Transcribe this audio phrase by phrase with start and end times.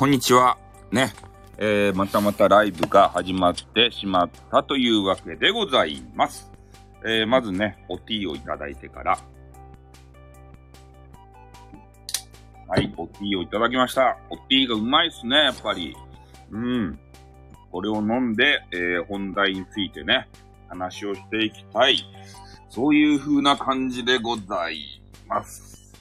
[0.00, 0.56] こんにちは。
[0.90, 1.12] ね。
[1.58, 6.50] えー、またまたライブが始まってしまったというわけでございます。
[7.04, 9.18] えー、まずね、おティーをいただいてから。
[12.66, 14.16] はい、おティーをいただきました。
[14.30, 15.94] おティーがうまいっすね、やっぱり。
[16.50, 16.98] うん。
[17.70, 20.30] これを飲んで、えー、本題についてね、
[20.70, 21.98] 話をしていきたい。
[22.70, 25.94] そういう風な感じでございます。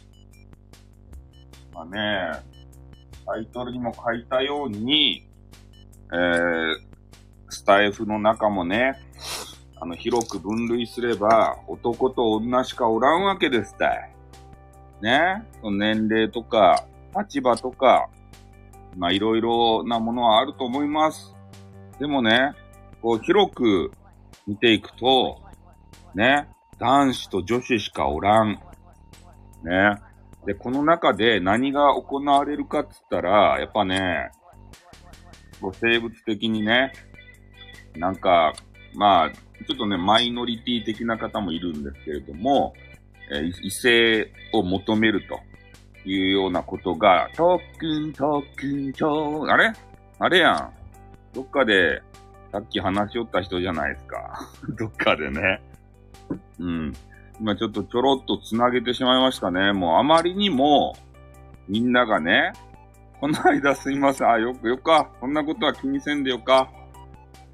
[1.73, 2.48] まあね、
[3.31, 5.29] タイトルにも書いたように、
[6.11, 6.75] えー、
[7.49, 8.99] スタイフの中もね、
[9.79, 14.11] あの、広く分類すれば、男と女しかおらんわけですたい。
[15.01, 15.45] ね。
[15.63, 18.09] 年齢とか、立場とか、
[18.97, 21.35] まあ、いろいろなものはあると思います。
[21.99, 22.53] でもね、
[22.99, 23.91] こう、広く
[24.47, 25.39] 見ていくと、
[26.15, 28.59] ね、男子と女子しかおらん。
[29.63, 30.08] ね。
[30.45, 34.31] で、この中で何が行われるかって言ったら、やっぱね、
[35.73, 36.93] 生物的にね、
[37.95, 38.53] なんか、
[38.95, 42.73] まあ、ちょっとね、マイノリティ的な方もいるんですけれども、
[43.31, 45.39] えー、異性を求めると
[46.09, 49.73] いうようなことが、特訓、特訓、超、あれ？
[50.19, 50.73] あれやん。
[51.33, 52.01] どっかで、
[52.51, 54.39] さっき話しよった人じゃないですか。
[54.79, 55.61] どっかでね。
[56.59, 56.93] うん。
[57.39, 59.71] 今ちょっとちょろっと繋げてしまいましたね。
[59.73, 60.95] もうあまりにも、
[61.67, 62.53] みんながね、
[63.19, 64.29] この間すいません。
[64.29, 65.11] あ、よく、よか。
[65.19, 66.69] そんなことは気にせんでよか。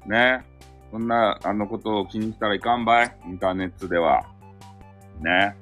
[0.06, 0.44] ね。
[0.92, 3.18] そんな、あのことを気にしたらいかんばい。
[3.26, 4.24] インターネットでは。
[5.20, 5.56] ね。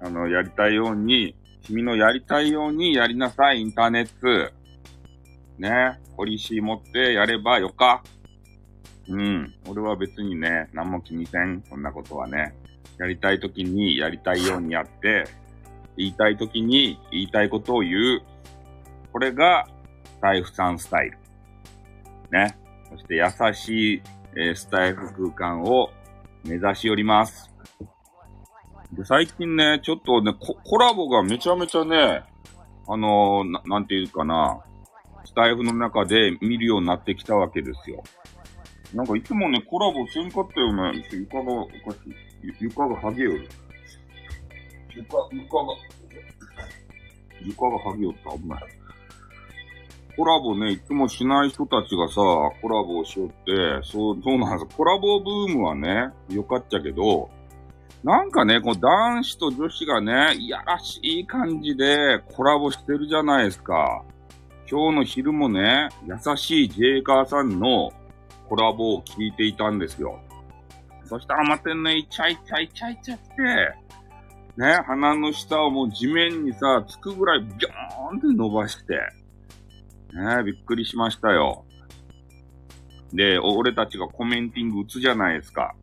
[0.00, 4.54] あの、やりたいように、君のやりたいようにやりなさい、インターネット。
[5.58, 5.98] ね。
[6.16, 8.02] ポリシー持ってやればよか。
[9.08, 9.54] うん。
[9.68, 11.62] 俺は別にね、何も気にせん。
[11.68, 12.54] そんなことはね。
[13.00, 15.24] やりたい時にやりたいようにやって、
[15.96, 18.22] 言いたい時に言いたいことを言う。
[19.10, 19.66] これが、
[20.04, 21.18] スタイフさんスタイル。
[22.30, 22.58] ね。
[22.90, 24.02] そして優しい、
[24.36, 25.88] えー、スタイフ空間を
[26.44, 27.50] 目指しおります。
[28.92, 32.22] で、最近ね、ちょっとねコ、ラボがめちゃめちゃね、
[32.86, 34.60] あのー、ななんていうかな、
[35.24, 38.02] スタイフの中で見るようになってきたわけですよ。
[38.92, 41.02] なんかいつもね、コラボせんかったよね。
[41.12, 42.29] 床がおかしい。
[42.42, 43.48] 床が剥げよる。
[44.94, 45.74] 床、床が、
[47.42, 48.38] 床が剥げよった。
[48.38, 48.62] 危ない。
[50.16, 52.14] コラボね、いつもしない人たちがさ、
[52.60, 57.30] コラボをしよって、そう、そうなんですコラボブームはね、よかっちゃけど、
[58.02, 64.02] なんかね、この男子と女子がね、いやらしい感じでコラボしてるじゃないですか。
[64.70, 67.90] 今日の昼もね、優しいジェイカーさんの
[68.48, 70.18] コラボを聞いていたんですよ。
[71.10, 73.74] そしたらまたね、イチャイチャイチャイチャって、
[74.56, 78.94] ね、鼻の下をもう地面にさ、つくぐらいビョーンって伸ばして、
[80.14, 81.64] ね、びっくりしましたよ。
[83.12, 85.74] で、俺たちがコメンティング打つじゃないですか。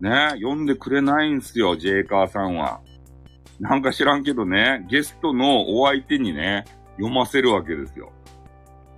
[0.00, 2.80] ね、読んでくれないんすよ、ジェイカーさんは。
[3.60, 6.64] なんか知らんけどね、ゲストのお相手にね、
[6.96, 8.10] 読ませるわけですよ。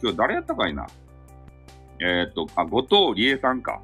[0.03, 0.87] 今日誰やったかいな
[2.01, 3.83] えっ、と、あ、後藤理恵さんか。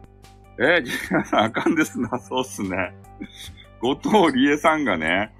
[0.59, 2.94] えー、ジェイさんあかんですな、そうっすね。
[3.81, 5.34] 後藤理恵さんがね、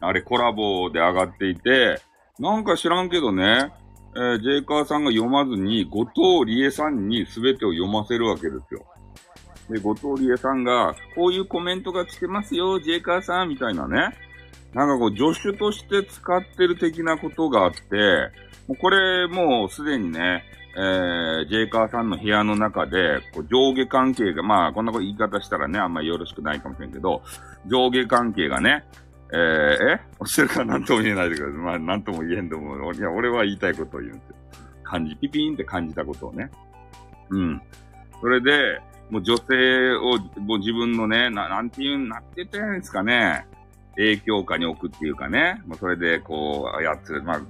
[0.00, 2.00] あれコラボで上がっていて、
[2.38, 3.72] なんか知らんけどね、
[4.14, 8.84] えー、ジェイカーさんが読まずに、後藤理恵さんに全てを読ませるわけですよ。
[9.70, 14.16] で、後藤理恵さんが、こういうコメントが来てますよ、ジェイカーさん、みたいなね。
[14.74, 18.30] なんかこう、助手として使ってる的なことがあって、
[18.68, 20.44] もうこれもうすでにね、
[20.78, 27.22] えー、ジェイカーさんの部屋の中で、こう上下関係が、まあ、こんなこと言い方したらね、あんまりよろしくないかもしれんけど、
[27.66, 28.84] 上下関係がね、
[29.32, 30.00] えー、え？
[30.20, 31.58] おっしゃるから何とも言えないでください。
[31.58, 32.94] まあ、何とも言えんと思う。
[32.94, 34.36] いや、俺は言いたいことを言うんですよ。
[34.84, 36.50] 感じ、ピピーンって感じたことをね。
[37.30, 37.62] うん。
[38.20, 38.80] それで、
[39.10, 43.46] もう女性を、もう自分のね、ななんて言うん、なって言ったらいんですかね。
[43.96, 45.62] 影響下に置くっていうかね。
[45.66, 47.22] もうそれで、こう、操る。
[47.22, 47.40] まあ、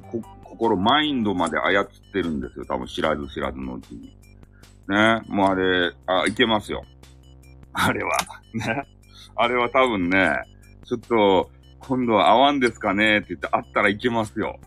[0.56, 2.64] 心、マインドまで操ってるんですよ。
[2.66, 4.16] 多分知らず知らずのうちに。
[4.88, 5.22] ね。
[5.28, 6.84] もうあれ、あ、いけますよ。
[7.72, 8.16] あれは。
[8.54, 8.86] ね。
[9.36, 10.30] あれは多分ね、
[10.84, 11.50] ちょっと、
[11.80, 14.58] 今度は合わんですかねって言ってあったらいけますよ。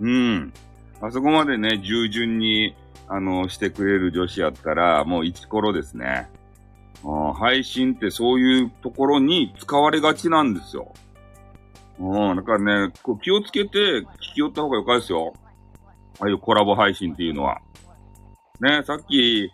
[0.00, 0.52] うん。
[1.00, 2.74] あそこまでね、従順に、
[3.06, 6.28] あの、してくれる女子やったら、もう一頃ですね。
[7.38, 10.92] 配信ってそういうところに使われがちなんですよ。
[11.98, 15.34] うん、だからね、こう気をつけて聞き寄った方がよかですよ。
[16.20, 17.60] ああいうコラボ配信っていうのは。
[18.60, 19.50] ね、さっき、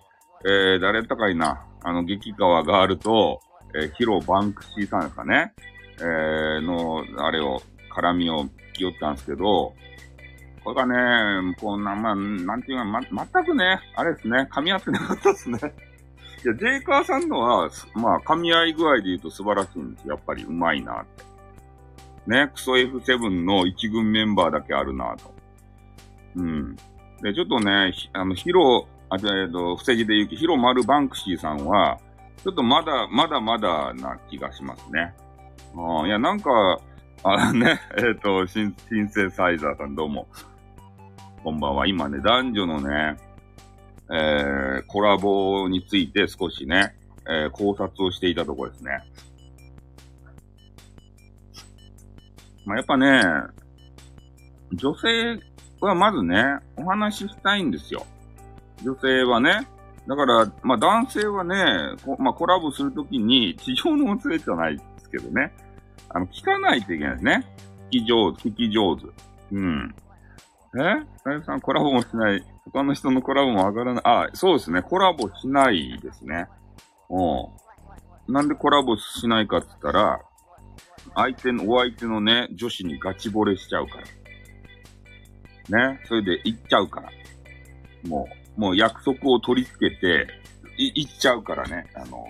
[0.47, 3.41] えー、誰やったかいな、あの、激川ガールと、
[3.75, 5.53] えー、ヒロバンクシーさんですかね、
[5.99, 7.63] えー、の、あれを、
[7.95, 9.73] 絡みを聞き寄ったんですけど、
[10.65, 15.59] これがね、こんな、まあ、なんていうか、ま、全くね、あれですね、噛み合ってなかったですね。
[16.45, 21.34] いや、ジェイカーさんのは、まあ、噛み合い具合で言うと素晴らしいんですやっぱり、うまいなって。
[22.27, 25.35] ね、クソ F7 の一軍メンバーだけあるなと。
[26.37, 26.77] うん。
[27.23, 31.99] で、ちょっとね、あの、ヒロ、あ、えっと、伏せ字で言うと、ヒロマルバンクシーさんは、
[32.43, 35.15] ちょっとまだ、まだまだな気がしますね。
[35.77, 36.79] あいや、なんか、
[37.23, 40.27] あのね、 えっ、ー、と、シン、シンセサイザーさんどうも。
[41.43, 41.87] こんばんは。
[41.87, 43.17] 今ね、男女のね、
[44.11, 46.95] えー、コラボについて少しね、
[47.27, 49.01] えー、考察をしていたところですね。
[52.65, 53.23] まあ、やっぱね、
[54.73, 55.39] 女性
[55.81, 58.07] はまずね、お話ししたいんですよ。
[58.83, 59.69] 女性はね。
[60.07, 61.57] だから、まあ男性はね、
[62.19, 65.55] まあコラボするときに、地上のお連れじゃないですけどね。
[66.09, 67.47] あの、聞かないといけないですね。
[67.91, 69.07] 聞き上手、聞き上手。
[69.53, 69.95] うん。
[70.77, 71.07] え？
[71.23, 72.45] さゆさんコラボもしない。
[72.65, 74.03] 他の人のコラボも上がらない。
[74.05, 74.83] あ、そうですね。
[74.83, 76.49] コラボしないですね。
[77.09, 77.23] う
[78.31, 78.33] ん。
[78.35, 80.21] なんでコラボしないかって言ったら、
[81.15, 83.99] 相手の、お相手のね、女子にガチ惚れしちゃうか
[85.71, 85.93] ら。
[85.93, 86.01] ね？
[86.07, 87.11] それで行っちゃうから。
[88.07, 90.27] もう、もう約束を取り付けて、
[90.77, 91.87] い、行っちゃうからね。
[91.95, 92.27] あの、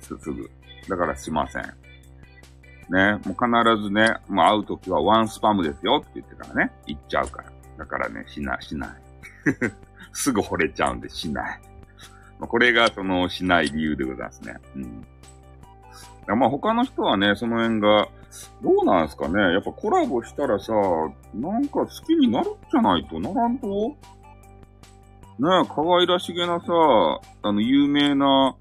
[0.00, 0.50] すぐ。
[0.88, 1.62] だからしません。
[1.62, 3.20] ね？
[3.24, 6.72] もう必ずね、もう会うときはワンスパムですよって言ってからね。
[6.86, 7.52] 行っちゃうから。
[7.78, 8.90] だからね、しない、しない。
[10.12, 11.60] すぐ惚れちゃうんでしない。
[12.40, 14.56] これがそのしない理由でございますね。
[14.74, 15.06] うん。
[16.38, 18.08] まあ他の人はね、その辺が、
[18.62, 19.40] どうなんですかね？
[19.52, 20.72] やっぱコラボしたらさ、
[21.34, 23.66] なんか好きになるんじゃないとならんと？
[23.66, 23.96] ね
[25.64, 26.66] え、可愛らしげなさ、
[27.42, 28.54] あの、有名な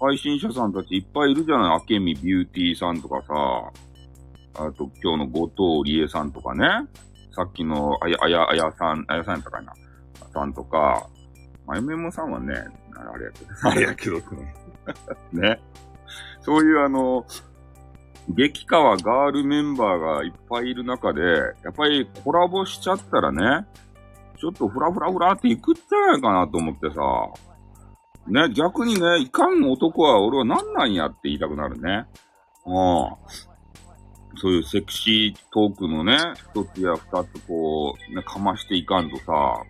[0.00, 1.94] 配信者さんたちいっぱいいるじゃない？
[1.94, 3.34] 明美ビューティーさんとかさ、
[4.66, 6.66] あと今日の後藤理恵さんとかね。
[7.34, 9.72] さっきのあや、あや、あやさん、あやさんやったかな？
[10.32, 11.08] さんとか、
[11.66, 12.54] まあ、MM さんはね、
[12.96, 14.20] あれやけど、あれやけど、
[15.32, 15.60] ね。
[16.42, 17.24] そういうあの、
[18.28, 21.20] 激川ガールメンバーがいっぱいいる中で、
[21.62, 23.66] やっぱりコラボしちゃったらね、
[24.38, 27.00] ちょっとフラフラフラっていくんじゃないかなと思ってさ、
[28.26, 32.06] ね、逆にね、いかん男は俺は何なんやって言いたくなるね。
[32.66, 32.74] うん。
[34.36, 36.16] そういうセクシートークのね、
[36.50, 39.62] 一つや二つこう、ね、かましていかんとさ、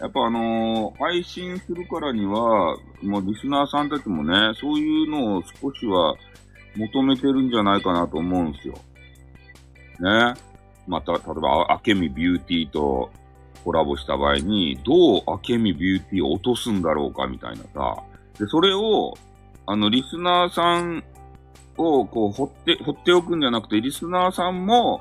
[0.00, 6.16] やっぱあのー、配信するからには、もうリスナーさんたちもね、そういうのを少しは
[6.76, 8.74] 求めてるんじゃないかなと思うんですよ。
[10.00, 10.34] ね。
[10.86, 13.10] また、例えば、あけみビューティーと
[13.64, 17.96] コラボした場合に、どうあけみビューティーを落とすんだろうかみたいなさ。
[18.38, 19.14] で、それを、
[19.66, 21.02] あの、リスナーさん
[21.76, 25.00] をこう、掘って、掘っておくんじゃなくて、リスナーさんも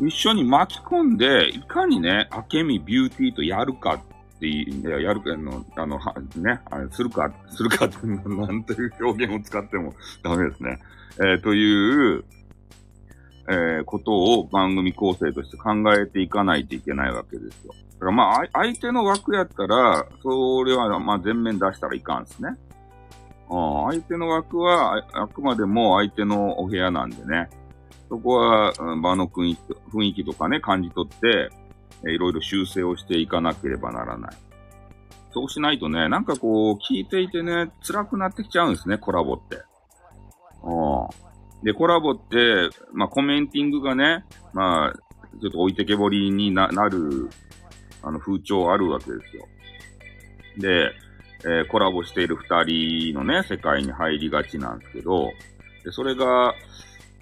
[0.00, 4.00] 一緒に巻き込んで、いかにね、あけみビューティーとやるか
[4.40, 9.92] っていや、やるか、あの、あの、は、ね、あするか、するかって、なんていう表現を使っても
[10.22, 10.78] ダメですね。
[11.16, 12.24] えー、という、
[13.50, 17.74] えー、ことを番組構成として考えていかないといけないわけですよ。
[17.94, 22.56] だからまあ、相手の枠やったら、それはまあ全面出したらいかんですね。
[23.50, 27.50] ああ相手の枠はあくまでも相手のお部屋なんでね。
[28.08, 29.56] そこは場の雰
[30.04, 31.50] 囲気とかね、感じ取って、
[32.06, 34.36] いろいろ修正をしていかなければならない。
[35.32, 39.62] そうしないとね、なんかこう、聞いていてね、辛くなってきちゃうんですね、コラボって。
[40.62, 41.30] うん
[41.62, 44.92] で、コラボって、まあ、コメンティングがね、まあ、
[45.40, 47.28] ちょっと置いてけぼりになる、
[48.02, 49.46] あの、風潮あるわけですよ。
[50.56, 50.92] で、
[51.44, 55.30] えー、コラボしている二人のね、世界に入りがちなんですけど、
[55.84, 56.54] でそれが、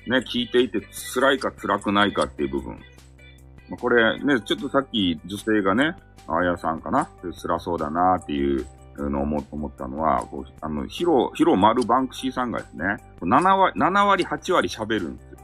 [0.07, 0.81] ね、聞いていて
[1.15, 2.81] 辛いか辛くないかっていう部分。
[3.69, 5.97] まあ、これね、ちょっとさっき女性がね、
[6.27, 7.09] あやさんかな
[7.43, 8.67] 辛そうだなっていう
[8.99, 12.85] のを思ったのは、こうあの、ヒロ、ヒロマルバンクシーさんがですね、
[13.21, 15.39] 7割、7割、8割喋るんですよ。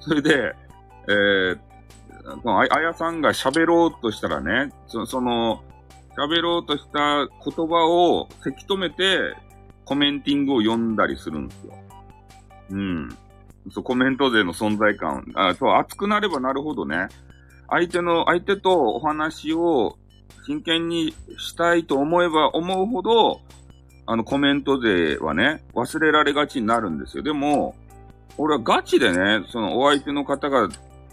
[0.00, 0.54] それで、
[1.08, 1.58] えー、
[2.42, 5.62] このあやさんが喋ろうとしたらね、そその、
[6.16, 9.34] 喋ろうとした言葉をせき止めて、
[9.84, 11.74] コメンティングを読んだりするんですよ。
[12.70, 13.08] うん。
[13.72, 15.24] そう、コメント勢の存在感。
[15.34, 17.08] あそう、熱くなればなるほどね、
[17.70, 19.96] 相手の、相手とお話を
[20.46, 23.40] 真剣にしたいと思えば思うほど、
[24.06, 27.22] あの、コメント勢はね、忘れられがちになるんですよ。
[27.22, 27.76] でも、
[28.36, 30.68] 俺はガチでね、そのお相手の方が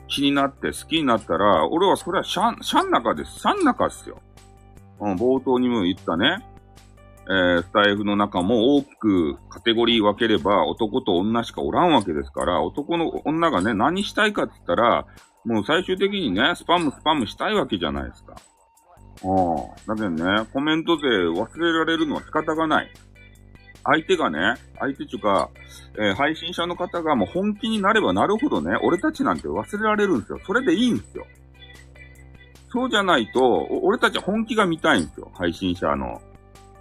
[0.08, 3.40] 気になって好きになったら、俺はそれはシャン、シャン中です。
[3.40, 4.22] シャン中ですよ。
[5.00, 6.46] うん、冒頭にも言ったね、
[7.30, 15.06] えー、スタイフの中も大きくカテゴリー分ければ男と女しかおらんわけですから、男の女がね、何したいかって言ったら、
[15.48, 18.36] もう最終的にね、スパムスパムしたいわけじゃないですか。
[19.24, 19.96] うん。
[19.96, 22.92] だけどね、コメントで忘れられるのは仕方がない。
[23.86, 24.40] 相手がね、
[24.78, 25.50] 相手っていうか、
[25.98, 30.40] えー、配信者の方がもう本気になればなるほどね、俺たちなんて忘れられるんですよ。
[30.46, 31.26] それでいいんですよ。
[32.70, 35.32] そうじゃないと、俺たちは本気が見たいんですよ。
[35.34, 36.22] 配信者の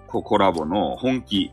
[0.08, 1.52] コラボの本気。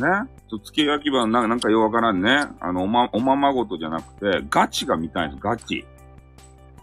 [0.00, 0.06] ね。
[0.48, 2.48] 付け焼き場ななんかようわからんね。
[2.60, 5.84] あの、おま、おままごとじゃなくて、ガチが見たいんです、ガチ。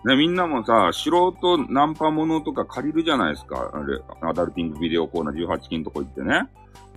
[0.05, 3.71] ね、みんなもさ、素人ナンパものとか借りるじゃないですか。
[3.74, 6.47] あれ、アダルティングビデオコーナー18金とこ行ってね。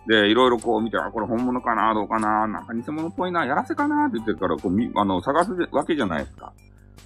[0.07, 6.53] で、いろいろこう見て、あ、これ本物かなどうかななんか偽物っぽいなやらせかなって言ってるから、こう、み、あの、探すわけじゃないですか。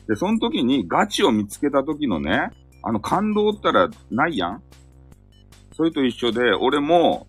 [0.08, 2.50] で、その時にガチを見つけた時のね、
[2.82, 4.62] あの感動ったらないやん
[5.74, 7.26] それと一緒で、俺も、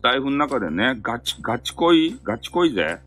[0.00, 2.18] スタイフの中でね、ガチ、ガチ恋？
[2.24, 3.00] ガチ恋ぜ？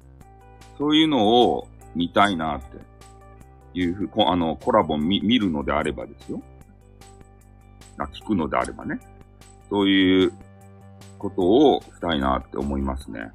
[0.77, 2.77] そういうのを見たいなって
[3.73, 6.39] いうふう、あの、コラボ見見るのであればですよ。
[7.97, 8.99] あ、聞くのであればね。
[9.71, 10.33] そういう
[11.17, 13.31] ことをしたいなって思いますね。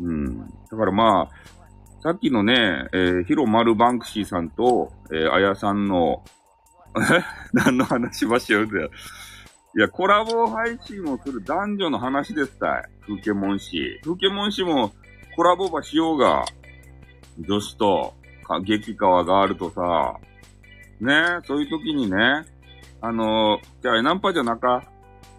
[0.00, 0.40] うん。
[0.68, 6.24] だからまあ、さっきのね、えー、ヒロマルバンクシーさんと、えー、あやさんの、
[6.96, 8.90] え何の話ばしようぜ。
[9.78, 12.84] いや、コラボ配信をする男女の話ですたい。
[13.06, 14.00] 風景モン氏。
[14.02, 14.90] 風景モン氏も
[15.36, 16.44] コラボばしようが、
[17.38, 20.16] 女子と、か激川があるとさ、
[21.00, 21.14] ね、
[21.46, 22.16] そういう時にね、
[23.00, 24.82] あのー、じゃあ、ナンパじゃなか？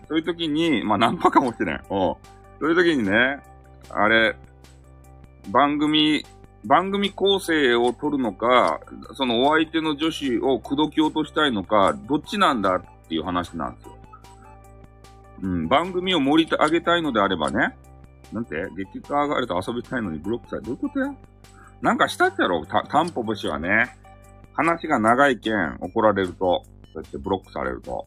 [0.08, 1.82] そういう時に、まあ、ナンパかもしれん。
[1.90, 2.18] お
[2.62, 3.42] そういう時にね、
[3.90, 4.38] あれ、
[5.50, 6.26] 番組、
[6.64, 8.80] 番組構成を取るのか、
[9.16, 13.99] そのお相手の女子を口説き落としたいのか、どっちなんだっていう話なんですよ。
[15.42, 17.78] うん、番組を盛り上げたいのであればね、
[18.32, 18.56] なんて？
[18.76, 21.14] 激化上がると遊びたいのにブロックされどういうことや？
[21.82, 22.66] なんかしたっちゃろ？
[22.66, 23.96] た、タンポ節はね。
[24.54, 28.06] 話が長いけん怒られると、そうやってブロックされると。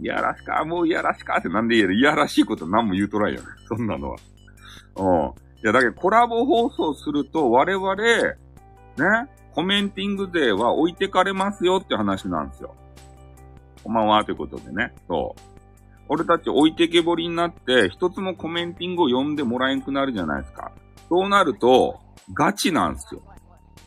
[0.00, 1.94] いやらしか、もういやらしかってなんで言える？
[1.94, 3.46] いやらしいこと何も言うとらんよね。
[3.66, 4.16] そんなのは。
[4.96, 5.30] うん。
[5.64, 8.34] いや、だけどコラボ放送すると我々、ね、
[9.54, 12.74] コメンティング勢は置いてかれますよって話なんですよ。
[13.82, 14.92] こんばんは、ということでね。
[15.08, 15.40] そう。
[16.12, 20.70] 俺たち置いてけぼりになって、一つもコメンティングを読んでもらえんくなるじゃないですか。
[21.08, 21.98] そうなると、
[22.34, 23.22] ガチなんですよ。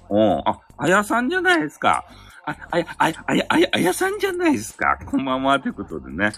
[0.09, 0.39] うん。
[0.43, 2.03] あ、あやさんじゃないですか。
[2.47, 4.97] あ、あや、あや、あや、あや、さんじゃないですか。
[5.05, 6.31] こんばんは、ということでね。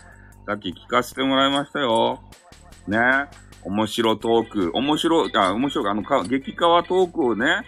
[0.46, 2.20] さっき聞かせてもらいましたよ。
[2.86, 3.00] ね。
[3.64, 4.72] 面白トーク。
[4.74, 7.64] 面白、あ、面白い、あの、か、激川トークをね、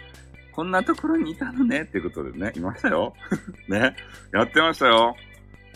[0.52, 3.14] こんなところにいたのね、ってことでね、いましたよ。
[3.66, 3.96] ね。
[4.30, 5.16] やってましたよ。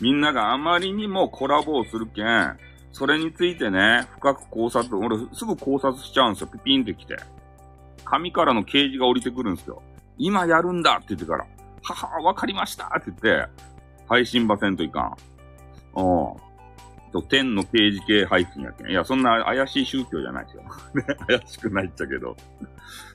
[0.01, 2.59] みんながあまりにもコラボをするけん、
[2.93, 6.49] それについてね、深く考察、俺すぐ考察しちゃうんですよ。
[6.49, 7.17] ピピンって来て。
[8.05, 9.83] 紙からの掲示が降りてくるんですよ。
[10.19, 11.47] 今やるんだって言ってから、
[11.83, 13.49] はは、わかりましたって言って、
[14.09, 15.17] 配信場せんといか
[15.97, 16.01] ん。
[16.01, 16.45] うん。
[17.13, 18.91] と、天の掲示系配信やけん。
[18.91, 20.63] いや、そんな怪しい宗教じゃないですよ。
[20.95, 22.37] ね、怪しくないっちゃけど。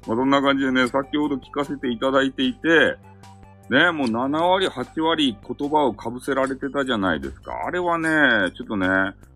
[0.08, 2.98] まあ、そんな感じでね、先ほど聞かせていただいていて、
[3.70, 7.54] ね、もう7割、8割言葉をかぶせられてたじゃないですか。
[7.68, 8.88] あれはね、ちょっとね、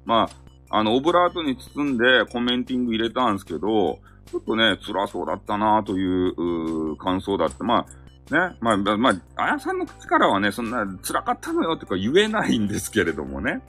[0.05, 0.29] ま
[0.69, 3.99] あ、あの、オブラートに包んでコメンティング入れたんですけど、
[4.31, 7.63] ちょっとね、辛そうだったなという感想だって。
[7.63, 7.85] ま
[8.31, 13.61] あ、ね、まあ、まあ、あやさんの口からはね、そんな辛かったのよってか言えないんですけれどもね。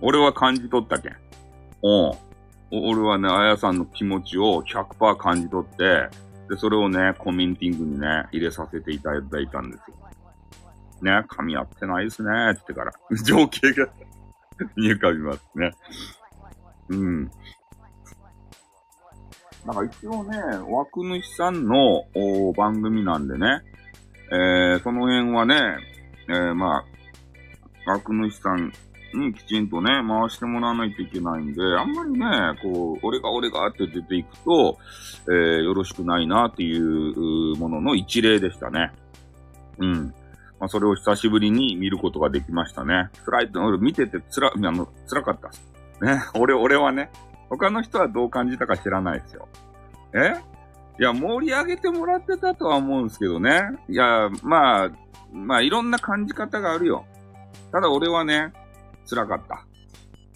[0.00, 1.16] 俺は感じ取ったけん。
[1.82, 2.16] お
[2.70, 6.08] 俺はね、あやさんの気持ちを100%感じ取って、
[6.48, 9.96] で、それをね、コメンティングにね、入れさせていただいたんですよ。
[11.04, 12.92] ね、噛み合ってないですね、って言ってから、
[13.24, 13.88] 情景が
[14.76, 15.70] に浮かびますね。
[16.88, 17.30] うん。
[19.66, 20.38] なんか一応ね、
[20.68, 22.04] 枠主さんの
[22.56, 23.60] 番組なんでね、
[24.30, 25.76] えー、その辺はね、
[26.28, 26.84] えー、ま
[27.86, 28.72] あ、枠主さん
[29.14, 32.26] にきちんとね、回してもらわないといけないんで、あんまりね、
[32.62, 34.78] こう、俺が俺がって出ていくと、
[35.28, 38.92] えー、よろしくないなっていうものの一例でしたね。
[39.78, 40.14] うん。
[40.60, 43.10] まあ、それを久しぶりに見ることができましたね。
[43.24, 45.62] 辛いって、俺見てて辛、あの、辛かったっす。
[46.02, 46.22] ね。
[46.34, 47.10] 俺、俺はね、
[47.48, 49.48] 他の人はどう感じたか知らないですよ。
[50.14, 50.34] え？
[51.00, 53.62] いや、盛り上げてもらってたとは思うんですけどね。
[53.88, 54.90] いや、まあ、
[55.32, 57.04] まあ、いろんな感じ方があるよ。
[57.70, 58.52] ただ俺はね、
[59.08, 59.64] 辛かった。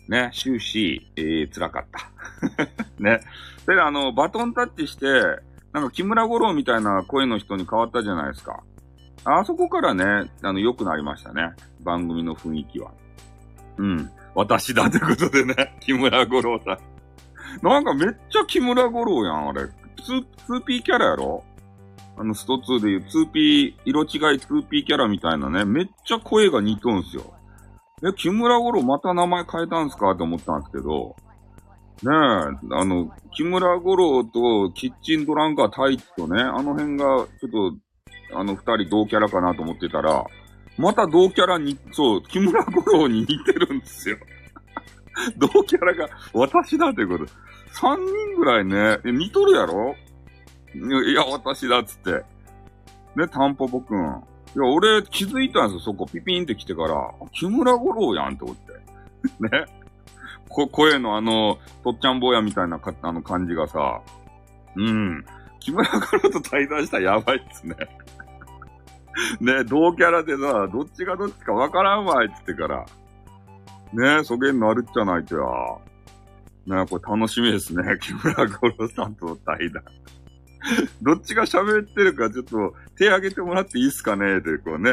[0.08, 2.10] ね、終始、えー、辛かった。
[3.02, 3.20] ね。
[3.64, 5.06] それであの、バトンタッチして、
[5.72, 8.62] なんか木村五郎みたいな声の人に変わったじゃないですか。
[9.24, 11.52] あそこからね、あの、良くなりましたね。
[11.80, 12.92] 番組の雰囲気は。
[13.78, 14.10] うん。
[14.34, 16.78] 私だってことでね、 木村五郎さん。
[17.62, 19.62] なんかめっちゃ木村五郎やん、あれ。
[19.62, 19.70] 2、
[20.48, 21.44] 2P キャラやろ？
[22.16, 27.34] あの、スト2でいう 2P、色違い 2P キャラみたいなね、めっちゃ声が似とんすよ。
[28.04, 31.14] え、木村五郎また名前変えたんすかって思ったんですけど、
[32.02, 37.04] ねえ、あの、木村五郎とキッチンドランカー太一とね、あの辺が、
[37.40, 37.76] ちょっと、
[38.34, 40.24] あの二人同キャラかなと思ってたら、
[40.78, 44.16] また同キャラに、そう、木村五郎に似てるんですよ。
[45.36, 47.26] 同キャラが私だということ。
[47.72, 49.94] 三人ぐらいね、似とるやろ？
[50.74, 52.24] いや、私だっつって。
[53.14, 53.98] ね、タンポポくん。
[54.54, 56.06] いや、俺気づいたんですよ、そこ。
[56.06, 57.10] ピピンって来てから。
[57.32, 58.72] 木村五郎やんって思って。
[59.40, 59.64] ね。
[60.48, 64.00] こ、声のあの、とっちゃん坊やみたいなか、あの感じがさ。
[64.76, 65.24] うん。
[65.60, 67.76] 木村五郎と対談したらやばいっすね。
[69.40, 72.86] ね、同キャラでさ、どっちがどっちかわからんわいっつってから。
[73.92, 75.42] ね、そげんのあるっちゃないとや。
[76.78, 77.82] ね、これ楽しみですね。
[78.00, 79.82] 木村五郎さんとの対談。
[81.02, 84.92] どっちが喋ってるかちょっと手挙げてもらっていいっすかねってこうね、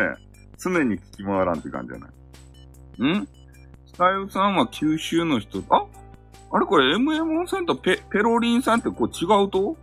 [0.58, 2.08] 常に聞き回らんって感じじゃな
[3.14, 3.28] いん？
[3.86, 5.86] スタイルさんは九州の人、あ？
[6.52, 9.78] あれこれ MM さんとペ、ペロリンさんってこう違うと？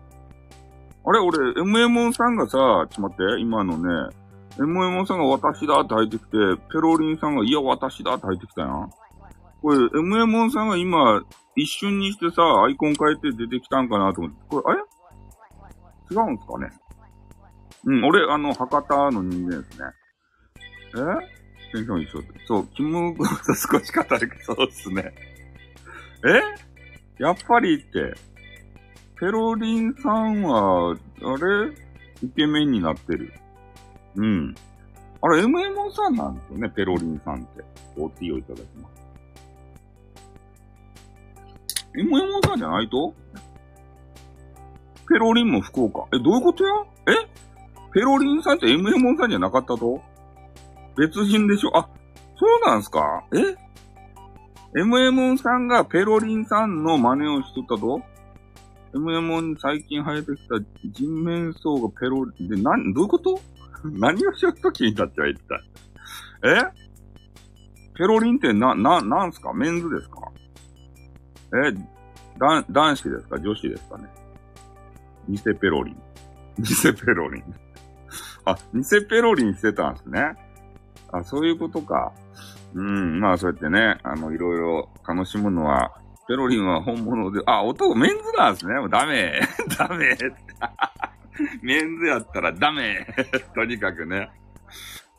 [1.04, 4.16] あれ俺 MM さんがさ、ちょっと待って、今のね、
[4.58, 8.90] MM さんが私だって入ってきて、ペロリンさんがいや私だって入ってきたやん。
[9.62, 11.22] これ MM さんが今
[11.56, 14.82] 一瞬にしてさ、アイコン変えて出てきたんかなと思って、これ、あれ？
[16.10, 16.70] 違うんすかね？
[17.84, 19.86] うん、俺、あの、博多の人間ですね。
[20.96, 21.72] え？
[21.72, 25.14] テンション一緒そう、キム・グロス少し語るけど、そうっすね。
[27.18, 27.22] え？
[27.22, 28.14] やっぱりって、
[29.18, 30.94] ペロリンさんは、あ
[31.36, 31.72] れ？
[32.22, 33.32] イケメンになってる。
[34.16, 34.54] うん。
[35.22, 37.64] あれ、MMO さんなんですよね、ペロリンさんって。
[37.96, 38.96] OT をいただきます。
[41.94, 43.14] MMO さんじゃないと？
[45.08, 46.04] ペロリンも福岡。
[46.14, 46.72] え、どういうことや？
[47.08, 47.12] え？
[47.94, 50.02] ペロリンさんって MMO さんじゃなかったと？
[50.96, 51.70] 別人でしょ？
[51.76, 51.88] あ、
[52.38, 53.24] そうなんすか？
[53.32, 53.38] え
[54.78, 58.02] ?MM さんがペロリンさんの真似をしとったと
[58.92, 60.56] ?MM に最近生えてきた
[60.92, 63.40] 人面相がペロリン、で、なん、どういうこと？
[63.98, 65.60] 何をしよっときにたっては一体。
[66.44, 66.86] え？
[67.94, 69.52] ペロリンってな、な、なんすか？
[69.54, 70.20] メンズですか？
[71.68, 71.72] え、
[72.38, 73.38] だ、男子ですか？
[73.40, 74.08] 女子ですかね？
[75.28, 75.96] 偽ペロリン。
[76.58, 77.54] 偽ペロリン。
[78.44, 80.36] あ、偽ペロリンしてたんですね。
[81.12, 82.12] あ、そういうことか。
[82.74, 85.92] うん、まあそうやってね、あの、いろいろ楽しむのは、
[86.28, 88.74] ペロリンは本物で、あ、男、メンズなんですね。
[88.74, 89.40] もうダメ。
[89.78, 90.16] ダメ。
[91.62, 93.06] メンズやったらダメ。
[93.54, 94.30] とにかくね。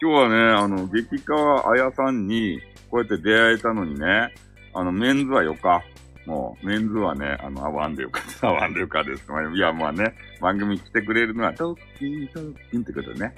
[0.01, 4.33] 今日はね、あの、激川綾さんに、こうやって出会えたのにね、
[4.73, 5.81] あの、メンズはよか。
[6.25, 9.25] もう、メンズはね、あの、あわんでよかった、 あわんでよかです。
[9.55, 13.33] いや、まあね、番組来てくれるのは、トッキン、トッキンってことでね。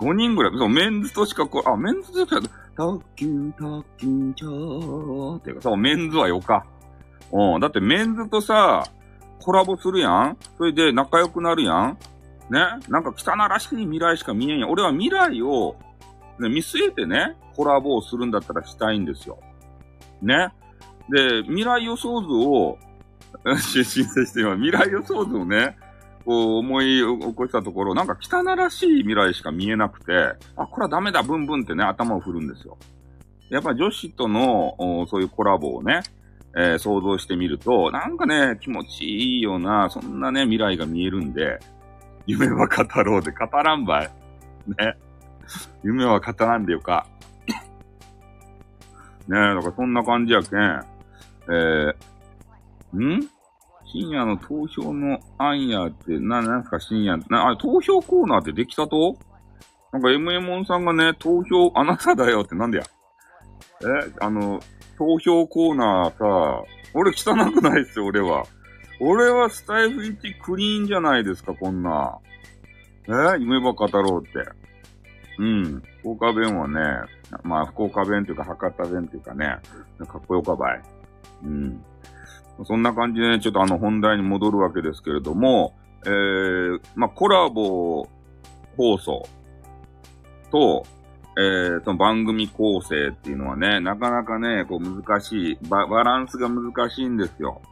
[0.00, 6.64] 5人ぐらい、そう、メンズとしかこう、あ、メンズでトッキン、トッキン、チョーっていうか、そう、メンズはよか。
[7.30, 8.82] うん、だってメンズとさ、
[9.42, 11.98] コラボするやんそれで仲良くなるやん
[12.52, 14.68] ねなんか汚らしい未来しか見えんや。
[14.68, 15.76] 俺は未来を、
[16.38, 19.38] ね、見据えてね、コラボをするんだったらしたいんですよ。
[20.20, 20.48] ね
[21.08, 22.78] で、未来予想図を、
[23.58, 24.56] 申請してます。
[24.56, 25.76] 未来予想図をね、
[26.24, 30.12] こう思い起こしたところ、なんか汚らしい未来しか見えなくて、
[30.56, 32.76] あ、これはダメだ、ブンブンってね、頭を振るんですよ。
[33.48, 36.00] やっぱ女子との、そういうコラボをね、
[36.54, 41.58] えー、想像してみると、なんかね、気持ちいいような、そんなね、未来が見えるんで、
[42.26, 44.10] 夢は語ろうで語らんばい。
[44.66, 44.96] ね。
[45.82, 47.06] 夢は語らんでよか。
[49.28, 50.58] ねえ、だからそんな感じやけん。
[50.58, 53.28] えー、ん？
[53.84, 59.16] 深夜の投票の案やって、な、なんすか深夜、な、あ、投票コーナーってできたと？
[59.92, 62.84] なんか MM さんがね、投票、あなただよってなんでや？
[63.82, 64.60] え、あの、
[64.96, 68.44] 投票コーナーさ、俺汚くないっすよ、俺は。
[69.04, 72.18] 俺はスタイフ1クリーンじゃないですか、こんな。
[73.08, 73.10] え？
[73.40, 74.48] 夢ば語ろうって。
[75.38, 75.82] うん。
[75.98, 76.78] 福岡弁はね、
[77.42, 79.58] まあ、福岡弁というか博多弁というかね、
[80.06, 80.82] かっこよかばい。
[81.44, 81.84] うん。
[82.64, 85.74] そんな感じでね、ちょっとあの本題に戻るわけですけれども、
[86.06, 88.06] えー、まあ、コラボ
[88.76, 89.26] 放送
[90.52, 90.84] と、
[91.38, 97.62] えー、その番組構成っていうのはね、なかなかね、こう難しい、ババランスが難しいんですよ。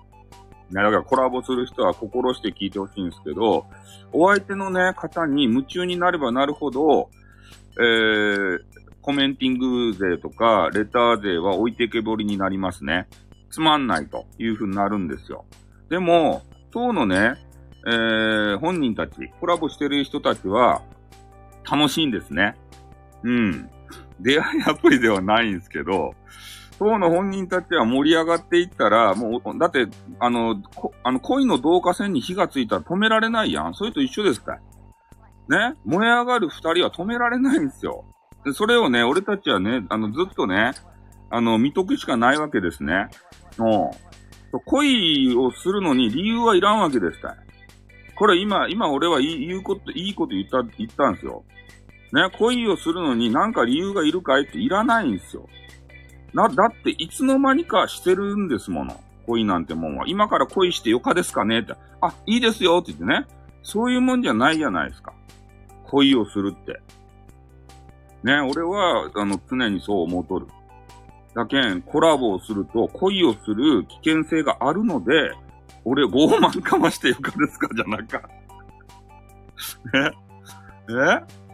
[0.73, 3.67] だからコラボする人は心して聞いてほしいんですけど、
[4.13, 7.11] お相手のね、方に夢中になればなるほど、
[7.79, 8.59] えー、
[9.03, 13.09] コメンティング税とか、レター税は置いてけぼりになりますね。
[13.51, 15.45] つまんないという風になるんですよ。
[15.89, 17.35] でも、当のね、
[17.87, 20.83] えー、本人たち、コラボしてる人たちは、
[21.69, 22.55] 楽しいんですね。
[23.23, 23.71] うん。
[24.21, 26.15] 出会いアプリではないんですけど、
[26.81, 29.87] 当の本人たちは盛り上がっていったら、もう、だって、
[30.19, 30.57] あの、
[31.05, 33.75] あの恋の導火線に火がついたら止められないやん。
[33.75, 34.59] それと一緒ですか
[35.47, 35.75] ね？
[35.85, 38.07] 燃え上がる二人は止められないんですよ。
[38.47, 40.73] で、それをね、俺たちはね、あの、ずっとね、
[41.29, 43.09] あの、見とくしかないわけですね。
[43.59, 43.95] も
[44.55, 47.37] う、恋をするのに理由はいらんわけですか
[48.17, 51.45] これ今、今俺は言うこと、いいこと言った、言ったんですよ。
[52.13, 55.47] ね、恋をするのになんか理由がいるかいっていらないんですよ。
[56.33, 59.01] な、だっていつの間にかしてるんですもの。
[59.27, 60.05] 恋なんてもんは。
[60.07, 61.75] 今から恋してよかですかねって。
[62.01, 63.27] あ、いいですよって言ってね。
[63.63, 65.13] そういうもんじゃないじゃないですか。
[65.85, 66.81] 恋をするって。
[68.23, 70.47] ね、俺は、あの、常にそう思うとる。
[71.35, 75.33] だけん、コラボをすると恋をする危険性があるので、
[75.85, 78.29] 俺傲慢かましてよかですかじゃなか。
[79.95, 80.11] ね
[80.89, 81.50] え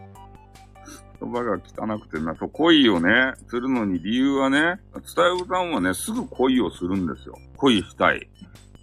[1.21, 7.39] 言葉が汚くてな、そう、恋をね、するのに理由はね、伝えうさんはね、すぐ恋をするんですよ。
[7.57, 8.29] 恋したい。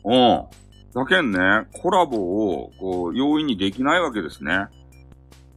[0.05, 0.45] うん。
[0.93, 1.39] だけんね、
[1.73, 4.67] コラボを、こう、容易にできないわけですね。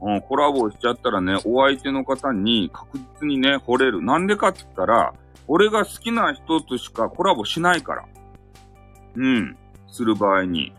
[0.01, 4.03] うん、コラボしちゃったらね、お相手の方に確実にね、惚れる。
[4.03, 5.15] なんでかって言ったら、
[5.49, 8.05] 俺が好きな人としかコラボしないから。
[9.17, 9.57] うん、
[9.89, 10.73] する場合に。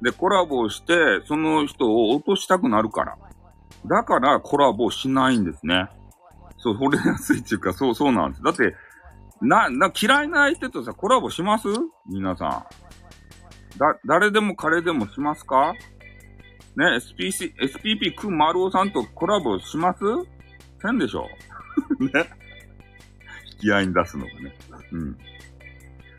[0.00, 3.16] で、コラボして、その人を落としたくなるから。
[3.86, 5.88] だからコラボしないんですね。
[6.58, 8.42] そう、惚れやすいっていうか、そう、そうなんです。
[8.42, 8.74] だって、
[9.40, 11.66] な、な、嫌いな相手とさ、コラボします？
[12.06, 13.78] 皆さん。
[13.78, 15.74] だ、誰でも彼でもしますか？
[16.76, 20.00] ね、SPC、SPP くん丸尾さんとコラボします？
[20.80, 21.26] せんでしょ
[21.98, 22.10] ね。
[23.54, 24.54] 引き合いに出すのがね。
[24.92, 25.18] うん。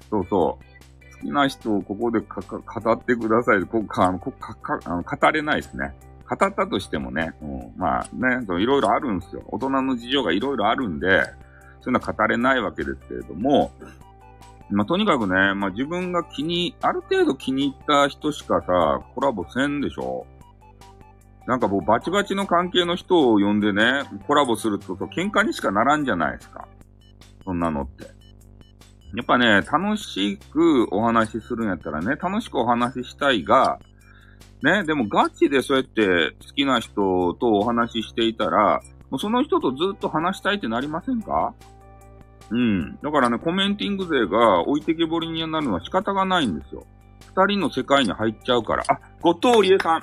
[0.09, 1.15] そうそう。
[1.15, 3.63] 好きな人をここでかか語ってください。
[3.63, 5.95] こか、こか、か、あの語れないですね。
[6.29, 9.43] 語ったとしてもね、うん、まあね、いろいろあるんですよ。
[9.47, 11.23] 大人の事情がいろいろあるんで、
[11.81, 13.71] そういうのは語れないわけですけれども、
[14.69, 20.25] まあ、とにかくね、まあ、自分が気に、ある程度気に入った人しかさ、コラボせんでしょ
[21.45, 26.67] なんかもうバチバチの関係の人を呼んでね、コラボすると喧嘩にしかならんじゃないですか。
[27.43, 28.05] そんなのって。
[28.05, 33.79] やっぱね、楽しくお話しするんやったらね、楽しくお話ししたいが、
[34.63, 41.53] ね、でもガチでそうやって好きな人とお話ししていたら、もうその人とずっと話したいってなりませんか？
[42.49, 42.97] うん。
[43.03, 46.85] だからね、コメンティング勢が置いてけぼりになるのは仕方がないんですよ。
[47.35, 48.83] 二人の世界に入っちゃうから。
[48.87, 49.97] あ、後藤理恵さん。
[49.97, 50.01] あ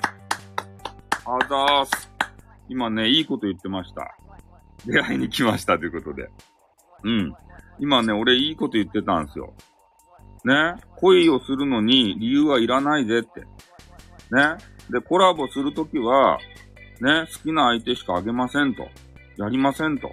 [1.49, 2.11] ざーす。
[2.69, 4.15] 今ね、いいこと言ってました。
[4.85, 6.29] 出会いに来ましたということで。
[7.03, 7.33] うん。
[7.79, 9.53] 今ね、俺いいこと言ってたんですよ。
[10.45, 10.75] ね。
[10.97, 13.47] 恋をするのに理由はいらないぜって。
[14.31, 14.57] ね。
[14.89, 16.39] で、コラボするときは、
[17.01, 18.87] ね、好きな相手しかあげませんと。
[19.37, 20.09] やりませんと。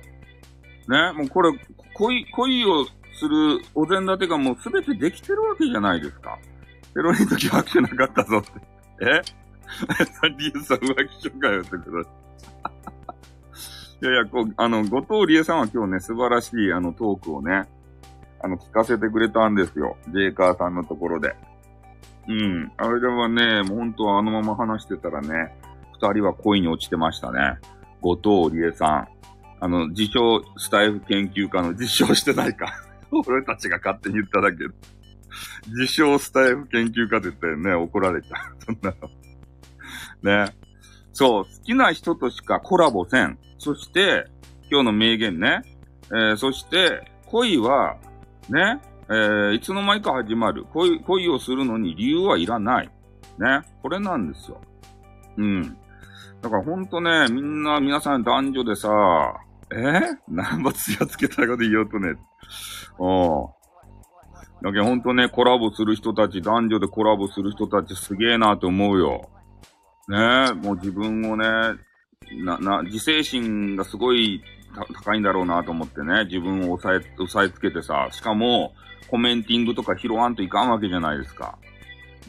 [0.88, 1.50] ね、もうこれ、
[1.94, 2.86] 恋、恋を
[3.18, 6.38] するお膳立てがもうすべてできてるわけじゃないですか。
[6.94, 8.50] ペロリンとき拍手なかったぞって。
[9.00, 9.22] え？
[10.20, 12.00] サリエさん浮気しょかよってこと。
[14.00, 17.68] いやいや、こう、あの、後藤理恵さんは今日ね、素晴らしいあのトークをね、
[18.40, 19.96] あの、聞かせてくれたんですよ。
[20.08, 21.36] ジェイカーさんのところで。
[22.28, 22.72] うん。
[22.76, 25.54] あれはね、もう本当はあのまま話してたらね、
[26.00, 27.58] 二人は恋に落ちてましたね。
[28.00, 28.16] 後
[28.48, 29.08] 藤理恵さん。
[29.60, 32.72] あの、自称スタイフ研究家の実証してないか。
[33.26, 34.58] 俺たちが勝手に言っただけ。
[35.68, 38.28] 自称スタイフ研究家って言ったよね、怒られた。
[38.64, 38.94] そんな
[40.22, 40.46] の。
[40.46, 40.54] ね。
[41.12, 43.38] そう、好きな人としかコラボせん。
[43.58, 44.26] そして、
[44.70, 45.62] 今日の名言ね。
[46.10, 47.96] えー、そして、恋は、
[48.48, 50.64] ね、えー、いつの間にか始まる。
[50.72, 52.90] 恋、恋をするのに理由はいらない。
[53.38, 53.62] ね。
[53.82, 54.60] これなんですよ。
[55.36, 55.62] うん。
[56.42, 58.88] だからほんとね、みんな、皆さん男女でさ、
[59.70, 59.74] え？
[59.76, 62.14] ー、何ばつやつけたこと言おうとね。
[62.98, 63.46] うん。
[64.60, 69.30] だけどほんとね、コラボする人たち、男女でコラボする人たちすげえなと思うよ。
[70.08, 71.44] ねえもう自分をね、
[72.44, 74.42] な、な、自制心がすごい
[75.04, 78.72] 高いんだろうなと思ってね、自分を抑え、抑えつけてさ、しかも、
[79.08, 81.58] コメンティングとか拾わんといかんわけじゃないですか。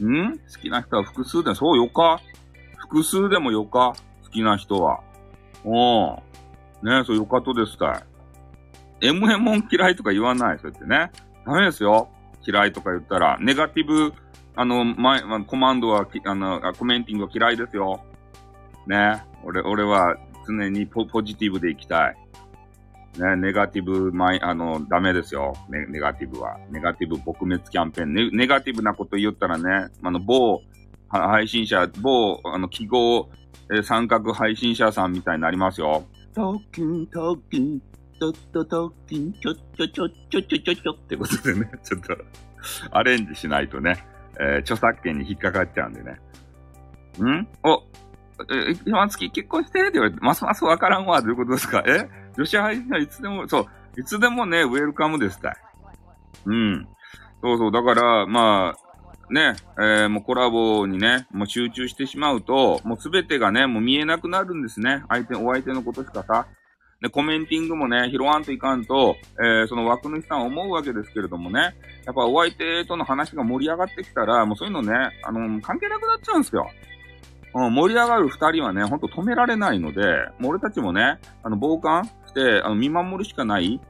[0.02, 0.38] ん？
[0.38, 2.20] 好きな人は複数で、そうよか
[2.78, 5.00] 複数でもよか好きな人は。
[5.64, 6.20] おー。
[6.82, 9.08] ねそうよかとですたい。
[9.08, 11.10] M モン嫌いとか言わない、そうやってね。
[11.46, 12.08] ダメですよ。
[12.46, 14.14] 嫌いとか言ったら、ネガティブ、
[14.56, 18.02] あの、前、コマンドは、あの、コメンティングは嫌いですよ。
[18.86, 19.22] ね。
[19.44, 22.16] 俺、俺は常にポポジティブでいきたい。
[23.18, 25.54] ね、ネガティブ、まい、あの、ダメですよ。
[25.68, 26.56] ネネガティブは。
[26.70, 28.14] ネガティブ撲滅キャンペーン。
[28.14, 30.62] ネネガティブなこと言ったらね、あの、某、
[31.08, 33.28] 配信者、某、あの、記号、
[33.72, 36.04] えー、三角配信者さんみたいになりますよ。
[36.34, 37.80] トーキン、トーキン、
[38.20, 42.16] トットトーキン、ちょちょちょちょちょちょちょってことでね、 ちょっと
[42.92, 44.04] アレンジしないとね、
[44.38, 46.20] えー、著作権に引っかかっちゃうんでね。
[47.18, 47.48] ん？
[47.64, 47.82] お、
[48.52, 49.80] え、今月結婚して？
[49.80, 51.82] って言われて、ますますわからんわ、どういうことですか？
[51.86, 52.08] え？
[52.36, 53.66] 女子配信者いつでも、そう、
[54.00, 55.56] いつでもね、ウェルカムですたい。
[56.46, 56.88] うん。
[57.42, 65.04] そうそう、だから、まあ、ね、えー、もうコラボにね、もう集中してしまうと、もうすべてがね、もう見えなくなるんですね。
[65.08, 66.46] 相手、お相手のことしかさ。
[67.00, 76.68] で、コメンティングもね、拾わんといかんと、えー、その枠主さん思うわけですけれどもね、やっぱお相手との話が盛り上がってきたら、もうそういうのね、あの、関係なくなっちゃうんですよ。
[77.54, 80.02] うん、盛り上がる二人はね、ほんと止められないので、
[80.38, 83.80] もう俺たちもね、あの、傍観して、あの、見守るしかない。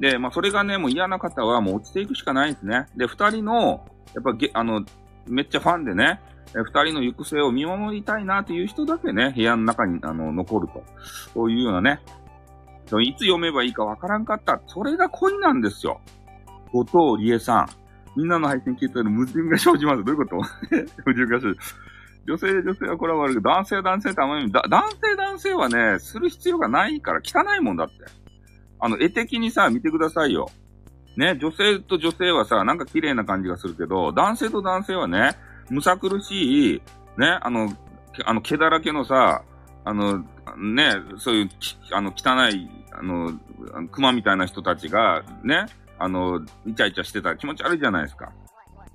[0.00, 2.86] で、まあ、それがね、もう嫌な方はもう落ちていくしかないんですね。
[2.96, 4.84] で、二人の、やっぱげ、あの、
[5.26, 6.20] めっちゃファンでね、
[6.56, 10.84] え二人の行く末を見守りたいなっていう人だけね、部屋の中に、あの、残ると。
[11.32, 12.00] そういうようなね、
[13.02, 14.60] いつ読めばいいかわからんかった。
[14.66, 16.00] それが恋なんですよ。
[16.72, 16.84] 後
[17.16, 17.68] 藤理恵さん。
[18.16, 20.04] みんなの配信聞いたら矛盾が生じます。
[20.04, 20.36] どういうこと？
[21.02, 21.58] 矛盾が生じ
[22.26, 27.94] 女性、女性はこれは悪いけど、男性、男性ってあまり、男性、男性はね、する必要がないから汚いもんだって。
[28.80, 30.50] あの、絵的にさ、見てくださいよ。
[31.16, 35.36] ね、女性と女性はさ、なんか綺麗な感じがするけど、男性と男性はね、
[35.70, 36.82] むさ苦しい、
[37.18, 37.72] ね、あの、
[38.24, 39.42] あの、毛だらけのさ、
[39.84, 40.24] あの、
[40.56, 41.48] ね、そういう、
[41.92, 43.32] あの、汚い、あの、
[43.90, 45.66] 熊みたいな人たちが、ね、
[45.98, 48.32] あの、イチャイチャしてたら気持ち悪いじゃないですか。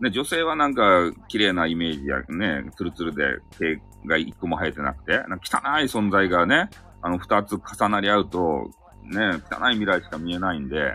[0.02, 6.70] ね、女性はなんか綺麗なイメージやね、ツルツルで毛が一個も生えてなくて、なんか汚い存在がね、
[7.02, 8.70] あの二つ重なり合うと、
[9.04, 10.94] ね、汚い未来しか見えないんで、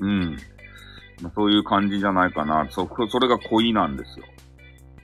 [0.00, 0.36] うん。
[1.20, 2.66] まあ、そういう感じじゃないかな。
[2.70, 4.26] そ、それが恋なんですよ。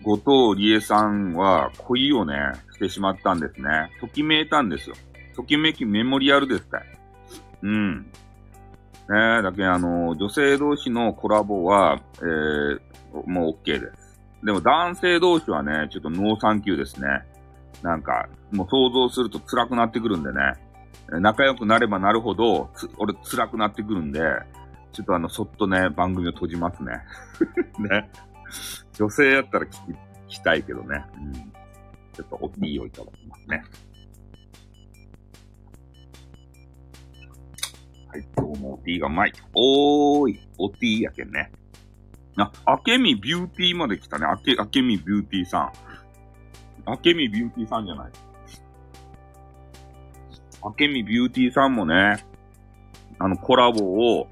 [0.02, 2.34] 後藤理恵さんは恋をね、
[2.72, 3.90] してしまったんですね。
[4.00, 4.96] ときめいたんですよ。
[5.34, 6.82] ときめきメモリアルですか
[7.62, 8.02] うん。
[8.02, 8.08] ね
[9.40, 12.80] え、だけあの、女性同士のコラボは、えー、
[13.26, 14.20] もう OK です。
[14.44, 17.08] でも男性同士はね、ちょっと no thank you ですね。
[17.82, 20.40] なんか、もう想像すると辛くなってくるんでね。
[21.20, 24.20] 仲良くなればなるほど、俺辛くなってくるんで、
[24.92, 26.92] ちょっとあの、そっとね、番組を閉じますね。
[27.78, 28.10] ね。
[28.94, 29.96] 女性やったら聞き、聞
[30.28, 31.04] きたいけどね。
[31.16, 31.32] うん。
[31.32, 33.62] ちょっとお tea をいただきますね。
[38.08, 39.32] はい、今日もお tea がうまい。
[39.54, 41.50] おーい、お tea やけんね。
[42.44, 44.26] あ、あけみビューティーまで来たね。
[44.26, 45.72] あけ、あけみビューティーさ
[46.86, 46.90] ん。
[46.90, 48.12] あけみビューティーさんじゃない。
[50.62, 52.24] あけみビューティーさんもね、
[53.18, 54.28] あの、コラボを、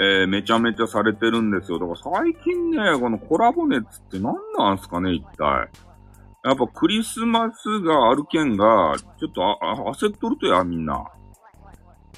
[0.00, 1.78] えー、めちゃめちゃされてるんですよ。
[1.78, 5.68] だから最近ね、このコラボ熱って何なんすかね、一体。
[6.44, 11.04] やっぱクリスマスがあるけんが、ちょっとあ、あ、焦っとるとや、みんな。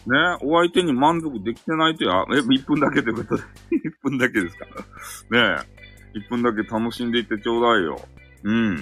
[0.07, 3.37] ね、お相手に満足できてないとや、え、1分だけということ？
[3.37, 3.43] で
[3.77, 4.65] 1分だけですか？
[4.67, 5.65] ね
[6.15, 8.01] え、1分だけ楽しんでいってちょうだいよ。
[8.45, 8.77] うん。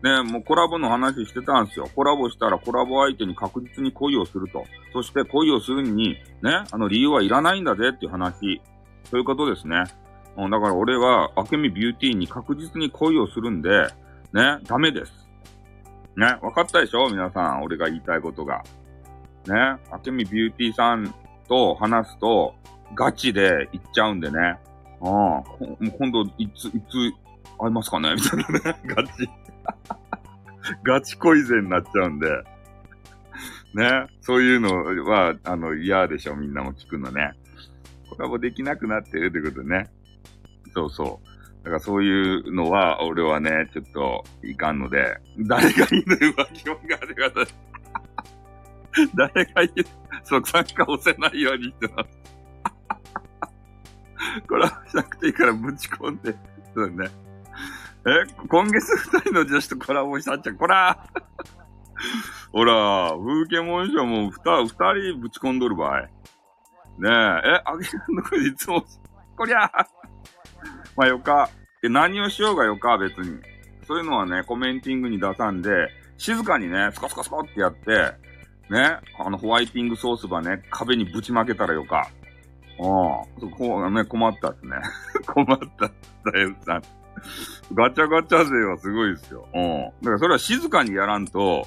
[0.00, 1.88] ねもうコラボの話してたんですよ。
[1.94, 4.64] コラボしたらコラボ相手に確実に恋をすると。
[4.92, 8.60] そして恋をするに、ね、あの理由はいらないんだぜっていう話。
[9.04, 9.82] そういうことですね。
[10.36, 13.88] うん、だから俺は、あけみビューティーに確実に恋をするんで、
[14.32, 15.12] ね、ダメです。
[16.16, 17.08] ね、分かったでしょ？
[17.10, 18.62] 皆さん、俺が言いたいことが。
[19.46, 19.54] ね、
[19.90, 21.14] あけみビューティーさん
[21.48, 22.54] と話すと、
[22.94, 24.38] ガチで行っちゃうんでね。
[24.40, 24.56] あ
[25.00, 25.42] あ、
[25.98, 27.12] 今度、いつ、いつ、
[27.58, 28.14] 会いますかね？
[28.14, 28.78] みたいなね。
[28.86, 29.30] ガチ。
[30.84, 32.28] ガチ恋勢になっちゃうんで。
[33.74, 34.06] ね。
[34.20, 36.36] そういうのは、あの、嫌でしょ。
[36.36, 37.32] みんなも聞くのね。
[38.10, 39.88] コラボできなくなってるってことね。
[40.74, 41.64] そうそう。
[41.64, 47.30] だからそういうのは、俺はね、ちょっといかんので、誰がいいのよ、気温があれが。
[49.14, 49.86] 誰が言う、
[50.24, 52.18] そう、参加押せないようにしてます。
[54.48, 56.34] これはしなくていいからぶち込んで。
[56.74, 57.08] そうね。
[58.06, 61.06] え、今月二人の女子とコラボしたっちゃ、こら
[62.52, 66.02] ほら、風景紋章も二、二人ぶち込んどる場合。
[66.02, 66.08] ね
[67.04, 67.10] え、え、
[67.64, 68.84] あげるのいつも、
[69.36, 69.70] こりゃ
[70.96, 71.48] まあよか。
[71.82, 73.40] 何をしようがよか、別に。
[73.86, 78.14] そういうのはね、コメンティングに出さんで、静かにね、スコスコスコってやって、
[78.70, 82.10] ね、あの、ホワイティングソースばね、壁にぶちまけたらよか。
[82.78, 83.50] うん。
[83.50, 84.76] こうね、困ったっすね。
[85.26, 85.46] 困っ
[85.78, 85.92] たっ
[86.32, 86.82] だよ、さん。
[87.74, 89.48] ガチャガチャ勢はすごいですよ。
[89.54, 89.84] うん。
[90.02, 91.66] だからそれは静かにやらんと、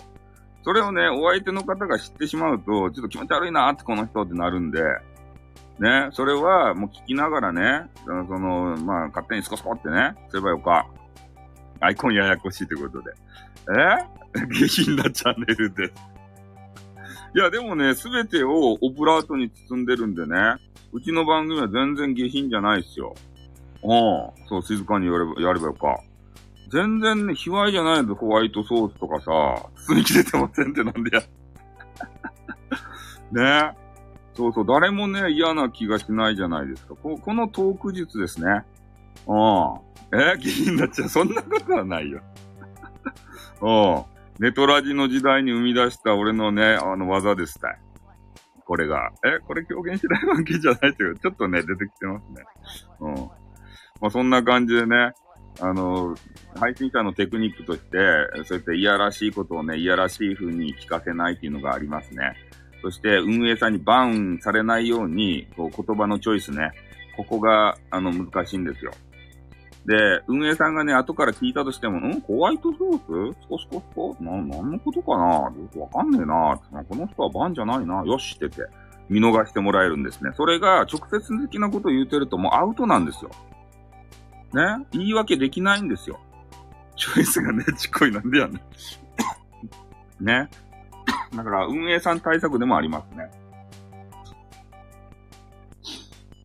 [0.63, 4.81] それをね、お相手の方が知ってしまうと、ちょっと気持ち悪いなってこの人ってなるんで、
[5.79, 10.87] ね、それはもう聞きながらね、その、まあ、勝手にスコスコってね、すればよか。
[11.79, 13.11] アイコンややこしいってことで。
[13.75, 14.47] え？
[14.53, 16.10] 下品なチャンネルです。
[17.33, 20.57] いや、でもね、すべてをオブラートに包んでるんでね、
[20.91, 23.15] うちの番組は全然下品じゃないっすよ。
[23.83, 24.47] うん。
[24.47, 26.01] そう、静かにやれば、やればよか。
[26.69, 31.23] 全然ね、卑猥じゃないのホワイトソースとかさ、包み切れてませんってなんでや。
[33.71, 33.77] ね
[34.33, 36.95] そうそう、誰もね、嫌な気がしないじゃないですか。
[36.95, 38.63] ここのトーク術ですね。
[39.27, 39.37] うん。
[40.13, 41.09] えー、下品になっちゃう。
[41.09, 42.21] そんなことはないよ。
[43.61, 43.71] う
[44.07, 44.10] ん。
[44.41, 47.79] ネトラジの時代に生み出した俺のね、あの技ですたい。
[48.65, 49.11] これが。
[49.23, 52.43] え、これ狂言しないわけじゃないけど、ちょっとね、出てきてますね。
[53.01, 53.15] うん。
[54.01, 55.11] まあ、そんな感じでね、
[55.59, 56.15] あの、
[56.55, 57.99] 配信者のテクニックとして、
[58.45, 62.33] そうやっていやらしいことをね、いやらしい風に聞かせないっていうのがありますね。
[62.81, 66.71] そして運営さんにバウンされないように、こう言葉のチョイスね。
[67.15, 68.91] ここが、あの、難しいんですよ。
[69.85, 72.21] で、運営さんがね、後から聞いたとしても、ん？
[72.21, 73.41] ホワイトソース？
[73.41, 75.25] スコスコスコな、なんのことかな？
[75.25, 78.67] よくわかんねえなこの人はバンじゃないなよしってて、
[79.09, 80.31] 見逃してもらえるんですね。
[80.37, 83.31] それが直接的なことを言うてるともうアウトなんですよ。
[84.53, 84.85] ね？
[84.91, 86.19] 言い訳できないんですよ。
[86.95, 88.61] チョイスがね、ちっこいなんでやね。
[90.19, 90.49] ね？
[91.35, 93.31] だから、運営さん対策でもありますね。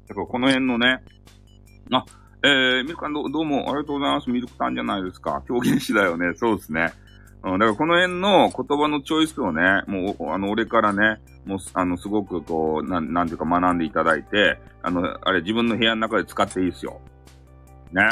[0.08, 1.02] だから、この辺のね、
[1.90, 2.04] あ、
[2.46, 4.30] えー、ミルクさんどどうもありがとうございます。
[4.30, 5.42] ミルクさんじゃないですか。
[5.48, 6.32] 狂言師だよね。
[6.36, 6.92] そうですね。
[7.42, 17.00] うん、だからこの辺の言葉のチョイスをね、もう、あの、俺からね、もう、あの、すごくこう、なん、なんていうか学んでいただいて、あの、あれ自分の部屋の中で使っていいですよ。
[17.92, 18.02] ね。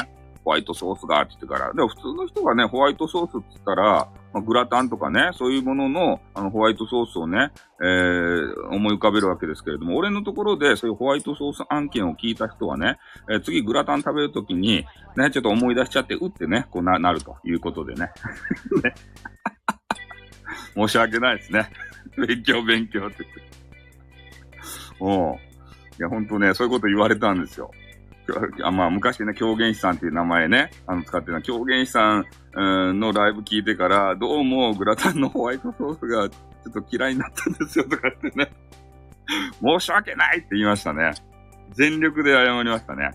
[0.43, 1.73] ホワイトソースがって言ってから。
[1.73, 12.97] でも普通の人がね、ホワイトソースって言ったら、まあ、グラタンとかね、そういうものの、あの、ホワイトソースをね、えー、思い浮かべるわけですけれども、俺のところでそういうホワイトソース案件を聞いた人はね、
[13.31, 18.11] えー、次グラタン食べるときに、ね、ちょっと思い出しちゃって、うってね、こうな、なるということでね。
[18.83, 18.93] ね
[20.75, 21.69] 申し訳ないですね。
[22.17, 23.41] 勉強勉強って言って。
[24.99, 25.35] おう。
[25.35, 25.37] い
[25.99, 27.71] や、ほんとね、そういうこと言われたんですよ。
[28.63, 38.51] あまあ、昔ね、狂言師さんっていう名前ね、あの、使ってるのは、狂言師さん、のライブ聞いてから、どうもグラタンのホワイトソースがちょっと嫌いになったんですよ、とかってね。
[39.61, 41.11] 申し訳ないって言いましたね。
[41.71, 43.11] 全力で謝りましたね。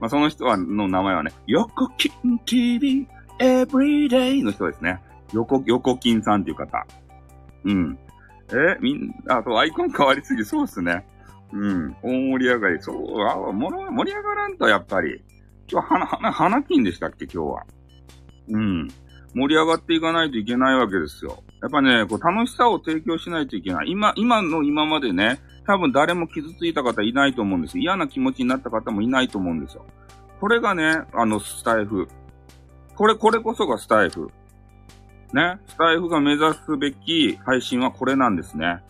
[0.00, 3.06] まあ、その人は、の名前はね、横金 TV
[3.38, 5.00] Everyday の人ですね。
[5.32, 6.86] 横、横金さんっていう方。
[7.64, 7.98] うん。
[8.52, 11.04] えみん、あとアイコン変わりすぎ、そうっすね。
[11.52, 11.96] うん。
[12.02, 12.82] 大盛り上がり。
[12.82, 15.22] そう、あ、盛り上がらんと、やっぱり。
[15.70, 17.62] 今日、花、花、花金でしたっけ、今日は。
[18.48, 18.88] うん。
[19.34, 21.42] 盛り上がっていかないといけないわけですよ。
[21.62, 23.90] やっぱね、こう楽しさを提供しないといけない。
[23.90, 29.86] 今、今の今までね、多分誰も傷ついた方いないと思うんですよ嫌な気持ちになった方もいないと思うんですよ。
[30.40, 32.08] これがね、あの、スタイフ。
[32.94, 34.30] これ、これこそがスタイフ。
[35.32, 35.58] ね。
[35.66, 38.82] スタイフが目指すべき配信はこれなんですね。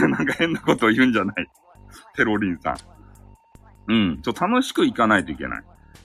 [0.00, 1.48] なんか変なことを言うんじゃない。
[2.16, 2.76] テロリンさん。
[3.92, 4.22] うん。
[4.22, 5.62] ちょ、楽しくいかないといけない。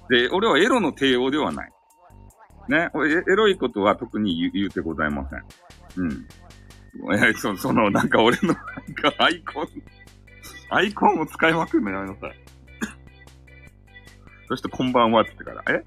[0.09, 1.71] で、俺はエロの帝王ではない。
[2.69, 2.89] ね。
[3.27, 5.43] エロいことは特に言う言うてございません。
[6.03, 6.27] うん。
[7.13, 9.67] え、そその、なんか俺の、なんかアイコン、
[10.69, 12.39] アイコンを使いまくるのやめなさい。
[14.47, 15.83] そしてこんばんはって言ってから、え？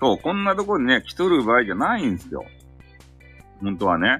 [0.00, 2.44] そう、こんなところにね、来とる場合じゃないんですよ。
[3.62, 4.18] 本当はね。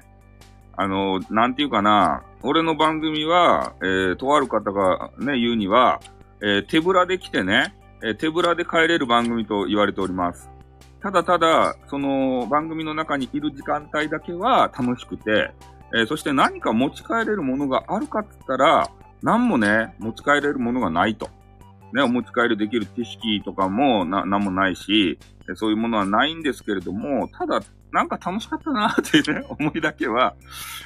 [0.77, 5.99] あの、なんていうかな、俺の番組は、えー、とある方がね、言うには、
[6.39, 10.49] えー、手ぶらで来てね、えー、手ぶらで帰れる番組と言われております。
[11.01, 15.51] ただただ、その番組の中にいる時間帯だけは楽しくて、
[15.95, 18.89] えー、そして何か持ち帰れるものがあるかって言ったら、
[19.23, 21.29] 何もね、持ち帰れるものがないと。
[21.93, 25.17] ね、お持ち帰りできる知識とかもな、なんもないし、
[25.55, 27.61] そういうものはないんですけれども、ただ、
[27.91, 30.35] なんか楽しかったなっていうね、 思いだけは、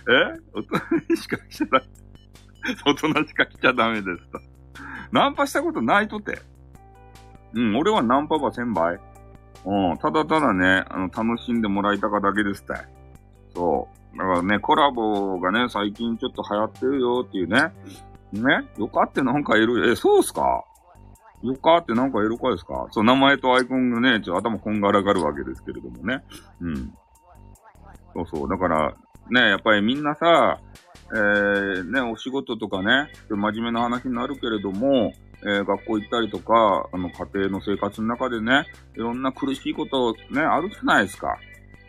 [0.08, 0.40] え？
[0.54, 1.86] 大人しか来ちゃダメ。
[2.86, 4.40] 大人しか来ちゃダメですと。
[5.12, 6.40] ナンパしたことないとて。
[7.54, 9.00] うん、俺はナンパは1000倍。
[9.66, 12.74] うん、ただただね、あの、楽しんでもらいたかだけですって。
[13.54, 14.18] そう。
[14.18, 17.74] だからね、コラボがね、最近ちょっと流行ってるよっていうね。
[18.32, 18.64] ね？
[18.78, 20.64] よかってなんかいる、え、そうっすか？
[21.44, 22.88] よかってなんかエロかですか？
[22.92, 26.24] そう、名前とアイコンがね、ちょっと頭こんがらがるわけですけれどもね。
[26.62, 26.94] うん。
[28.14, 28.50] そうそう。
[28.50, 28.96] だから、
[29.30, 30.60] ね、やっぱりみんなさ、
[31.14, 41.38] えー、ね、お仕事とかね、真面目な話になるけれども、えー、学校行ったりとか、あの、家庭の生活の中でね、いろんな苦しいことね、あるじゃないですか。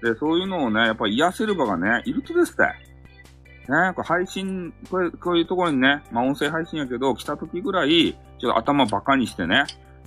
[0.02, 2.66] で、そういうのをね、やっぱり癒せる場がね、いるとですね。
[3.68, 9.64] ね、これ配信、これ、こういうところにね、まあ音声配信やけど、来た時ぐらい、ちょっと頭バカにしてね、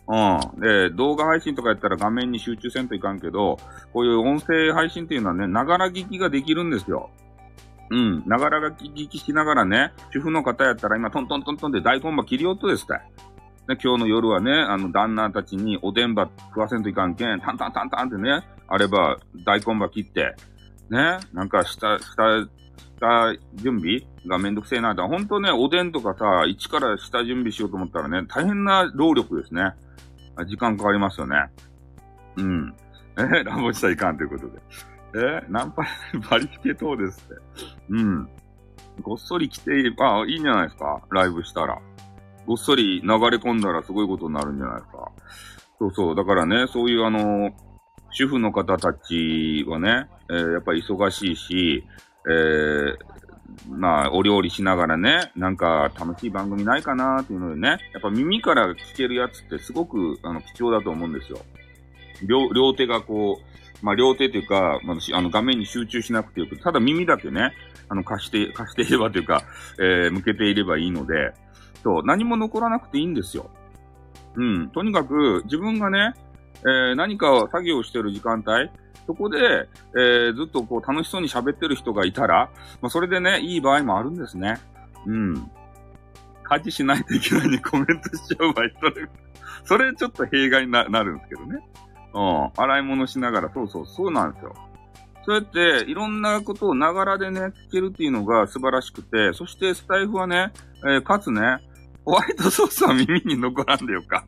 [0.08, 0.62] うん。
[0.62, 3.58] で、動画配信とかやったら画面に集中せんといかんけど、
[3.92, 7.10] こういう音声配信っていうのはね、ながら聞きができるんですよ。
[7.90, 8.24] うん。
[8.26, 12.94] ながら聞きしながらね、主婦の方やったら今トントントントンで大根場切り音ですって。
[13.68, 20.36] で、今日の夜はね、あの、旦那たちにおでんば食わせんといかんけん、タンタンタンタンってね、あれば大根ば切って、
[20.90, 22.48] ね、なんか下、下、
[23.00, 24.02] 下準備？
[24.28, 24.96] がめんどくせえな。
[24.96, 29.74] だ本当ね、おでんとかさ、一から下準備しようと思ったらね、大変な労力ですね。
[30.48, 31.38] 時間かかりますよね。
[32.38, 32.76] うん。
[33.18, 34.60] え乱暴したらいかんということで。
[35.18, 35.84] えナンパ、
[36.30, 37.42] バリピケ等ですって。
[37.90, 38.30] うん。
[39.02, 41.02] ごっそり来ていれば、いいんじゃないですか？
[41.12, 41.78] ライブしたら。
[42.46, 45.12] ごっそり流れ込んだらすごいことになるんじゃないですか？
[45.80, 46.16] そうそう。
[46.16, 47.52] だからね、そういうあの、
[48.12, 51.86] 主婦の方たちはね、えー、やっぱり忙しいし、
[52.28, 52.98] えー、
[53.70, 61.40] まあ、お料理しながらね、なんか楽しい番組ないかなっていうのでね、やっぱ耳から聞けるやつってすごくあの貴重だと思うんですよ。
[62.24, 67.54] 両、両手がこう、まあ両手というか、まあ、あの画面に集中しなくてよく、ただ耳だけね、
[67.90, 69.44] あの貸して、貸していればというか、
[69.80, 71.34] えー、向けていればいいので、
[71.84, 73.52] そう、何も残らなくていいんですよ。
[74.36, 74.70] うん。
[74.70, 76.14] とにかく、自分がね、
[76.62, 78.70] えー、何かを作業してる時間帯、
[79.08, 82.50] そこで、えー、ずっとこう楽しそうに喋ってる人がいたら、
[82.82, 84.60] まあ、それでね、いい場合もあるんですね。
[85.06, 85.52] うん。
[86.44, 89.10] 家事しないといけないにコメントしちゃう場合、それ、
[89.66, 91.60] それちょっと弊害になるんですけどね。
[92.14, 92.52] うん。
[92.56, 94.56] 洗い物しながら、そうそう、そうなんですよ。
[95.26, 100.52] そうやって、いろんなことをながらでね、聞けるっていうのが素晴らしくて、そしてスタイフはね、
[100.84, 101.58] えー、かつね、
[102.06, 104.26] ホワイトソースは耳に残らんでよか。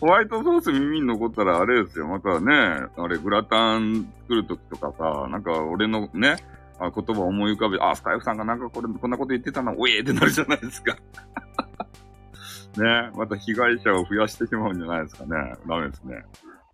[0.00, 2.06] ホワイトソース耳に残ったらあれですよ。
[2.06, 2.52] またね、
[2.96, 6.36] あれ、グラタン作るときとかさ、なんか俺のね、
[6.78, 10.96] あ言葉を思い浮かべ、あ、スタイフさんがなんかこれ、こんなこと言ってたな、おえーってなるじゃないですか。
[12.76, 15.54] ね、また被害者を増やしてしまうんじゃないですかね。
[15.68, 16.24] ダメですね。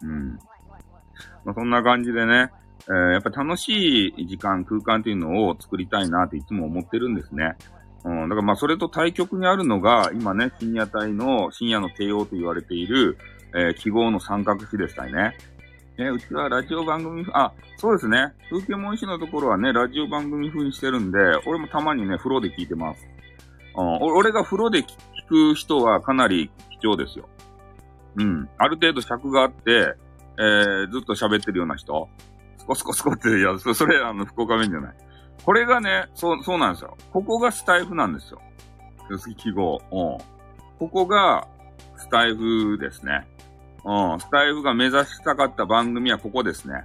[0.03, 0.39] うん。
[1.45, 2.51] まあ、そんな感じでね、
[2.89, 7.57] えー、やっぱ楽しい時間、空間っていうのを作りたいなっていつも思ってるんですね。
[8.05, 13.19] うん、だからまあそれと対極にあるのが、今ね、深夜帯の深夜の帝王と言われている、
[13.55, 15.37] えー、記号の三角比でしたね。
[15.99, 18.33] ね、うちはラジオ番組、あ、そうですね。
[18.49, 23.07] 風景文字のところはね、ラジオ番組風にしてるんで、俺もたまにね、風呂で聞いてます。
[23.77, 24.87] うん、俺が風呂で聞
[25.29, 27.29] く人はかなり貴重ですよ。
[28.17, 28.49] うん。
[28.57, 29.95] ある程度尺があって、
[30.39, 32.09] えー、ずっと喋ってるような人。
[32.59, 34.97] スコスコスコって、いや、それ、あの、福岡弁じゃない。
[35.45, 36.97] これがね、そう、そうなんですよ。
[37.13, 38.41] ここがスタイフなんですよ。
[39.37, 39.81] 記号。
[39.91, 40.19] うん。
[40.79, 41.47] ここが
[41.97, 43.27] スタイフですね。
[43.85, 44.21] うん。
[44.21, 46.85] スタイフが目指したかった番組はここですね。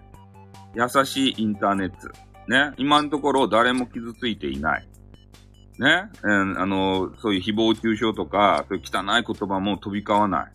[0.74, 1.96] 優しいインターネット。
[2.48, 2.74] ね。
[2.78, 4.88] 今のところ誰も傷ついていない。
[5.80, 6.10] ね。
[6.24, 10.52] えー、あの、そういう誹謗中傷とか、そういう汚い言葉も飛び交わない。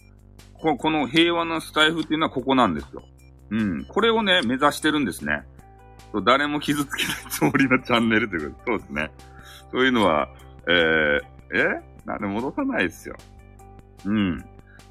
[0.55, 3.03] ここの平和なスタイフっていうのはここなんですよ。
[3.51, 3.85] うん。
[3.85, 5.43] これをね、目指してるんですね。
[6.13, 8.73] そう誰も傷つけないつもりのチャンネルということ。
[8.73, 9.11] そうですね。
[9.71, 10.29] そういうのは、
[10.69, 11.83] えー、え？
[12.07, 13.15] なんで戻さないですよ。
[14.05, 14.45] うん。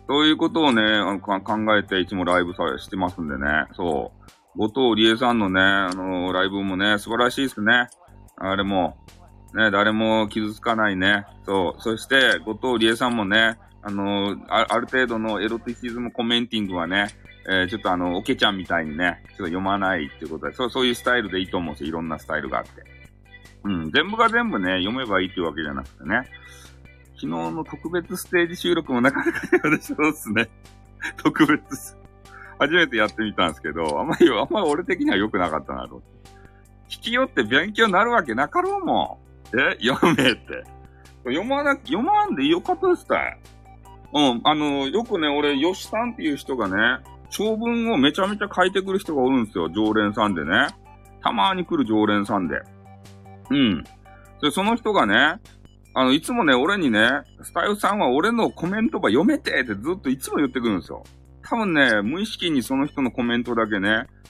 [0.08, 0.82] そういうことをね、
[1.22, 3.66] 考えていつもライブさしてますんでね。
[3.74, 4.12] そ
[4.56, 4.58] う。
[4.58, 7.88] 後藤理恵さんのね、あのー、ライブもね、素晴らしいですね。
[8.38, 8.98] あれも、
[9.54, 11.26] ね、誰も傷つかないね。
[11.46, 11.82] そう。
[11.82, 17.08] そして、後藤理恵さんもね、あのー、ある程度のエロティシズムコメンティングはね、
[17.50, 21.90] えー、ちょっとあの、おけちゃんみたいにね、ちょっと読まないっていうことで、そう、そういうスタイルでいいと思うんですよ。
[21.90, 22.72] いろんなスタイルがあって。
[23.64, 26.24] うん、全部が全部ね、読めばいいっていうわけじゃなくてね。
[27.16, 30.50] 昨日の特別ステージ収録もなかなか私そうですね。
[31.18, 31.98] 特別、
[32.60, 36.02] 初めてやってみたんですけど、あんまり、あんまり俺的には良くなかったなと。
[36.90, 39.20] 聞きよって勉強になるわけなかろうも
[39.54, 39.60] ん。
[39.60, 39.78] え？
[39.86, 40.64] 読めって。
[41.26, 43.38] 読まな、読まんでよかったですか？
[44.14, 49.70] うん、あの、よくね、俺、吉さんっていう人がね、長文をめちゃめちゃ書いてくる人がおるんですよ。
[49.70, 50.68] 常連さんでね。
[51.22, 52.56] たまに来る常連さんで。
[53.52, 53.84] うん。
[54.42, 55.40] で、その人がね、
[55.94, 57.08] あの、いつもね、俺にね、
[57.44, 61.04] スタイフさんは俺のコメントが読めてってずっといつも言ってくるんですよ。
[61.44, 63.90] 多分ね、無意識にその人のコメントだけね、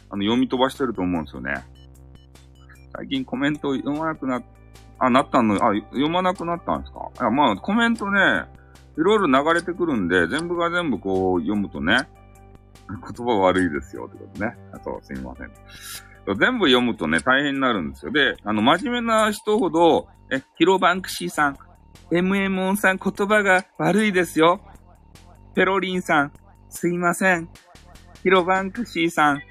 [0.09, 1.53] あの、読み飛ばしてると思うんですよね。
[2.95, 4.41] 最近コメント読まなくな、
[4.97, 6.99] あ、なったの、あ、読まなくなったんですか？
[7.21, 8.45] いや、まあ、コメントね、
[8.99, 12.09] いろいろ流れてくるんで、全部が全部こう読むとね、
[12.89, 14.57] 言葉悪いですよってことね。
[14.83, 15.51] そう、すみません。
[16.37, 18.11] 全部読むとね、大変になるんですよ。
[18.11, 21.57] で、あの、真面目な人ほど、え、ヒロバンクシーさん、
[22.11, 24.59] MM オンさん言葉が悪いですよ。
[25.55, 26.33] ペロリンさん、
[26.69, 27.49] すいません。
[28.21, 29.41] ヒロバンクシーさん、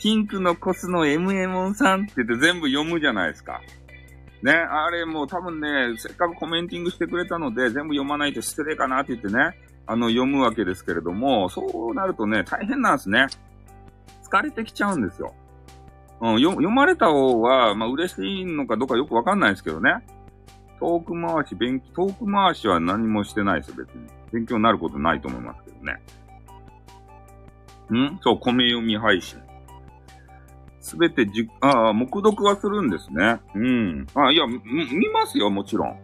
[0.00, 3.60] ピンクのコスの MM オンさんって言って全部読むじゃないですか。
[4.46, 13.26] ね、あれもう多分ね、せっかくコメンティングしてくれたので、全部読まないと失礼かなって言ってね、あの、読むわけですけれども、そうなるとね、大変なんですね。
[14.22, 15.34] 疲れてきちゃうんですよ。
[16.20, 20.06] うん、読まれた方は、まあ、嬉しいのかどうかよくわかんないですけどね。
[20.78, 24.06] トーク回し、勉強、トーク回しは何もしてないですよ、別に。
[24.32, 25.94] 勉強になることないと思いますけどね。
[27.92, 28.18] ん？
[28.22, 29.40] そう、米読み配信。
[30.86, 33.40] すべてじ、ああ、目読はするんですね。
[33.56, 34.06] うん。
[34.14, 35.98] あいや、見ますよ、もちろん。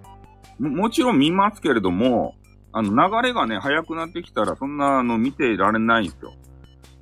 [0.58, 2.34] も、もちろん見ますけれども、
[2.72, 6.32] あの、流れがね、早くなってきたら、そんな、あの、見てられないんですよ。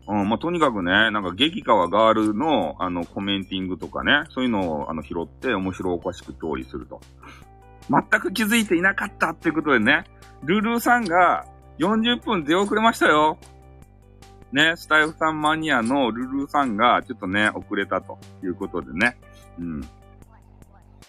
[0.09, 7.01] うん、まあ、とにかくね、なんか、激川ガールの、あの、コメンティングとかね、そういうのを、あの、拾って、面白おかしく調理すると。
[7.89, 10.05] 全く気づいていなかったっていうことでね、
[10.43, 11.47] ルルーさんが
[11.79, 13.39] 40分出遅れましたよ。
[14.53, 19.17] ね、スタイフさんマニアのルルーさんがちょっとね、遅れたということでね。
[19.59, 19.81] うん。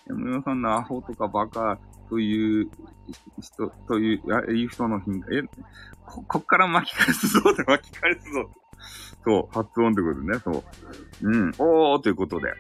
[0.07, 1.79] 山ヨさんのアホとかバカ
[2.09, 2.69] という
[3.41, 5.43] 人、という、あいう人の品、え、
[6.05, 8.49] こ、こっから巻き返すぞって巻き返すぞ。
[9.23, 11.29] そう、発音ってことね、そう。
[11.29, 12.53] うん、おーということで。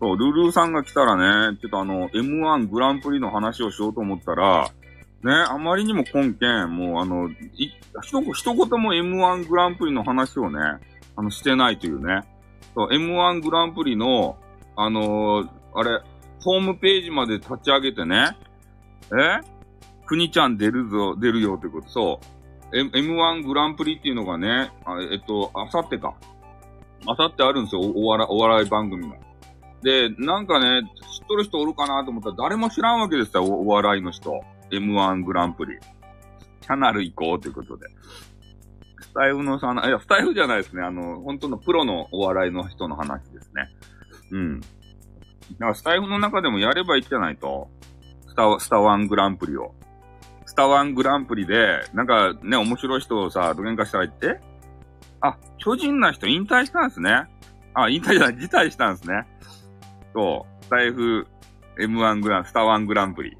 [0.00, 4.68] そう、ルルーさんが来たらね、ちょっとあの、M1 グランプリの話をしようと思ったら、
[5.22, 7.30] ね、あまりにも根拠、もうあの、
[8.02, 10.58] 一言、一言も M1 グランプリの話をね、
[11.14, 12.22] あの、してないというね。
[12.74, 14.36] そう、M1 グランプリの、
[14.76, 16.00] あのー、あれ、
[16.40, 18.36] ホームページまで立ち上げてね、
[19.12, 19.40] え？
[20.06, 21.88] くにちゃん出るぞ、出るよってこと。
[21.88, 22.20] そ
[22.72, 22.76] う。
[22.76, 26.14] M、M1 グランプリっていうのがね、あえっと、あさってか。
[27.06, 29.16] あさってあるんですよ、お笑お笑い番組が。
[29.82, 30.82] で、なんかね、
[31.20, 34.40] 知っとる人おるかなと思ったら誰も知らんわけですよ、おお笑いの人。
[34.72, 35.78] M1 グランプリ。
[36.60, 37.86] チャナル行こうということで。
[39.00, 40.82] スタイフのさ、いや、スタイフじゃないですね。
[40.82, 43.68] あの、本当のプロのお笑いの人の話ですね。
[44.30, 44.60] うん。
[44.60, 44.66] だ
[45.58, 47.68] からスタイフの中でもやればいいじゃないと。
[48.26, 49.74] スタ、スタワングランプリを。
[50.46, 54.40] スタワングランプリで、なんかね、面白い人をさ、どげんかしたら言って
[55.20, 57.26] あ、巨人な人引退したんですね。
[57.74, 59.26] あ、引退じゃない、辞退したんですね。
[60.14, 61.26] そう、スタイフ
[61.78, 63.36] M1 グラン、スタワングランプリ。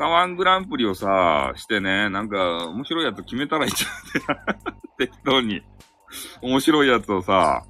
[0.00, 4.38] タワングランプリをさ、してね、なんか、面白いやつ決めたらいいじゃん
[4.96, 5.60] 適当に。
[6.40, 7.66] 面白いやつをさ、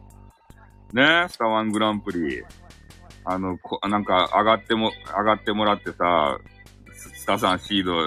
[0.93, 2.45] ね、スタワングランプリ。
[3.25, 6.39] あの、こなんか、上がっても、上がってもらってさ、
[6.93, 8.01] スタさんシード、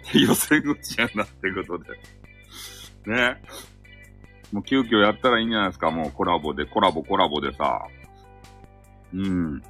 [0.18, 1.84] 予選口やなってこと
[3.04, 3.12] で。
[3.12, 3.42] ね。
[4.50, 7.82] もう急遽やったらいいんじゃないですか、もうコラボで、コラボコラボでさ。
[9.12, 9.62] うん。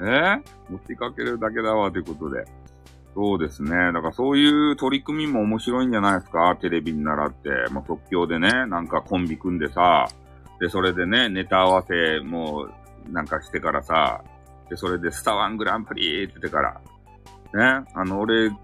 [0.00, 0.42] え？
[0.68, 2.44] 持ってかけるだけだわ、ということで。
[3.14, 3.70] そうですね。
[3.70, 6.56] だからそういう取り組みも面白いんじゃないですか？
[6.60, 7.48] テレビに習って。
[7.72, 10.06] まあ、即興でね、なんかコンビ組んでさ、
[10.60, 12.68] で、それでね、ネタ合わせも
[13.08, 14.22] なんかしてからさ、
[14.68, 16.80] で、それでスタワングランプリって言ってから、
[17.82, 18.54] ね、あの、俺は、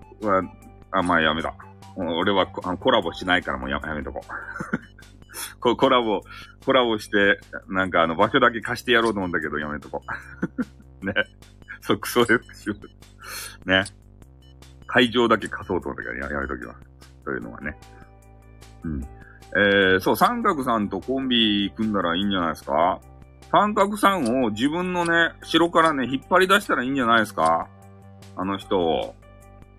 [0.93, 1.53] あ、まあやめた。
[1.97, 4.29] 俺はあのコラボしないからもうやめとこう。
[5.61, 6.21] ココラボ、
[6.65, 10.03] コラボして、なんかあの場所だけ貸してやろうと思うんだけどやめとこ
[11.03, 11.05] う。
[11.07, 11.15] ね。
[11.81, 12.73] 即奏で復習。
[13.65, 13.85] ね。
[14.97, 16.81] 会場だけ貸そうと思ったけど、ややめときます。
[17.23, 17.77] そういうのはね。
[18.83, 19.03] うん。
[19.03, 22.99] えー、そう、三角さんとコンビ組んだらいいんじゃないですか？
[23.53, 27.69] 三角さんを自分のね、城からね、引っ張り出したらいいんじゃないですか？
[28.37, 29.15] あの人を。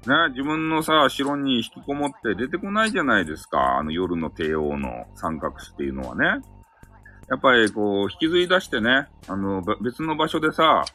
[0.05, 3.77] ね、自分のさ、城に引きこもって出てこないじゃないですか？
[3.79, 6.41] あの夜の帝王の三角氏っていうのはね。
[7.29, 10.85] やっぱりこう、引きずり出してね、あの、別の場所でさ、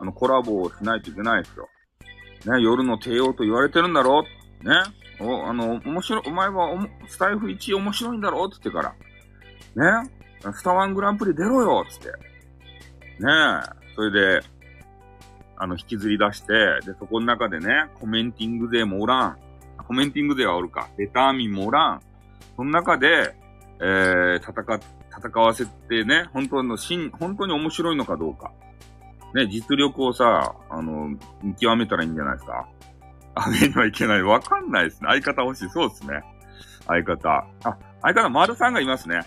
[0.00, 1.68] あの、コラボをしないといけないですよ。
[2.46, 4.24] ね、夜の帝王と言われてるんだろ
[4.62, 4.74] うね。
[5.20, 6.78] お、あの、面白い、お前はお
[7.08, 8.94] スタイフ1位面白いんだろって言ってか
[9.76, 10.02] ら。
[10.02, 10.10] ね。
[10.54, 12.08] スタワングランプリ出ろよつって。
[12.08, 12.14] ね
[13.24, 13.94] え。
[13.94, 14.46] それで、
[15.56, 16.52] あの、引きずり出して、
[16.86, 19.38] で、そこの中でね、コメンティング勢もおらん。
[19.86, 20.88] コメンティング勢はおるか。
[20.96, 22.00] レターミンもおらん。
[22.56, 23.34] その中で、
[23.80, 24.80] えー、戦、
[25.10, 28.52] 戦わせてね、本当の真、本当に面白いのかどうか。
[29.34, 31.08] ね、実力をさ、あの、
[31.42, 32.68] 見極めたらいいんじゃないですか？
[33.36, 34.22] 上げにはいけない。
[34.22, 35.08] わかんないですね。
[35.10, 35.70] 相方欲しい。
[35.70, 36.22] そうですね。
[36.86, 37.46] 相方。
[37.64, 39.20] あ、相方、丸さんがいますね。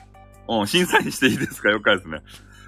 [0.49, 1.69] うん、審査員していいですか？
[1.69, 2.21] よかですね。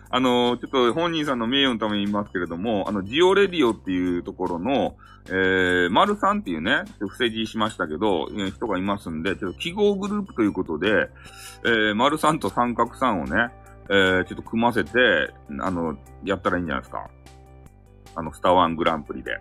[0.09, 11.09] あの、ちょっと本人さんの名誉のために言いますけれども、あの、ジオレディオっていうところの、えー、丸さんっていうね、伏せ字しましたけど、えー、人がいますんで、ちょっと記号グループということで、
[11.65, 13.49] えー、丸さんと三角さんをね、
[13.89, 17.09] えー、ちょっと組ませて、あの、やったらいいんじゃないですか。
[18.15, 19.39] あの、スターワングランプリで。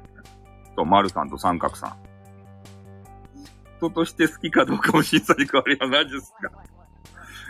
[0.77, 1.97] と、丸さんと三角さん。
[3.79, 6.51] 人として好きかどうかも審査に加わりは何ですか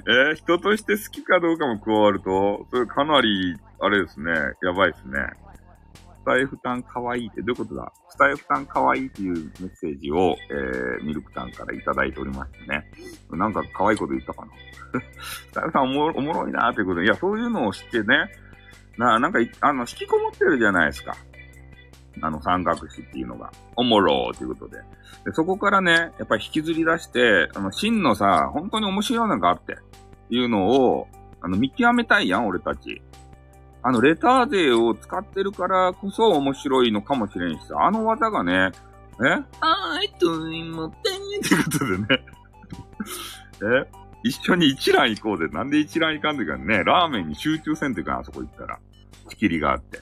[0.09, 4.33] えー、人として好きかどうかも加わると、それかなり、あれですね、
[4.63, 5.19] やばいですね。
[6.23, 7.93] スタイフタンかわいいってどういうことだ？
[8.09, 12.85] スタイフタンかわいいっていうメッセージを、えー、ミルクタンからいただいておりましてね。
[13.33, 14.53] なんか可愛いこと言ったかな？
[15.51, 18.31] スタイフタンおもおもろいなーってことで、いや、そういうのを知ってね、
[18.99, 21.17] な、なんか、あの、引きこもってるじゃないですか。
[22.21, 23.51] あの、三角詞っていうのが。
[23.75, 24.77] おもろーということで。
[25.25, 29.79] で、そこからね、やっぱり引きずり出して、あの、真のさ、本当に面白いのがあって、
[30.29, 31.09] いうのを、
[31.41, 33.01] あの、見極めたいやん、俺たち。
[33.85, 38.71] あの、レター勢を使ってるからこそ面白いのかもしれんしさ、あの技がね、
[39.21, 39.43] え？
[39.61, 42.07] あーいといもってんってことでね
[43.87, 43.91] え？
[44.25, 48.79] 一緒に一蘭行こうで、なんで一蘭行かんというかね、ラーメンに集中せんというか、あそこ行ったら。
[49.29, 49.99] 仕切りがあって。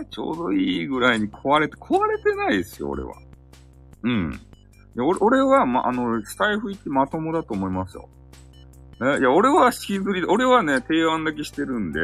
[0.00, 0.04] え？
[0.10, 3.14] ちょうどいいぐらいに壊れて、壊れてないですよ、俺は。
[4.04, 4.40] うん。
[4.96, 8.08] 俺俺は、ま、あの、スタイフ行ってまともだと思いますよ。
[9.02, 9.18] え？
[9.18, 12.00] いや、俺は引きずり、俺はね、提案だけしてるんで、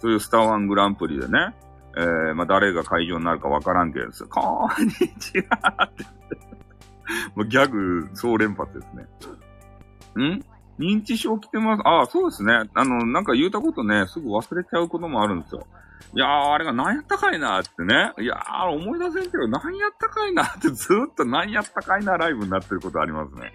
[0.00, 1.54] そういうスターワングランプリでね、
[1.96, 4.28] えー、まあ、誰が会場になるかわからんけどですよ。
[4.28, 6.04] こんにちはって
[7.34, 10.34] もうギャグ総連発ですね。
[10.36, 10.44] ん？
[10.78, 11.82] 認知症来てます？
[11.84, 12.54] ああ、そうですね。
[12.74, 15.66] あの、なんか言うたことね、すぐ忘れちゃうこともあるんですよ。
[16.14, 18.12] いやー、あれが何やったかいなーってね。
[18.18, 23.52] いやー、思い出せんけど、何やったかいなーってずーっと何やったかいなライブになってることありますね。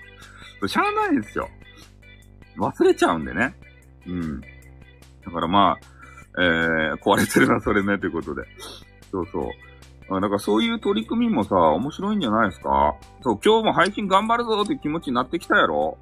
[0.67, 1.49] しゃあないですよ。
[2.57, 3.55] 忘れちゃうんでね。
[4.05, 4.41] うん。
[4.41, 5.94] だからまあ、
[6.37, 8.43] えー、壊れてるな、それね、ということで。
[9.11, 10.21] そうそう。
[10.21, 12.95] だからそういう取り組みもさ、面白いんじゃないですか？
[13.21, 15.97] そう、今日も配信頑張るぞって気持ちになってきたやろ？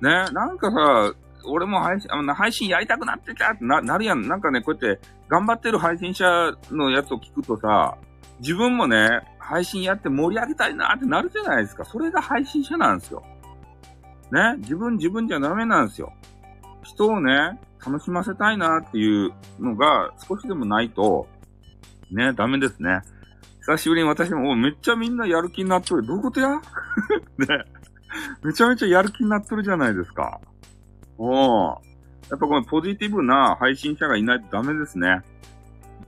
[0.00, 1.14] ね、なんかさ、
[1.48, 4.28] 俺も配信、あの配信やりたくなってきたってななるやん。
[4.28, 6.24] なんかね、こうやって頑張ってる配信者
[6.70, 7.96] のやつを聞くとさ、
[8.40, 11.84] 自分もね、配信やって盛り上げたいなってなるじゃないですか。
[11.84, 13.22] それが配信者なんですよ。
[14.30, 16.12] ね、自分自分じゃダメなんですよ。
[16.82, 21.26] 人をね、楽しませたいなっていうのが少しでもないと、
[22.10, 23.00] ね、ダメですね。
[23.60, 26.06] 久しぶりに私も、めっちゃみんなやる気になっとる。
[26.06, 26.50] どういうことや？
[27.38, 27.46] ね。
[28.42, 30.40] めちゃめちゃやる気になっとるじゃないですか。
[31.18, 31.78] おー。
[32.30, 35.22] やっぱこのポジティブな配信者がいないとダメですね。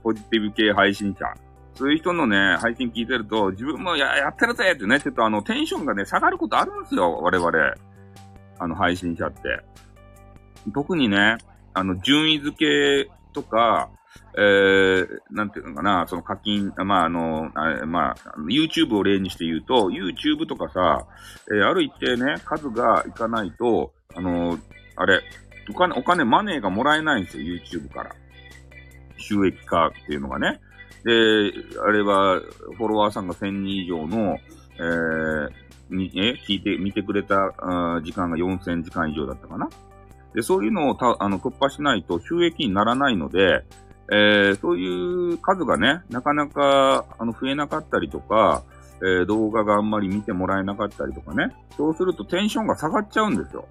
[0.03, 1.25] ポジティブ系配信者。
[1.75, 7.51] そういう人のね、配信聞いてると、自分もや、やってるぜってね、ちょっとあの、テンションがね、下がることあるんですよ、我々。
[8.59, 9.61] あの、配信者って。
[10.73, 11.37] 特にね、
[11.79, 12.55] あの、順位付
[13.05, 13.89] けとか、
[14.37, 18.15] えー、なんていうのかな、その課金、まあ、あの、あまあ、
[18.49, 21.07] YouTube を例にして言うと、YouTube とかさ、
[21.51, 24.57] えー、ある一定ね、数がいかないと、あの、
[24.95, 25.21] あれ、
[25.69, 28.15] お金、お金、マネーがもらえないんですよ、YouTube から。
[29.17, 30.59] 収益化っていうのがね。
[31.03, 31.11] で、
[31.85, 32.39] あれは、
[32.77, 34.37] フォロワーさんが1000人以上の、
[34.77, 39.69] えー、に、え、聞いて、見てくれた、あ時間が4000時間以上だったかな。
[40.33, 43.65] で、そういうのをた、あの、突破しないと収益にならないので、
[44.11, 48.63] えー、そういう数がね、なかなか、あの、増えなかったりとか、
[49.01, 51.55] えー、動画があんまり見てもらえなかったりとかね。
[51.77, 53.67] そうするとテンションが下がっちゃうんですよ。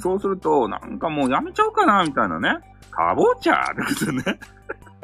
[0.00, 2.58] そうすると、なんかもうやめちゃうかな、みたいなね。
[2.90, 4.38] かぼちゃってことね。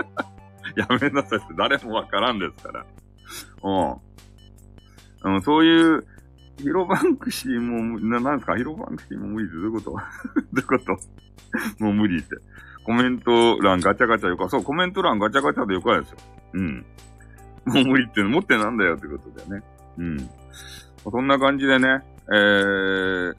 [0.77, 2.85] やめなさいって誰もわからんですから。
[5.24, 6.07] うん、そういう、
[6.59, 8.57] ヒロバンクシーも、な、なんですか？
[8.57, 9.91] ヒロバンクシーも無理ってどういうこと？
[9.93, 11.85] どういうこと？
[11.85, 12.29] もう無理って。
[12.85, 14.49] コメント欄ガチャガチャよか。
[14.49, 16.17] そう、コメント欄ガチャガチャでよかですよ。
[16.55, 16.87] うん。
[17.67, 19.67] もう無理っての持ってなんだよってことだよね。
[19.99, 20.31] うん。
[21.11, 23.35] そんな感じでね、えー、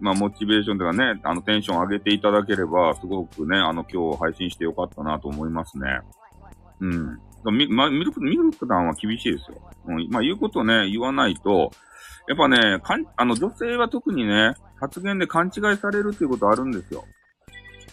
[0.00, 6.00] まあ、モチベーションとかね、あの、テンション上げていただければ、すごくね、あの、今日配信してよかったなと思いますね。
[6.80, 7.18] うん。
[7.52, 9.60] み、まあ、ミルク、ミルク団は厳しいですよ。
[9.86, 10.08] うん。
[10.10, 11.70] まあ、言うことね、言わないと、
[12.30, 17.04] やっぱね、かん、あの、女性は特にね、発言で勘違いされるっていうことあるんですよ。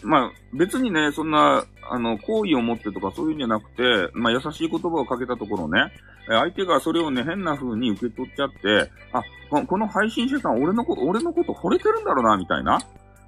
[0.04, 5.92] まあ、別にね、そんな、あの、好意を持ってとかそういうんじゃなくて、まあ、優しい言葉をかけたところね、
[6.28, 9.24] 相手がそれをね、変な風に受け取っちゃって、あ、
[9.66, 12.78] この配信者さん、俺のこと、俺のこと惚れてるんだろうな、みたいな。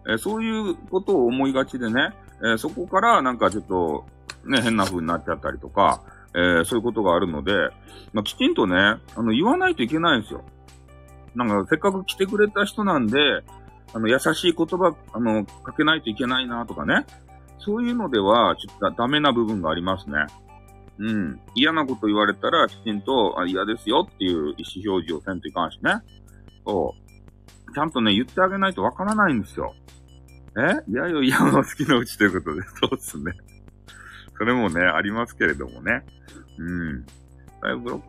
[0.09, 2.11] えそういうことを思いがちでね、
[2.55, 4.07] えそこからなんかちょっと、
[4.47, 6.03] ね、変な風になっちゃったりとか、
[6.35, 7.53] えー、そういうことがあるので、
[8.13, 10.45] まあ、きちんとね、あの、言わないといけないんですよ。
[11.35, 13.19] なんか、せっかく来てくれた人なんで、
[13.93, 17.07] あの、優しい言葉、あの、かけないといけないなとかね。
[17.59, 20.17] そういうのでは、ちょっとダメな部分がありますね。
[20.99, 21.41] うん。
[21.55, 25.95] 嫌なこと言われたら、きちんと、あ嫌ですよっていう意思表示をせんといかんしね。
[26.65, 26.95] そ
[27.69, 27.75] う。
[27.75, 29.75] ちゃんとね、言ってあげないとわからないんですよ。
[30.57, 30.91] え？
[30.91, 33.33] いやよ、いやの好きのうちということで、 そうっすね。
[34.37, 36.05] それもね、ありますけれどもね。
[36.59, 37.07] うん。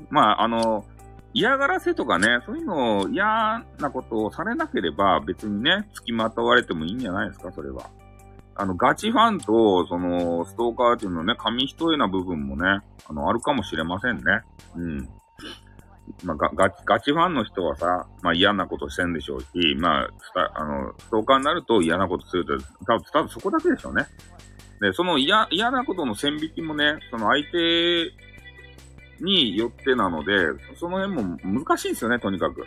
[0.09, 0.86] まあ、あの、
[1.34, 7.89] 嫌がらせとかね、そういうのを嫌なことをされなければ別にね、付きまとわれてもいいんじゃないですか、それは。
[8.55, 14.23] あの、ガチファンと、その、ストーカーっていうのね、紙一重な部分もね、あの、あるかもしれませんね。
[14.75, 15.09] うん。
[16.23, 19.47] まあ、ガガガチファンの人はさ、まあ嫌なことしてんでしょうし、
[19.79, 20.09] まあ、
[20.55, 24.05] あの、ストーカーになると嫌なことすると、多分、多分そこだけでしょうね。
[24.82, 28.11] で、その嫌、嫌なことの線引きもね、その相手
[29.22, 30.34] によってなので、
[30.76, 32.65] その辺も難しいんですよね、とにかく。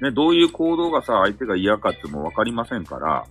[0.00, 3.24] ね、どういう行動がさ、相手が嫌かってもわかりませんから、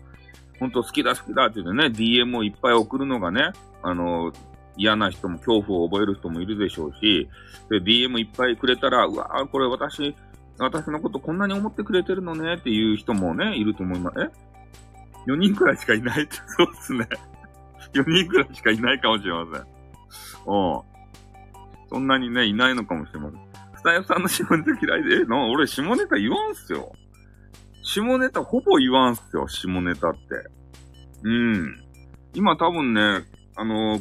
[0.59, 3.51] ほんと好きだ好きだって言ってね、DM をいっぱい送るのがね、
[3.83, 4.31] あの、
[4.75, 7.29] 嫌な人も恐怖を覚える人もいるでしょうし、
[7.69, 10.15] で、DM いっぱいくれたら、うわぁ、これ私、
[10.59, 14.19] 私のことこんなに思ってくれてるのねっていう人もね、いると思います。
[14.19, 17.07] え ?4 人くらいしかいないって、 そうっすね。
[17.93, 19.61] 4人くらいしかいないかもしれません。
[19.61, 20.96] うん。
[21.89, 23.41] そんなにね、いないのかもしれません。
[23.77, 26.91] スタイフさんの下ネタ嫌いで、え、な、俺下ネタ言わんすよ。
[27.83, 30.19] 下ネタほぼ言わんすよ、下ネタって。
[31.23, 31.83] うん。
[32.33, 33.23] 今多分ね、
[33.55, 33.99] あの、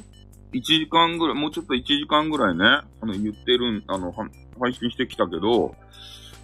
[0.53, 5.75] 1時間ぐらい、もうちょっと1時間ぐらいね、あの、言ってるん、あの、配信してきたけど、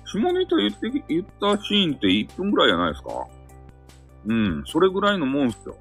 [0.04, 3.26] 下ネタ言って、言ったシーンって1分ぐらいじゃないですか
[4.26, 5.76] うん、それぐらいのもんすよ。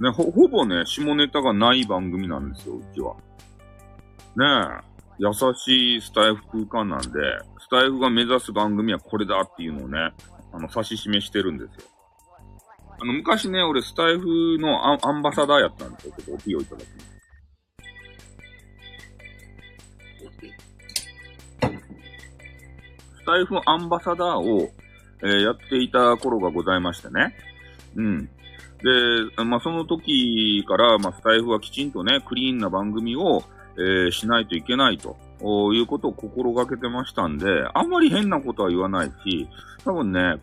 [0.00, 3.14] ね、ほ、ほぼね、下ネタがない番組なんですよ、うちは。
[4.36, 4.46] ね
[4.88, 4.92] え。
[5.18, 7.08] 優しいスタイフ空間なんで、
[7.60, 10.12] スタイフが目指す番組はこれだっていうのをね、
[10.52, 11.88] あの、指し示してるんですよ。
[13.00, 16.14] あの、昔ね、俺スタイフのアアンバサダーやったんですよ。
[16.16, 17.12] ちょっとおピをいただきます。
[23.22, 24.70] スタイフアンバサダーを、
[25.22, 27.36] えー、やっていた頃がございましてね。
[27.94, 28.24] うん。
[28.26, 33.44] で、まあ、その時から、まあ、スタイフはきちんとね、クリーンな番組を、
[33.76, 35.16] えー、しないといけないと
[35.72, 39.48] いうことを心がけてましたんで、あんまり変なことは言わないし、
[39.84, 40.36] 多分ね、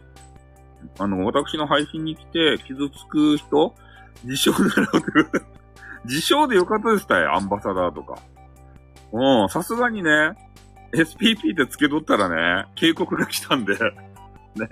[0.97, 3.75] あの、私の配信に来て傷つく人、
[4.23, 4.87] 自称でよ
[6.05, 8.19] 自称でよかったですたよ、アンバサダーとか。
[9.11, 10.09] うん、さすがにね、
[10.91, 13.73] SPP って付け取ったらね、警告が来たんで
[14.55, 14.69] ね。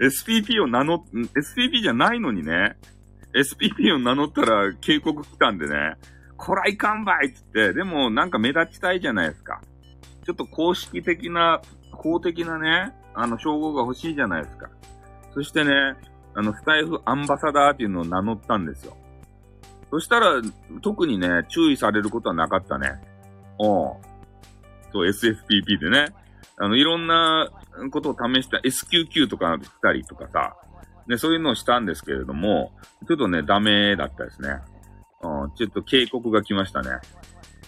[0.00, 0.98] SPP を名乗っ、
[1.34, 2.76] SPP じゃないのにね、
[3.34, 5.94] SPP を名乗ったら警告来たんでね、
[6.36, 9.60] こらいかんばいっつって、でもなんか目立ちたいじゃないですか。
[10.24, 11.60] ちょっと公式的な、
[11.92, 14.68] 公的なね、あの、称号が欲しいじゃないですか。
[15.34, 15.72] そしてね、
[16.34, 18.96] あの、スタイフアンバサダーっていうのを名乗ったんですよ。
[19.90, 20.42] そしたら、
[20.82, 22.90] 特にね、注意されることはなかったね。
[23.58, 23.96] おう。
[24.92, 26.08] そう、SSPP でね。
[26.58, 27.48] あの、いろんな
[27.90, 30.56] ことを試した SQQ とかしたりとかさ、
[31.06, 32.72] ね、そういうのをしたんですけれども、
[33.06, 34.58] ちょっとね、ダメだったですね。
[35.22, 36.90] うん、ちょっと警告が来ましたね。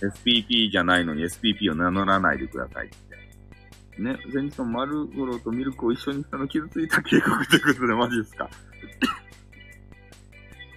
[0.01, 4.03] SPP じゃないのに SPP を名乗らないでくださいって。
[4.03, 8.49] ね、前日の丸五郎とミルクを一緒にしたの傷ついた警告ということでマジですか。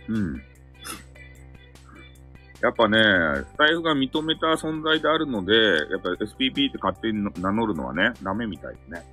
[0.07, 0.41] うん。
[2.61, 2.97] やっぱね、
[3.53, 9.03] スタイフが認めた存在であるので、やっぱ SPP って勝手に名乗るのはね、ダメみたいですね。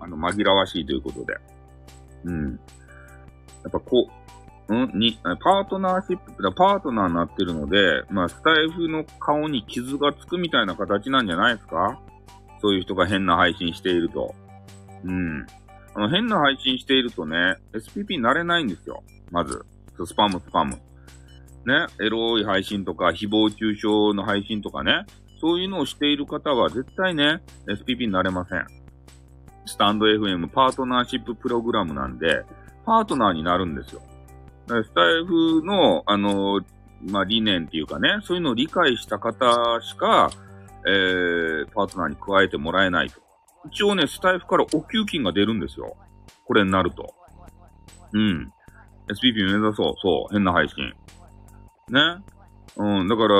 [0.00, 1.36] あの、紛らわしいということで。
[2.24, 2.50] うん。
[2.52, 2.58] や
[3.68, 4.23] っぱこ、う
[4.72, 4.98] ん？
[4.98, 12.00] に、パートナーシップ、パートナーになってるので、まあ、スタイフの顔に傷がつくみたいな形なんじゃないですか？
[12.62, 14.34] そういう人が変な配信していると。
[15.04, 15.46] うん。
[15.94, 19.02] あの、変な配信しているとね、SPP になれないんですよ。
[19.30, 19.66] まず。
[20.06, 20.76] スパムスパム。
[21.66, 25.04] ね、エロい配信とか、誹謗中傷の配信とかね、
[25.40, 28.66] そういうのをしている方は絶対ね、SPP になれません。
[29.66, 32.44] スタンド FM パートナーシッププログラムなんで、
[32.84, 34.02] パートナーになるんですよ。
[34.66, 36.60] スタイフの、あの、
[37.06, 40.30] まあ、理念っていうかね、そういうのを理解した方しか、
[40.86, 43.20] えー、パートナーに加えてもらえないと。
[43.66, 45.96] 一応ね、スタイフからお給金が出るんですよ。
[46.46, 47.14] これになると。
[48.12, 48.52] うん。
[49.08, 49.94] SPP 目指そう。
[50.00, 50.32] そう。
[50.32, 50.92] 変な配信。
[51.90, 52.22] ね。
[52.76, 53.08] うん。
[53.08, 53.36] だから、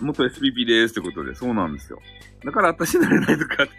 [0.00, 2.00] もっと SPP でーすってことで、そうなんですよ。
[2.44, 3.66] だから私なれないとか。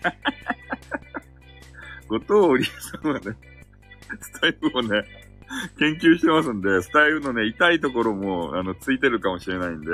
[2.07, 3.35] 後藤理さんはね、
[4.19, 5.03] スタイフをね、
[5.79, 9.91] 研究してますんで、スタイフのね、痛いところも、あの、ついてるかもしれないんで、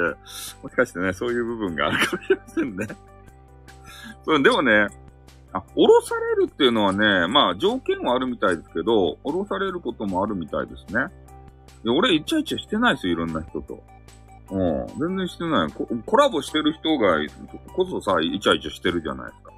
[0.62, 2.88] もしかしてね、そういう部分があるかもしれませんね。
[4.26, 4.88] そう、でもね、
[5.54, 11.06] あ、降ろされるっていうのはね、まあ条件はあるみたいですけど、降ろされることもあるみたいですね。
[11.84, 13.84] いや、俺イチャイチャしてないですよ、いろんな人と。
[14.50, 16.18] うん、全然してないコ。
[16.18, 17.18] ラボしてる人が
[17.74, 19.54] こそさ、イチャイチャしてるじゃないですか。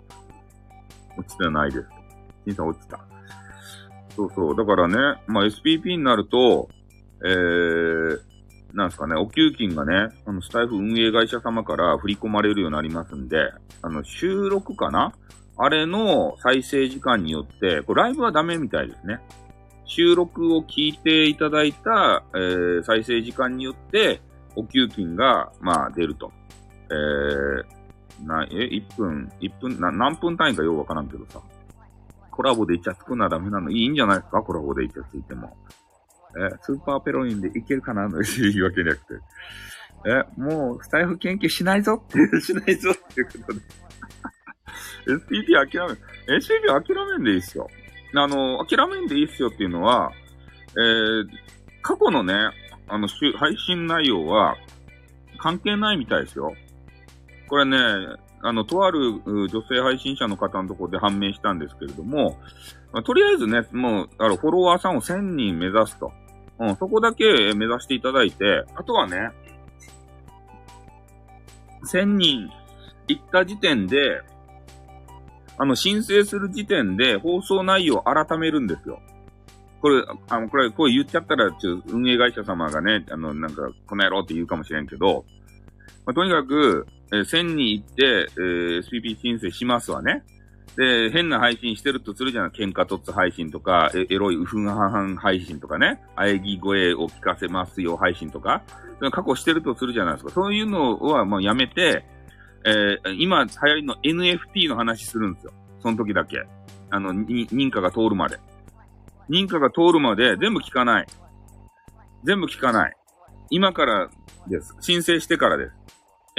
[1.18, 1.88] 落ちてないです。
[2.46, 3.00] 審査落ちた。
[4.20, 4.56] そうそう。
[4.56, 6.68] だからね、まあ SPP になると、
[7.24, 8.20] えー、
[8.74, 13.38] なんすかね、お給金がね、あの、スタイフ運営会社様から振り込まれるようになりますんで、
[13.82, 15.14] あの、収録かな？
[15.58, 19.20] あれの再生時間によって、これライブはダメみたいですね。
[19.86, 24.22] 収録を聞いていただいた、えー、再生時間によって、
[24.56, 26.32] お給金が、まあ、出ると。
[26.92, 31.40] えー、な、え、1分、1分、な、何分単位かようわからんけどさ。
[32.40, 33.70] コラボでイチャつくのはダメなの？
[33.70, 34.42] いいんじゃないですか？
[34.42, 35.58] コラボでイチャついても。
[36.38, 38.08] え、スーパーペロインでいけるかな？
[38.08, 39.04] の言い訳じゃなくて。
[40.38, 43.60] え、もう、スタイフ研究しないぞって、 しないぞっていうことで。
[45.20, 45.86] SPP 諦
[46.30, 47.68] め、SPP 諦めんでいいっすよ。
[48.16, 50.14] あの、諦めんでいいっすよっていうのは、
[50.78, 51.28] えー、
[51.82, 52.34] 過去のね、
[52.88, 54.56] あの、配信内容は
[55.40, 56.54] 関係ないみたいですよ。
[57.50, 57.78] これね、
[58.42, 62.38] あの、とある女性配信者の方のところで判明したんですけれども、
[62.92, 66.12] まあ、とりあえずね、もう、あの、フォロワーさんを1000人目指すと。
[66.60, 69.32] うん、そこだけ目指していただいて、あとはね、
[71.86, 72.50] 1000人
[73.08, 74.22] 行った時点で、
[75.58, 79.02] あの、申請する時点で放送内容を改めるんですよ。
[79.82, 85.26] これ、あの、これ、こう言っちゃったら、ちょ運営会社様がね、あの、なんか、この野郎って言うかもしれんけど、
[86.06, 90.24] まあ、とにかく、えー、1000人行って、えー、SPP 申請しますわね。
[90.76, 98.64] で、変な配信してるとするじゃない喧嘩とつ配信とか、えエロいうふんはん配信とかね、喘ぎ声を聞かせますよ配信とか、
[99.12, 100.32] 過去してるとするじゃないですか。
[100.32, 102.06] そういうのはもうやめて、
[102.66, 105.54] えー、今流行りの NFT の話するんですよ。
[105.82, 106.46] その時だけ。
[106.92, 108.38] あの、認可が通るまで。
[109.30, 111.08] 認可が通るまで全部聞かない。
[112.24, 112.96] 全部聞かない。
[113.50, 114.10] 今から
[114.48, 114.76] です。
[114.82, 115.79] 申請してからです。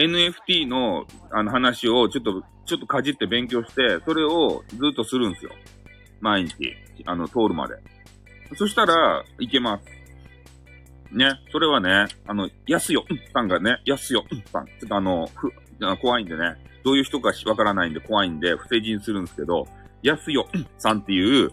[0.01, 5.51] NFT のあの話をちょっと、ちょっとかじって勉強して、それをずっとするんですよ。
[6.21, 6.55] 毎日、
[7.05, 7.77] あの、通るまで。
[8.57, 10.01] そしたら、いけます。
[11.13, 14.67] ね、それはね、あの、安よ、さんがね、安よ、さん。
[14.67, 15.51] ちょっとあの、ふ、
[16.01, 19.67] 怖いんでね、どういう人かわからないんで怖いんで、不正人するんですけど、
[20.03, 20.49] 安よ、
[20.79, 21.51] さんっていう、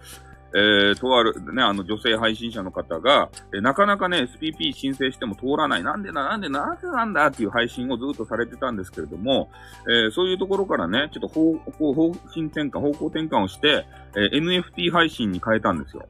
[0.54, 5.84] えー、とある、ね、あの女性配信者の方が、えー、なかなかね、SPP 申請しても通らない。
[5.84, 9.50] なんでな、なんでなぜなんだっていう配信をずっとされてたんですけれども、
[9.90, 13.86] えー、そういうところからね、ちょっと方向、方針転換、方向転換をして、
[14.16, 16.08] え NFT 配信に変えたんですよ。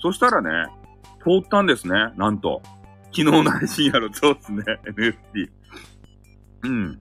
[0.00, 0.50] そしたらね、
[1.22, 2.60] 通ったんですね、なんと。
[3.10, 5.50] 昨日の配信やろ、そうですね、NFT。
[6.64, 7.00] うん。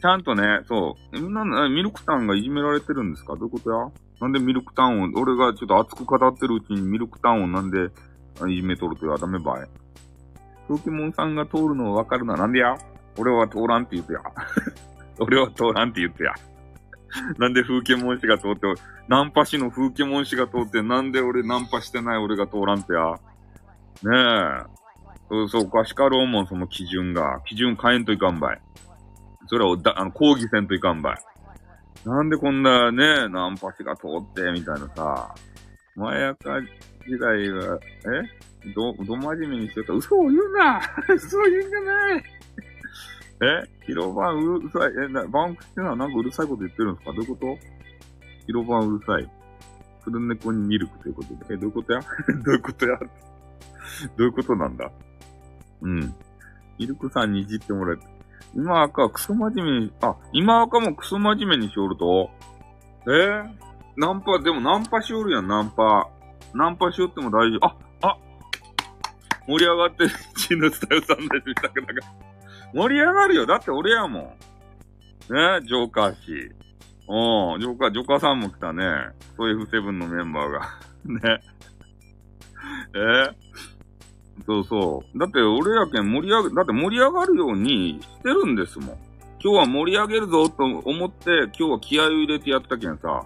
[0.00, 3.34] ちゃんとね、そう、なミルクタンがいじめられてるんですか？
[3.36, 3.76] どういうことや？
[4.20, 7.90] なんでミルクタウンを、俺がちょっと熱く語ってるうちにミルクタウンをなんで
[8.48, 9.68] いじめとるとやダメばい。
[10.68, 12.36] 風紀モンさんが通るのわかるな。
[12.36, 12.76] なんでや？
[13.18, 14.20] 俺は通らんって言ってや。
[15.18, 16.34] 俺は通らんって言ってや。
[17.38, 18.66] なんで風景門氏が通って、
[19.08, 23.14] ナンパ氏の風景門氏が通って、なんで俺ナンパしてない俺が通らんってや。
[24.02, 24.80] ねえ。
[25.28, 27.40] そうそう、かしかろうもん、その基準が。
[27.46, 28.60] 基準変えんといかんばい。
[29.46, 31.18] それをだ、あの、抗議せんといかんばい。
[32.04, 35.34] なんでこんなね、ナンパチが通って、みたいなさ、
[35.96, 36.60] まやか
[37.06, 37.78] 時代は、
[38.64, 38.70] え？
[38.74, 39.92] ど、ど真面目にしてた。
[39.92, 40.80] 嘘を言うな
[41.14, 42.24] 嘘を言うんじゃない
[43.64, 43.84] え？
[43.86, 44.92] 広場うるさい。
[45.04, 47.12] え、な、バンクってのはなんかうるさいこと言ってるんですか？
[47.12, 47.58] どういうこと？
[48.46, 49.30] 広場うるさい。
[50.04, 51.54] 黒猫にミルクということで。
[51.54, 52.00] え、どういうことや？
[52.44, 52.98] どういうことや？
[52.98, 53.06] ど
[54.18, 54.90] ういうことなんだ？
[55.82, 56.14] うん。
[56.78, 58.06] ミルクさんにいじってもらえて。
[58.54, 62.30] 今赤はクソ真面目に、あ、今赤もクソ真面目にしおると？
[63.06, 63.48] えー、
[63.96, 66.08] ナンパ、でもナンパしおるやん、ナンパ。
[66.54, 67.66] ナンパしおっても大丈夫。
[67.66, 68.18] あ、あ
[69.46, 71.80] 盛り上がってる、 チヌスタイルさんです、みたいな。
[72.74, 73.46] 盛り上がるよ。
[73.46, 74.22] だって俺やもん。
[74.22, 76.52] ねジョーカー氏。
[77.06, 78.84] おジョーカー、ジョーカーさんも来たね。
[79.36, 80.60] そういう F7 のメンバーが。
[81.04, 81.40] ね。
[82.94, 83.34] えー？
[84.46, 85.18] そうそう。
[85.18, 88.98] だって俺やけん盛り上げ、だって盛り上がるようにしてるんですもん。
[89.42, 93.24] 今日は盛り上げるぞと思って、今日は気合を入れてやったけんさ。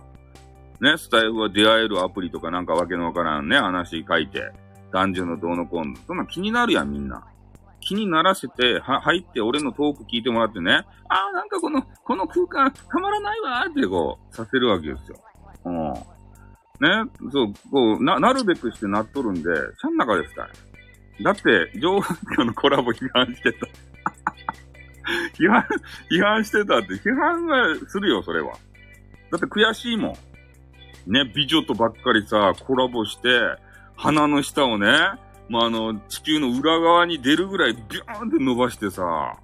[0.80, 4.50] ね、スタイフは出会えるアプリとかなんかわけのわからんね、話書いて。
[4.92, 5.96] 男女のどうのこうの。
[6.06, 7.24] そんな気になるやん、みんな。
[7.80, 10.72] 気にならせて、は、入って俺のトーク聞いてもらってね。
[11.08, 15.16] ああ、なんかこの、この空間たまらないわーってこう、させるわけですよ。
[15.64, 15.92] うん。
[16.80, 20.48] ね、そう、こう、な、なるべくしてなっとるんで、ちゃん中ですから。
[21.22, 23.66] だって、上下のコラボ批判してた。
[25.38, 25.64] 批判、
[26.10, 28.52] 批判してたって、批判がするよ、それは。
[29.30, 30.16] だって悔しいも
[31.06, 31.12] ん。
[31.12, 33.28] ね、美女とばっかりさ、コラボして、
[33.96, 34.88] 鼻の下をね、
[35.48, 39.36] まあ、あの、地球の裏側に出るぐらいビューンって伸ばしてさ、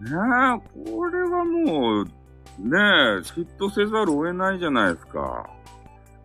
[0.00, 2.10] ねえ、これはもう、ね
[2.58, 2.72] え、
[3.20, 5.48] 嫉妬せざるを得ないじゃないですか。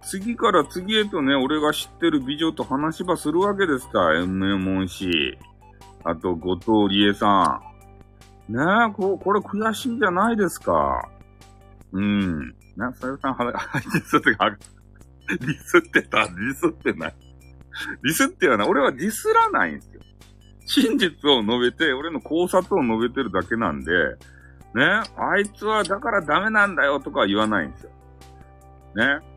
[0.03, 4.15] 次から次へとね、俺が知ってる美女と話ばするわけですか。
[4.15, 5.37] エムエモン氏。
[6.03, 6.55] あと、後
[6.87, 7.61] 藤理恵さ
[8.49, 8.53] ん。
[8.53, 11.09] ねえ、こ、これ悔しいじゃないですか。
[11.91, 12.55] うん。
[12.75, 17.15] な、さゆさん、は、は、ディスってか、ディスってたディスってない。
[18.03, 20.01] ディスってはない、俺はディスらないんですよ。
[20.65, 23.91] 真実を述べて、俺の考察を述べてるだけなんで、
[24.73, 24.85] ね、
[25.17, 27.91] あいつはだからダメなんだよとかは言わないんですよ。
[28.95, 29.30] ね。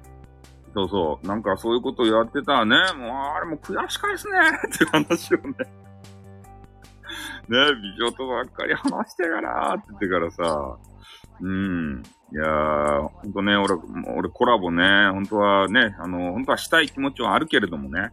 [0.75, 1.27] そうそう。
[1.27, 4.39] なんかそういうことやってたらね、もうあれも悔しかいですね
[4.75, 5.45] って話をね。
[7.49, 7.59] ね、
[7.99, 10.79] 美女とばっかり話してからって言ってからさ、
[11.41, 12.03] うん。
[12.33, 13.75] いやー、ほんとね、俺、
[14.17, 18.11] 俺コラボね、本当はね、あの、本当はしたい気持ちはあるけれどもね、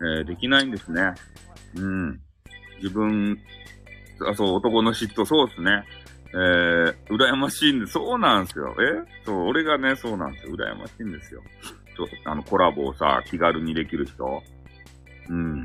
[0.00, 1.14] えー、できないんですね。
[1.76, 2.20] うん。
[2.82, 3.38] 自分、
[4.30, 5.84] あ、そう、男の嫉妬、そうですね。
[6.32, 8.74] えー、羨ましいんで、そうなんですよ。
[8.78, 9.24] え？
[9.24, 10.54] そう、俺がね、そうなんですよ。
[10.54, 11.42] 羨ましいんですよ。
[11.96, 14.42] ちょっと、あの、コラボをさ、気軽にできる人。
[15.28, 15.64] うん。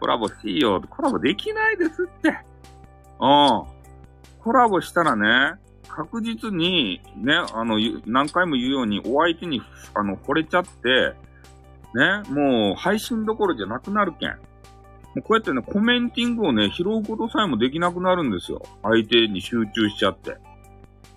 [0.00, 0.80] コラボしいよ。
[0.88, 2.28] コラボできないですって。
[2.28, 3.74] うん。
[4.40, 5.58] コラボしたらね、
[5.88, 9.62] 確実に、ね、あの、何回も言うように、お相手に、
[9.94, 11.14] あの、惚れちゃって、
[11.94, 14.30] ね、もう、配信どころじゃなくなるけん。
[14.30, 14.36] も
[15.16, 18.62] うこうやってね、コメンティングをね、拾うことさえもできなくなるんですよ。
[18.82, 20.36] 相手に集中しちゃって。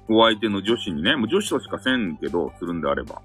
[0.10, 3.22] お相手の女子にね、もう女子としかせんけど、するんであれば。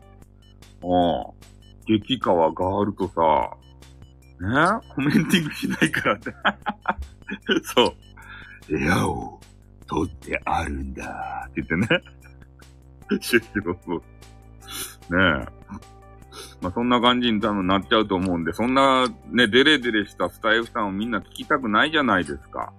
[0.82, 1.98] うん。
[1.98, 3.56] 激川ガールとさ、
[4.40, 4.48] ね？
[4.94, 6.32] コメンティングしないからって。
[7.62, 7.94] そう。
[8.68, 9.40] 部屋を
[9.86, 12.02] 取ってあるんだって言ってね。
[13.20, 13.98] シュッシュそう。
[13.98, 15.82] ねえ。
[16.60, 22.72] まあ、そんな感じに多分なっちゃうと思うんで、そんなね、デレデレしたスタイフさんをみんな聞きたくないじゃないですか。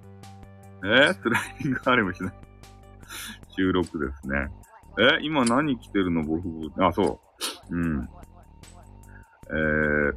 [0.84, 0.88] え？
[0.88, 2.34] ー、スライディングあれもしない。
[3.56, 4.48] 収録ですね。
[5.20, 5.20] え？
[5.22, 6.24] 今何着てるの？
[6.24, 6.44] 僕、
[6.84, 7.20] あ、そう。
[7.70, 8.10] うん。
[9.46, 10.14] えー、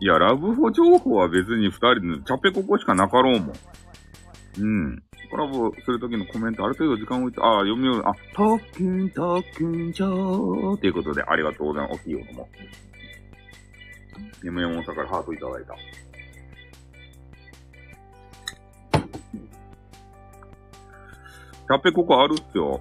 [0.00, 3.52] いや、ラブホ情報は別に二人のチャペココしかなかろうもん。
[4.58, 5.02] うん。
[5.30, 8.02] コラボするときのコメント、ある程度時間を置いて、ああ、読みよう。
[8.04, 12.00] あ、特訓、特訓上ということで、ありがとうございます。
[12.02, 12.48] おきようも。
[14.44, 15.74] 眠山さんからハートいただいた。
[21.66, 22.80] チャペココあるっすよ。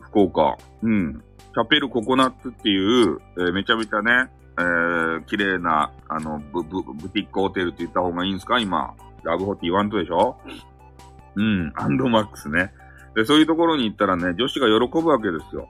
[0.00, 0.56] 福岡。
[0.82, 1.22] うん。
[1.52, 8.58] チャペルココナッツっていう、えー、めちゃめちゃね、えー、綺麗な、あの、ブ、ブ、ブティックホテルって言った方がいいんですか？
[8.58, 8.94] 今。
[9.22, 10.36] ラブホって言わんとでしょ？
[11.36, 12.72] うん、アンドマックスね。
[13.14, 15.68] で、そういうところに行ったらね、女子が喜ぶわけですよ。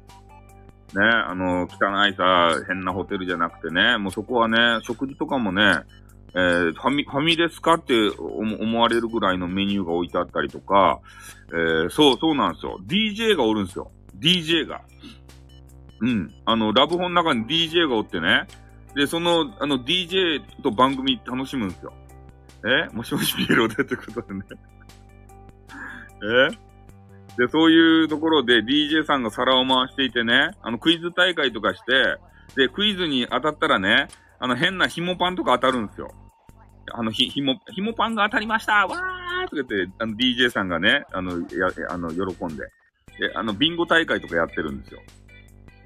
[0.94, 5.62] ね、あの、汚いさ、変なホテルじゃなくてね、もうそこはね、食事とかもね、
[6.32, 11.00] えー、ファミ、ファミレスかって思われるぐらいのメニューが置いてあったりとか、
[11.48, 12.78] えー、そう、そうなんですよ。
[12.86, 13.90] DJ がおるんですよ。
[14.18, 14.82] DJ が。
[16.00, 16.34] うん。
[16.44, 18.46] あの、ラブホの中に DJ がおってね。
[18.94, 21.92] で、その、あの、DJ と番組楽しむんですよ。
[22.64, 22.94] え？
[22.94, 24.42] もしもしピエロでってことでね。
[26.52, 26.70] え？
[27.36, 32.16] で、そういうところで DJ さんが皿を回していてね、あの、クイズ大会とかして、
[32.56, 36.10] で、クイズに当たったらね、あの、変な紐パンとか当たるんですよ。
[36.92, 42.64] あの、ひ、ひも、ひもパンが当たりましたわーとか言って、あの、DJ さんがね、あの、や、あの、喜んで。
[43.18, 45.00] で、あの、ビンゴ大会とかやってるんですよ。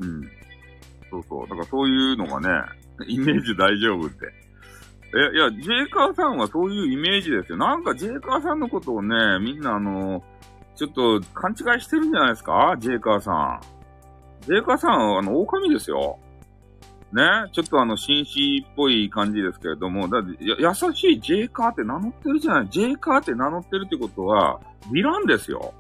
[0.01, 0.23] うん。
[1.11, 1.49] そうそう。
[1.49, 2.49] だからそういうのがね、
[3.07, 4.27] イメージ大丈夫って。
[5.15, 7.59] え、いや、ジェイカーさんはそういうイメージですよ。
[7.59, 10.25] なんかジェイカーさんのことをね、みんなあの、
[10.75, 12.75] ちょっと勘違いしてるんじゃないですか？
[12.81, 13.61] ジェイカーさん。
[14.41, 16.19] ジェイカーさんはあの、狼ですよ。
[17.13, 17.23] ね？
[17.53, 22.69] ちょっとあの、紳士っぽい感じですけれども、だってや、優しいジェイカーって名乗ってるじゃない？
[22.71, 25.75] ジェイカーって名乗ってるってことは、ヴィランですよ。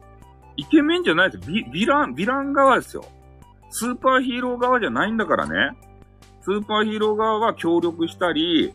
[0.56, 1.50] イケメンじゃないです。
[1.50, 3.04] ヴィ、ヴィラン、ヴィラン側ですよ。
[3.74, 5.76] スーパーヒーロー側じゃないんだからね。
[6.42, 8.72] スーパーヒーロー側は協力したり、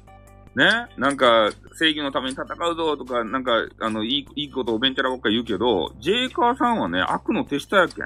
[0.55, 8.05] ね、なんか、正義のために戦うぞとか、なんか、あの、いい、いいことをベンチャラばっか言うけど、ジェイカーさんはね、悪の手下やけん。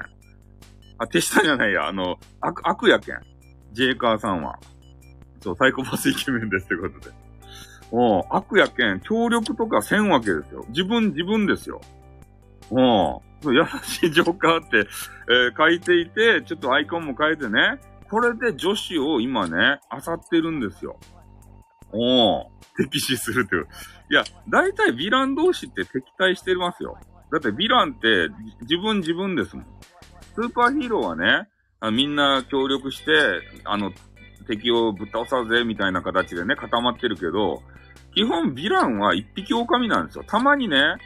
[0.98, 3.16] あ、手下じゃないや、あの、悪、悪やけん。
[3.72, 4.56] ジェイカーさんは。
[5.42, 7.12] そう、サイコパスイケメンですってことで。
[7.90, 10.64] おう、悪やけん、協力とかせんわけですよ。
[10.68, 11.80] 自分、自分ですよ。
[12.70, 13.20] おう、
[13.52, 17.78] 優しいジョーカーって、えー、書いていて、ちょっとアイコンも変えてね、
[18.10, 20.96] これで女子を今ね、漁ってるんですよ。
[21.92, 22.44] おー、
[22.76, 23.68] 敵視するという。
[24.10, 26.96] いや、大体ヴィラン同士って敵対してますよ。
[27.32, 28.28] だってヴィランって
[28.62, 29.66] 自分自分ですもん。
[30.34, 31.48] スーパーヒーローはね、
[31.80, 33.12] あみんな協力して、
[33.64, 33.92] あの、
[34.46, 37.62] 敵をぶっ倒さぜ、みたいな形でね、固まってるけど、
[38.14, 40.24] 基本ヴィランは一匹狼なんですよ。
[40.24, 40.96] たまにね、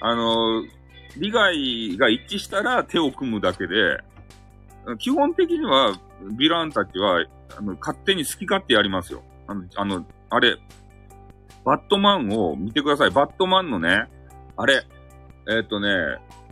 [0.00, 0.62] あの、
[1.16, 3.98] 利害が一致したら手を組むだけで、
[4.98, 7.24] 基本的には、ヴィランたちは、
[7.56, 9.22] あの、勝手に好き勝手やりますよ。
[9.46, 10.56] あの、あの、あれ、
[11.64, 13.10] バットマンを見てください。
[13.10, 14.08] バットマンのね、
[14.56, 14.84] あれ、
[15.48, 15.88] えっ、ー、とね、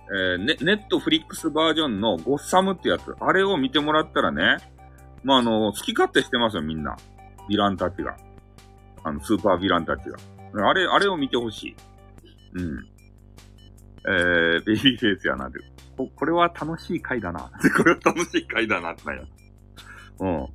[0.09, 4.59] えー、ネネットフリックスバージョンのゴッサムってやつ、あれを見てもらったらね、
[5.25, 6.97] まあ、あの、好き勝手してますよ、みんな。
[7.51, 8.17] ヴィランたちが。
[9.03, 10.17] あの、スーパーヴィランたちが。
[10.69, 11.77] あれ、あれを見てほしい。
[12.55, 12.96] うん。
[14.09, 15.59] えー、ベイビーフェイスやなって。
[15.97, 17.41] こ、これは楽しい回だな。
[17.77, 19.23] これは楽しい回だなってなや。
[20.21, 20.47] うん。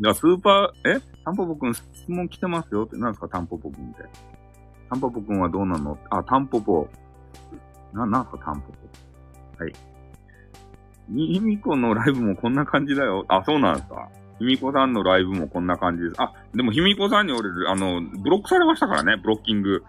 [0.00, 1.00] じゃあ、スーパー、え？
[1.24, 2.96] タンポポくん質問来てますよって。
[2.96, 3.28] 何ですか？
[3.28, 4.04] タンポポくんって。
[4.90, 5.96] タンポポくんはどうなの？
[6.10, 6.88] あ、タンポポ。
[7.92, 9.64] な、なんすかタンポポ。
[9.64, 9.72] はい。
[11.14, 13.24] ひみこのライブもこんな感じだよ。
[13.28, 14.08] あ、そうなんですか。
[14.38, 16.14] ひみこさんのライブもこんな感じです。
[16.18, 19.84] あ、でもひみこさんに俺、あの、ブロックされましたからね、ブロッキング。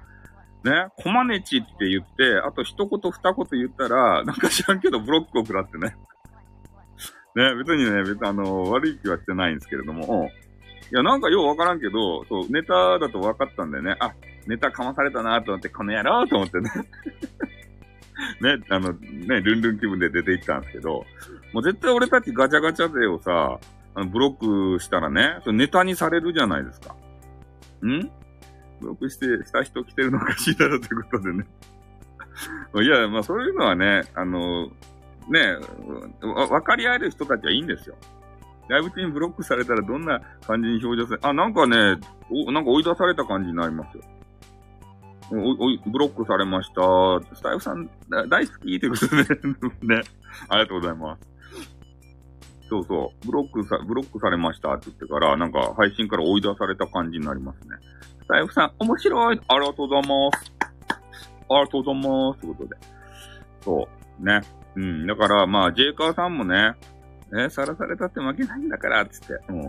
[0.64, 5.95] ね、コマネチって言って、あと一言二言言ったら、なんか知らんけどブロックを食らってね。
[7.36, 10.32] ね、別にね、別にあの、悪い気はしてないんですけれども、
[10.91, 13.95] いや、なんかようわからんけど、そう、ネタだと分かったんだよね。
[13.99, 14.14] あ、
[14.47, 16.70] ネタかまされたなと思って、この野郎と思ってね。
[18.39, 21.05] ね、あの、ね、ルンルン気分で出て行ったんですけど、
[21.51, 23.59] もう絶対俺たちガチャガチャ勢をさ、
[23.95, 26.95] あのブロックしたらね、ネタにされるじゃないですか。
[27.86, 28.09] ん？
[28.84, 31.46] ブロックして、した人来てるのかしいだろうということでね。
[32.84, 34.68] いや、まあそういうのはね、あの、
[35.30, 35.58] ね、
[36.22, 37.96] 分かり合える人たちはいいんですよ。
[38.68, 41.20] ライブ中にブロックされたらどんな感じに表情する？
[41.22, 41.98] あ、なんかね、
[42.30, 44.04] お、なんか追い出された感じになりますよ。
[45.32, 46.82] お、お、ブロックされました。
[47.36, 47.90] スタイフさん、
[48.30, 49.16] 大好きってことで
[49.96, 50.02] ね。
[50.50, 51.34] ありがとうございます。
[52.70, 53.26] そうそう。
[53.28, 57.76] ブロックさ、ブロックされましたって言ってから、なんか配信から追い出された感じになりますね。
[58.24, 60.54] スタイフさん、面白いありがとうございます。
[61.50, 62.40] ありがとうございます。
[62.40, 62.76] ということで。
[63.62, 63.88] そ
[64.22, 64.26] う。
[64.26, 64.42] ね。
[64.76, 65.08] うん。
[65.08, 66.74] だから、まあ、ジェイカーさんもね、
[67.36, 69.34] えさらされたって負けないんだから、つって。
[69.50, 69.62] うん。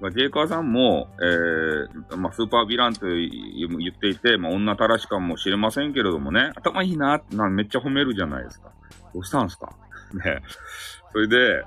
[0.00, 8.72] まあ、ジェイカーさんも、えー、まあ、スーパーヴィランと言っていて、まあ、女たらしかもしれませんけれどもね、頭いいななめっちゃ褒めるじゃないですか。
[9.14, 9.72] どうしたんすか？
[10.24, 10.42] ね。
[11.12, 11.64] それで、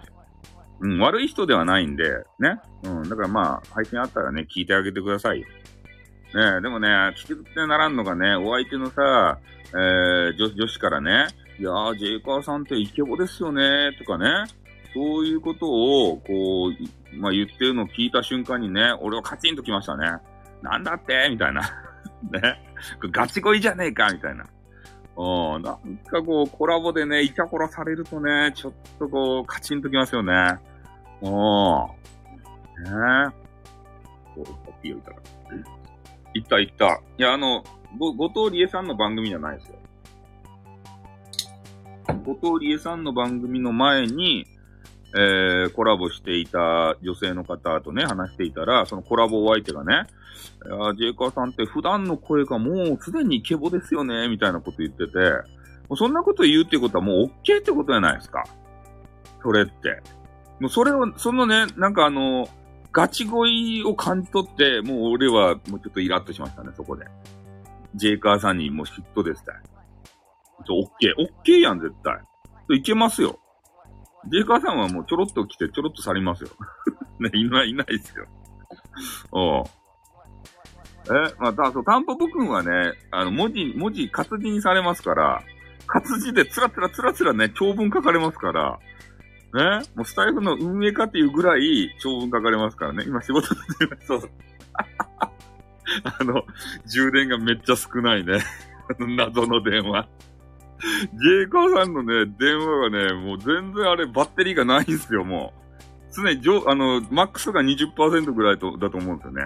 [0.80, 2.60] うん、悪い人ではないんで、ね。
[2.84, 5.46] うん、だからまあ、配信あったらね、聞いてあげてください。
[6.36, 11.28] ねえでもね、聞き捨てならんのがね、お相手のさ、えー、女女子からね、
[11.58, 14.28] いやー、ジェイカーさんってイケボですよね、とかね、
[14.94, 20.12] そういうことを、こう、まあ、言ってるのを聞いた瞬間にね、俺はカチンときましたね。
[20.62, 21.28] なんだって？
[21.30, 21.62] みたいな。
[22.32, 22.62] ね。
[23.12, 24.10] ガチ恋じゃねえか？
[24.12, 24.46] みたいな。
[25.18, 25.62] うん。
[25.62, 30.34] なんかこう、コラボでね、イチャコラされるとね、ちょっとこう、カチンときますよね。
[31.22, 31.32] うん。
[31.32, 32.90] ね
[33.28, 33.30] え。
[34.36, 34.46] こ
[34.84, 35.18] う、いいたら。
[36.36, 37.02] いったいった。
[37.18, 37.64] いや、あの、
[37.98, 39.76] ご、後藤理恵さんの番組じゃないですよ。
[42.26, 44.46] 後藤理恵さんの番組の前に、
[45.18, 50.08] えー、コラボしていた女性の方とね、話していたら、そのコラボお相手がね、
[50.66, 55.14] いや、ジェイカーさんって普段の声がもうすでにイケボですよね、みたいなこと言ってて、
[55.88, 58.44] もうそんなこと言うってことはもう OK ってことじゃないですか。
[59.42, 60.02] それって。
[60.60, 62.50] もうそれを、そのね、なんかあの、
[62.96, 67.04] ガチ恋を感じ取って、もう俺はもうちょっとイラッとしましたね、そこで。
[67.94, 69.56] ジェイカーさんにもう嫉妬ですたい。
[70.70, 72.78] オッケー、オッケーやん、絶対。
[72.78, 73.38] いけますよ。
[74.32, 76.50] ジェイカーさんはもうちょろっと来てちょろっと去りますよ。
[77.20, 78.28] ね、いない、いないですよ。
[79.34, 79.66] おう。
[79.66, 85.44] え、ま、た、そう、タンポポくんはね、あの、文字、文字活字にされますから、
[85.86, 88.80] 活字でつらつらつらつらね、長文書かれますから、
[89.56, 93.06] ね、もうスタイフの運営かっていうぐらい長文書かれますからね。
[93.08, 93.60] 今仕事で、
[94.06, 94.30] そう。
[96.04, 96.44] あの、
[96.86, 98.40] 充電がめっちゃ少ないね。
[99.00, 100.08] 謎の電話。
[101.14, 106.14] ジェイカーさんのね、電話がね、もう全然あれバッテリーがないんすよ、もう。
[106.14, 109.44] 常に上、あの、マックスが20%ぐらいとだと思うんですよね。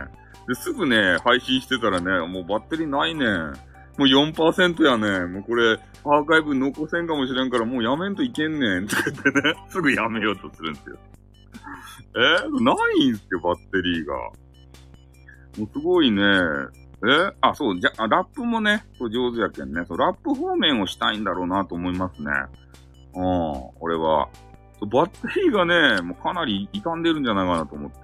[0.47, 3.25] で、すぐね、配信してたらね、もうバッテリーないね
[3.97, 8.87] もう4%やねもうこれ、アーカイブ残せんかもしれんから、もうやめんといけんねん。
[8.87, 10.97] とか言ってね、すぐやめようとするんですよ。
[12.15, 14.15] えー、ないんすよ、バッテリーが。
[15.57, 16.21] もうすごいね、
[17.07, 19.83] えあ、そう、じゃ、ラップもね、そう上手やけんね。
[19.87, 22.31] そう、ラップ方面をしたいんだろうなと思いますね。
[23.15, 24.29] うん、俺は。
[24.81, 27.97] バッテリーがね、もうかなり傷んでるんじゃないかなと思って。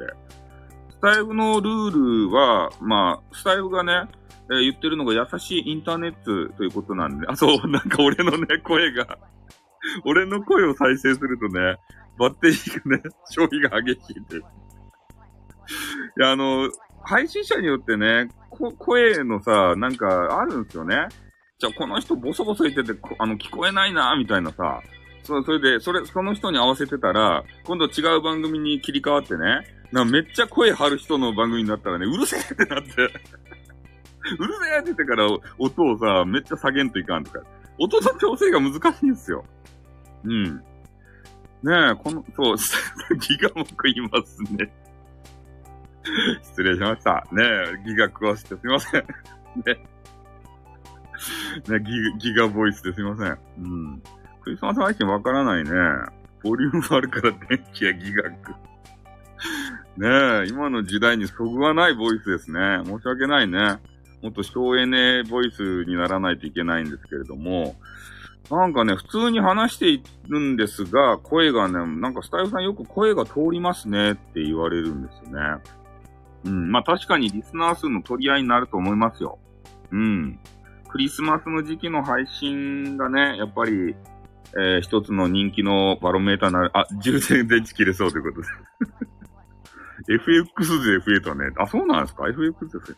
[0.91, 4.09] スタイフのルールは、まあ、スタイフがね、
[4.51, 9.17] えー、言ってるのが優しいインターネットということなんで、あ、そう、なんか俺のね、声が
[10.05, 11.77] 俺の声を再生するとね、
[12.17, 14.37] バッテリーがね、消費が激しいって。
[14.37, 14.41] い
[16.17, 16.69] や、あの、
[17.03, 18.29] 配信者によってね、
[18.77, 21.07] 声のさ、なんかあるんですよね。
[21.59, 24.81] じゃあこの人ボソボソ言ってて、あの、聞こえないな、みたいなさ。
[25.23, 33.09] そそれで、それ、その人に合わせてたら、今度違う番組に切り替わってね、なめっちゃ声張る人の番組になったらね、うるせえってなって
[34.39, 35.27] うるせえって言ってから
[35.59, 37.39] 音をさ、めっちゃ下げんといかんとか。
[37.77, 39.45] 音の調整が難しいんですよ。
[40.23, 40.55] うん。
[41.63, 42.55] ねえ、この、そう、
[43.17, 44.71] ギガモクいますね。
[46.43, 47.25] 失礼しました。
[47.31, 49.01] ねえ、ギガ食わせてすいません。
[49.65, 49.87] ね。
[51.67, 53.37] ねギ、ギガボイスですいません。
[53.59, 54.03] うん。
[54.41, 55.71] クリスマス配信わからないね。
[56.43, 58.55] ボリュームあるから電気やギガ食う。
[59.97, 62.81] ねえ、今の時代にそぐわないボイスですね。
[62.85, 63.79] 申し訳ないね。
[64.25, 67.75] もっと省エネボイスにならないといけないんですけれども、
[68.49, 75.61] なんかね、普通に話しているんですが、声がね、なんかスタイフさんよく声が通りますねって言われるんですよね。
[76.45, 79.37] うん、まあ確かにリスナー数の取り合いになると思いますよ。
[79.91, 80.39] うん。
[80.89, 83.95] クリスマスの時期の配信がね、やっぱり、
[84.57, 86.71] えー一つの人気のバロメーターになる。
[86.73, 88.47] あ、充電電池切れそうということで。
[90.15, 91.51] FX で増えたね。
[91.57, 92.97] あ、そうなんですか ?FX です。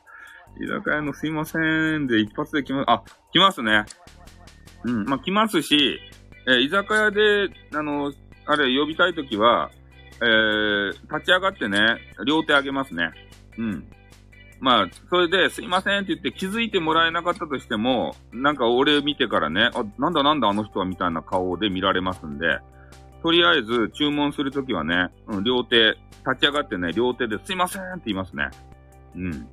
[0.59, 2.85] 居酒屋のすいませんで一発で来ます。
[2.89, 3.85] あ、来ますね。
[4.83, 5.05] うん。
[5.05, 5.99] まあ、来ますし、
[6.47, 8.13] えー居酒屋で、あの、
[8.45, 9.69] あれ、呼びたいときは、
[10.21, 11.79] えー、立ち上がってね、
[12.25, 13.11] 両手上げますね。
[13.57, 13.87] うん。
[14.59, 22.59] まあ、それで、すいませんって言って気づいてもらえなかったとしても、なんか俺見てからね、あ、なんだなんだあの人はみたいな顔で見られますんで、
[23.21, 28.49] とりあえず注文するときはね、うん、両手、立ち上がってね、両手ですいませんって言いますね。
[29.15, 29.47] うん。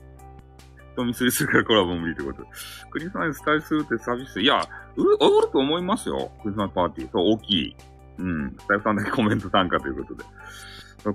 [0.94, 2.44] 人見知りするかコラボ無理ってこと。
[2.90, 4.60] クリスマススタイルするってサービス、いや、
[4.96, 6.30] う、おると思いますよ。
[6.42, 7.10] クリスマスパーティー。
[7.10, 7.76] そう、大きい。
[8.18, 8.56] うん。
[8.58, 10.24] スタイフさんだけコメント参加ということで。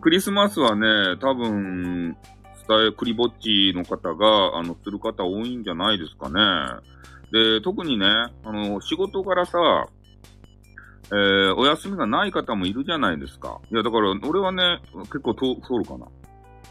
[0.01, 2.15] クリスマスはね、多分、
[2.55, 6.39] スタイクリぼっちの方が、あの、する方多いんじゃないですかね。
[7.31, 8.05] で、特にね、
[8.43, 9.87] あの、仕事からさ、
[11.11, 13.59] えー、お休みがない方もいるじゃないですか。
[13.71, 16.05] いや、だから、俺はね、結構通通るかな。
[16.05, 16.09] い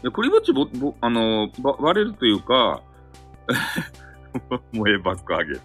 [0.03, 2.81] や、クリぼっちぼ、ぼ、あの、ば、割れるというか、
[4.73, 5.61] 燃えバック上げる。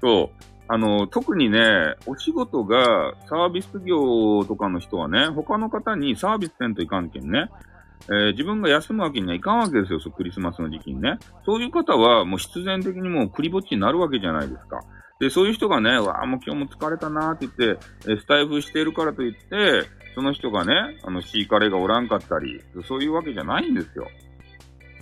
[0.00, 0.44] そう。
[0.68, 7.50] あの、特にね、お仕事がサービス業とかの人はね、他の方にサービスせんといかんけんね。
[8.08, 11.18] えー自分が休むわけにはいかんわけですよ、クリスマスの時期にね。
[11.44, 14.80] そういう方はもう必然的にもうクリぼっちになるわけじゃないですか。
[15.18, 24.08] で、そういう人がね、わあ、もう今日も疲れたなーって言って、えースタイフしているからといって、その人がね、あの、シーカレーがおらんかったり、そういうわけじゃないんですよ。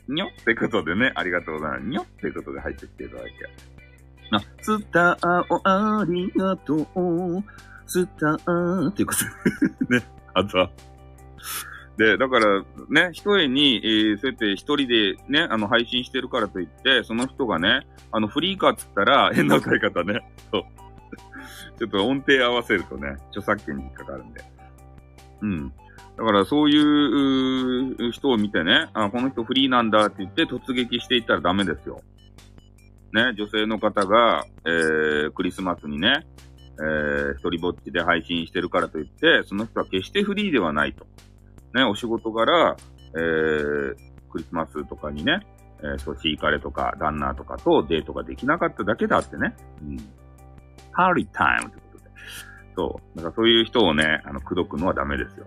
[0.08, 1.84] にょってことでね、ありがとうございます。
[1.84, 3.50] にょってことで入ってきていただいて。
[4.30, 7.44] あ、スターをありがとう。
[7.86, 9.06] スターっていう。
[9.06, 10.70] ことでね、あとは。
[11.96, 14.30] で、だから、ね、一重に、えーそう。
[14.30, 20.28] やって一人でね、あの、配信してるからといって、その人がね、あの、フリーかっつったら、変な歌い方ね。
[20.50, 20.64] そう。
[21.78, 24.44] ちょっと音程合わせるとね、著作権に引っかかるんで。
[25.42, 25.46] う。
[25.46, 25.72] ん。
[26.16, 32.00] だからそういう人を見てね、あ、この人フリーなんだって言って突撃していったらダメですよ。
[33.12, 36.26] ね、女性の方が、えー、クリスマスにね、
[36.78, 41.06] えー、一人ぼっちで配信してるからといって、その人は決してフリーではないと。
[41.74, 42.76] ね、お仕事柄、
[43.16, 43.94] えー、
[44.30, 45.46] クリスマスとかにね、
[45.80, 49.54] えー、そう、シーカレとか、旦那とかとデートができなかっただけだってね。
[49.82, 49.96] うん。
[50.92, 52.10] パーリータイムということで。
[52.76, 53.16] そう。
[53.16, 55.46] だからそういう人をね、あの、口説くのはダメですよ。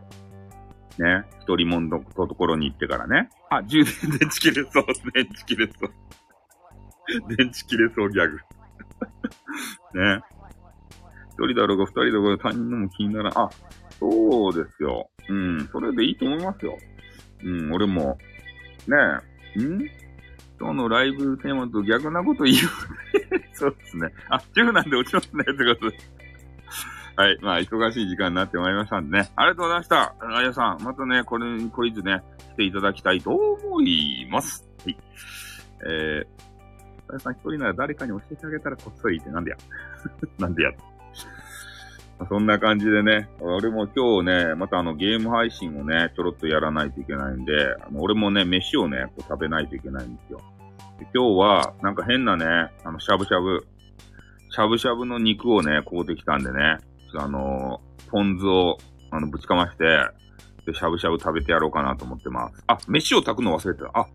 [1.01, 1.25] ね。
[1.41, 3.29] 一人もんのところに行ってからね。
[3.49, 4.85] あ、充電電池切れそう。
[5.13, 7.35] 電池切れそう。
[7.35, 8.37] 電池切れそうギャグ。
[9.99, 10.21] ね。
[11.31, 13.37] 一人だろうが二人だろうが他人のも気にならん。
[13.37, 13.49] あ、
[13.99, 15.09] そうですよ。
[15.29, 15.67] うん。
[15.71, 16.77] それでいいと思いますよ。
[17.43, 18.17] うん、俺も。
[18.87, 18.95] ね
[19.55, 19.61] え。
[19.61, 20.07] ん？
[20.59, 22.57] 今日のライブテーマと逆なこと言う。
[23.53, 24.11] そうですね。
[24.29, 25.43] あ、10なんで落ちますね。
[25.43, 25.97] ってことで。
[27.17, 27.37] はい。
[27.41, 29.27] まあ、忙しい時間になってまいりましたんでね。
[29.35, 30.15] ありがとうございました。
[30.19, 32.21] あやさん、またね、これにクイズね、
[32.51, 34.63] していただきたいと思います。
[34.85, 34.97] はい。
[35.89, 36.25] えー、
[37.09, 39.57] あやさん一人なら誰かに教えてあげたらこっそりってなんでや。
[40.37, 40.71] なんでや。
[42.29, 50.39] そんな感じでね、俺も今日ね、またあのゲーム配信をね、ちょろっとやらないといけないんで、あの俺もね、飯をね、こう食べないといけないんですよ。
[50.99, 52.45] で今日は、なんか変なね、
[52.83, 53.65] あの、しゃぶしゃぶ、
[54.51, 56.77] しゃぶしゃぶの肉をね、買うてきたんでね、
[57.15, 58.77] あのポン酢を、
[59.11, 59.83] あの、ぶちかまして、
[60.65, 62.63] で、しゃぶしゃぶ食べてやろうかなと思ってます。
[62.67, 63.91] あ、飯を炊くの忘れてた。
[63.93, 64.07] あ、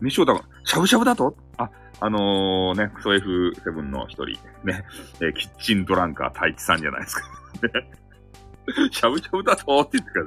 [0.00, 1.36] 飯を炊く、しゃぶしゃぶだと？
[1.58, 1.70] あ、
[2.00, 4.84] あのー、ね、クソ F7 の一人、ね、
[5.20, 7.28] えーキッチンドランカー太一さんじゃないですか。
[8.92, 9.80] しゃぶしゃぶだと？
[9.80, 10.26] って言ってから。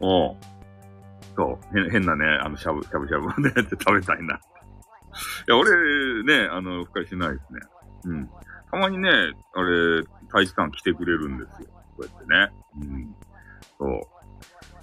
[0.00, 0.36] おう
[1.36, 4.36] そう、変変なね、あの、しゃぶ、しゃぶしゃぶをね、って食べたいな。
[4.36, 4.38] い
[5.46, 7.60] や、俺、ね、あの、深いしないですね。
[8.04, 8.30] うん。
[8.70, 11.68] たまにね、あれ、太一さん来てくれるんですよ。
[11.96, 12.52] こうやってね。
[12.80, 13.14] うん。
[13.78, 14.20] そう。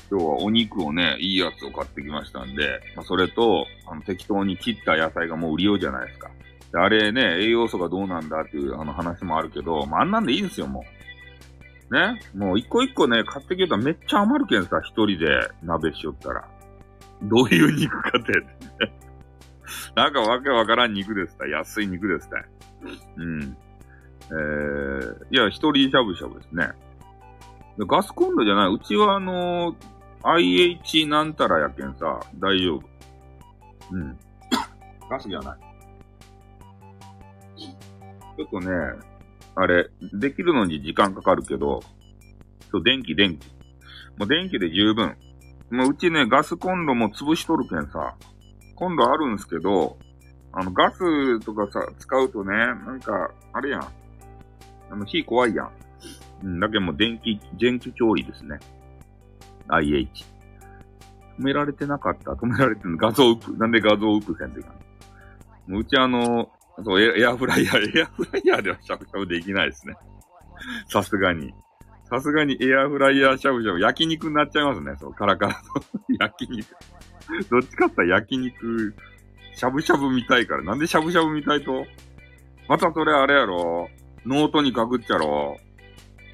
[0.10, 6.32] 今日はお肉をね、いいやつを買ってきましたんで、まあ、それと、あの、適当に切った野菜がもう売りようじゃないですか。
[6.72, 10.86] であれね、栄養素がどうなんだっていうあの話もあるけど、まあ、あんなんでいいんですよ、も
[11.92, 11.94] う。
[11.94, 12.20] ね。
[12.36, 15.28] もう一個一個ね、買ってきたらめっちゃ余るけんさ、一人で
[15.64, 16.48] 鍋しよったら。
[17.24, 18.34] どういう肉かって。
[19.96, 21.48] なんかわけわからん肉ですた。
[21.48, 22.38] 安い肉ですた。
[23.18, 23.58] うん。
[24.30, 26.70] えー、いや、一人しゃぶしゃぶですね。
[27.80, 28.74] ガスコンロじゃない。
[28.74, 29.76] うちはあのー
[30.24, 32.84] IH なんたらやけんさ、大丈夫。
[33.92, 34.18] うん。
[35.10, 35.60] ガスじゃない。
[38.36, 38.68] ちょっとね、
[39.56, 41.82] あれ、できるのに時間かかるけど、
[42.72, 43.48] そう、電気、電気。
[44.18, 45.16] もう電気で十分。
[45.72, 48.16] もううちね、ガスコンロも潰しとるけんさ、
[48.76, 49.98] コンロあるんすけど、
[50.52, 53.88] あの、ガスとかさ、使うとね、なんか、あれやん。
[54.90, 55.72] あの、火怖いやん。
[56.44, 58.60] うん、だけどもう電気、電気調理ですね。
[59.68, 60.26] IH。
[61.40, 63.58] 止められてなかった止められてんの画像ウップ。
[63.58, 66.50] なんで画像ウップせんといかんもううちあの、
[66.84, 69.96] そうエア、エアフライヤー、 エアフライヤーではしゃぶしゃぶできないですね。
[70.90, 71.54] さすがに。
[72.10, 74.96] さすがにエアフライヤーしゃぶしゃぶ、焼肉になっちゃいますね。
[75.00, 75.60] そう、カラカラの
[76.20, 76.76] 焼肉。
[77.50, 78.96] どっちかって言ったら焼肉、
[79.54, 80.64] しゃぶしゃぶ見たいから。
[80.64, 81.86] なんでしゃぶしゃぶ見たいと？
[82.70, 83.90] またそれあれやろ
[84.28, 85.58] ノートに書くっちゃろ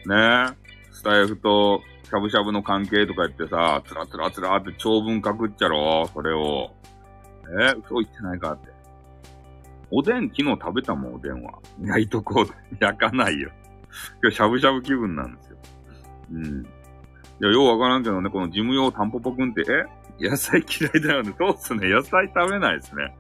[0.08, 0.92] ねえ。
[0.92, 6.72] スタエフとしゃぶしゃぶの関係とか言ってさ、つらつらつらって長文書くっちゃろそれを。
[7.62, 8.70] え嘘言ってないかって。
[9.92, 11.60] おでん昨日食べたもん、おでんは。
[11.84, 12.48] 焼いとこう。
[12.84, 13.52] 焼かないよ。
[14.24, 15.58] 今日しゃぶしゃぶ気分なんですよ。
[16.32, 16.64] うん。
[16.64, 16.66] い
[17.42, 19.64] や、ようわからんけどね、この事務用タンポポくんって、
[20.20, 20.30] え？
[20.30, 21.36] 野菜嫌いだよね。
[21.38, 21.90] そうっすね。
[21.90, 23.04] 野菜食べないですね。
[23.04, 23.16] だか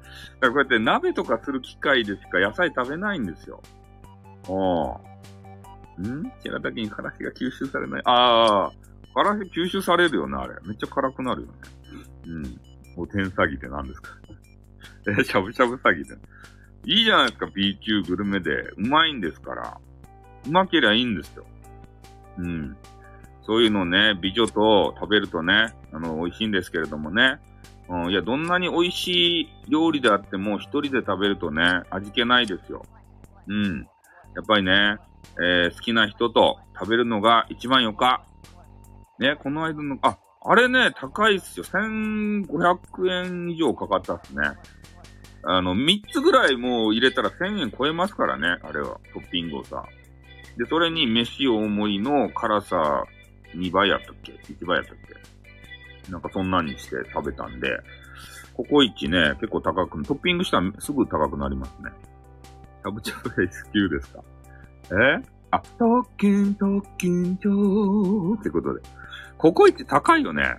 [0.48, 3.62] らこうやって鍋とかする機械でしか野菜食べないんですよ。
[4.50, 5.00] あ
[6.00, 6.02] あ。
[6.02, 6.32] ん？
[6.44, 8.02] 白滝にからしが吸収されない。
[8.06, 8.72] ああ。
[9.14, 10.56] からし吸収されるよね、あれ。
[10.66, 11.54] めっちゃ辛くなるよね。
[12.28, 12.62] うん。
[12.98, 14.12] お天詐欺って何ですか？
[15.20, 16.16] え、しゃぶしゃぶ詐欺って。
[16.86, 18.52] いいじゃないですか、B 級グルメで。
[18.78, 19.78] うまいんですから。
[20.48, 21.46] うまけりゃいいんですよ。
[22.38, 22.76] うん。
[23.46, 27.40] そういうのね、美女と食べるとね、あの、美味しいんですけれどもね。
[27.90, 32.86] うん、いや、どんなに美味しい料理であっても、一人で食べるとね、味気ないですよ。
[33.48, 33.88] うん。
[34.36, 34.98] やっぱりね、
[35.40, 38.26] えー好きな人と食べるのが一番よか。
[39.20, 41.66] ね、この間の、あ、あれね、高いっすよ。
[41.66, 44.42] 1500円以上かかったっすね。
[45.44, 49.84] あの、3つぐらいもう入れたら1000円超えますからね、あれは、トッピングをさ。
[50.58, 53.06] で、それに飯大盛りの辛さ
[53.56, 54.96] 2倍やったっけ ?1 倍やったっ
[56.06, 56.12] け？
[56.12, 57.80] なんかそんなんにして食べたんで、
[58.54, 61.92] ココイチね、結構高く、トッピングしたらすぐ高くなりますね。
[62.84, 64.24] しゃぶしゃぶ S 級ですか？
[64.92, 65.24] え？
[65.52, 68.82] あ、特訓、特訓上ってことで。
[69.38, 70.56] ココイチ高いよね。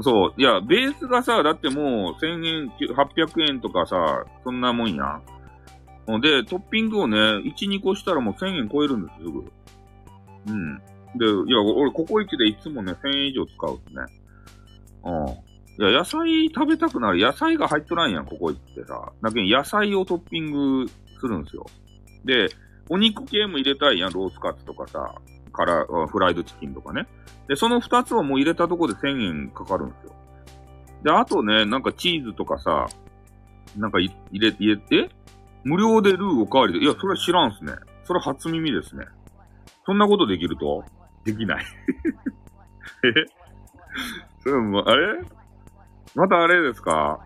[0.00, 0.34] そう。
[0.36, 6.20] いや、ベースがさ、だってもう1000円、800円とかさ、そんなもんやん。
[6.20, 9.44] で、トッピングをね、1、2個したらもう1000円超えるんです、すぐ。
[10.48, 10.78] うん。
[11.16, 14.04] で、いや、俺、ココイチでいつもね、1000円以上使うっすね。
[15.04, 15.28] うん。
[15.88, 17.18] いや、野菜食べたくなる。
[17.18, 19.12] 野菜が入っとらんやん、ココイチってさ。
[19.22, 20.90] だけど、野菜をトッピング
[21.26, 21.66] するんですよ。
[22.24, 22.48] で、
[22.88, 25.14] お肉系も入れたいやん、ロースカツとかさ、
[25.52, 27.06] から、フライドチキンとかね。
[27.48, 30.12] で、その二つをもう入れたとこで1000円かかるんですよ。
[31.02, 32.86] で、あとね、なんかチーズとかさ、
[33.76, 35.10] なんか入れ、入れて、
[35.64, 37.72] 無料でルーおかわりで、いや、それは知らんすね。
[38.04, 39.06] それ初耳ですね。
[39.84, 40.84] そんなことできると
[41.24, 41.64] できない。
[43.04, 43.24] え？
[44.40, 45.22] それも、あれ？
[46.14, 47.24] またあれですか？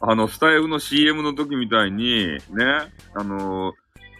[0.00, 2.38] あの、スタイフの CM の時みたいに、ね、
[3.14, 3.72] あの、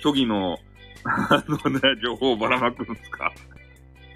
[0.03, 0.59] 虚偽の、
[1.05, 3.33] あのね、情報をばらまくんですか？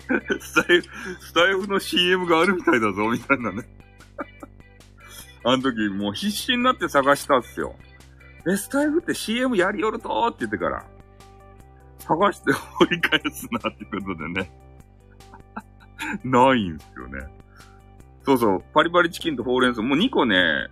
[0.40, 0.82] スタイフ、
[1.20, 3.62] スタイフの CM があるみたいだぞ、みたいなね。
[5.44, 7.76] あの時、もう必死になって探したっすよ。
[8.50, 10.84] え、スタイフって CM やりよるとって言ってから、
[12.00, 14.50] 探して掘り返すなってことでね。
[16.24, 17.26] ないんすよね。
[18.24, 20.66] そうそう、パリパリチキンとほうれん草、もう2個ね、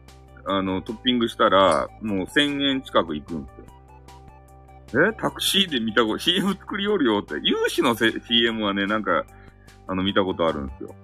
[0.46, 5.10] あの、トッピングしたら、もう1000円近くいくんですよ。
[5.10, 7.34] えタクシーで見たこと、CM 作りよるよって。
[7.42, 9.24] 有志の CM はね、なんか、
[9.86, 10.94] あの、見たことあるんですよ。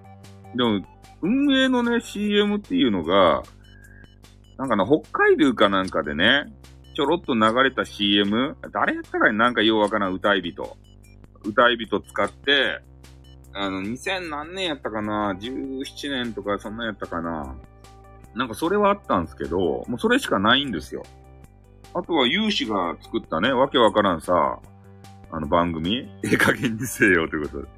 [0.55, 0.85] でも、
[1.23, 3.43] 運営のね、CM っていうのが、
[4.59, 6.47] なんかな、北海道かなんかでね、
[6.95, 10.77] ちょろっと流れた CM、誰やったかになんかようわからん歌い人。
[11.45, 12.81] 歌い人使って、
[13.53, 17.55] あの、2000何年やったかな ?17 年とかそんなんやったかな？
[18.37, 19.59] なんかそれはあったんですけど、
[19.89, 21.03] もうそれしかないんですよ。
[21.95, 24.61] あとは有志が作ったね、わけわからんさ、
[25.31, 27.69] あの番組ええ加減にせよということで。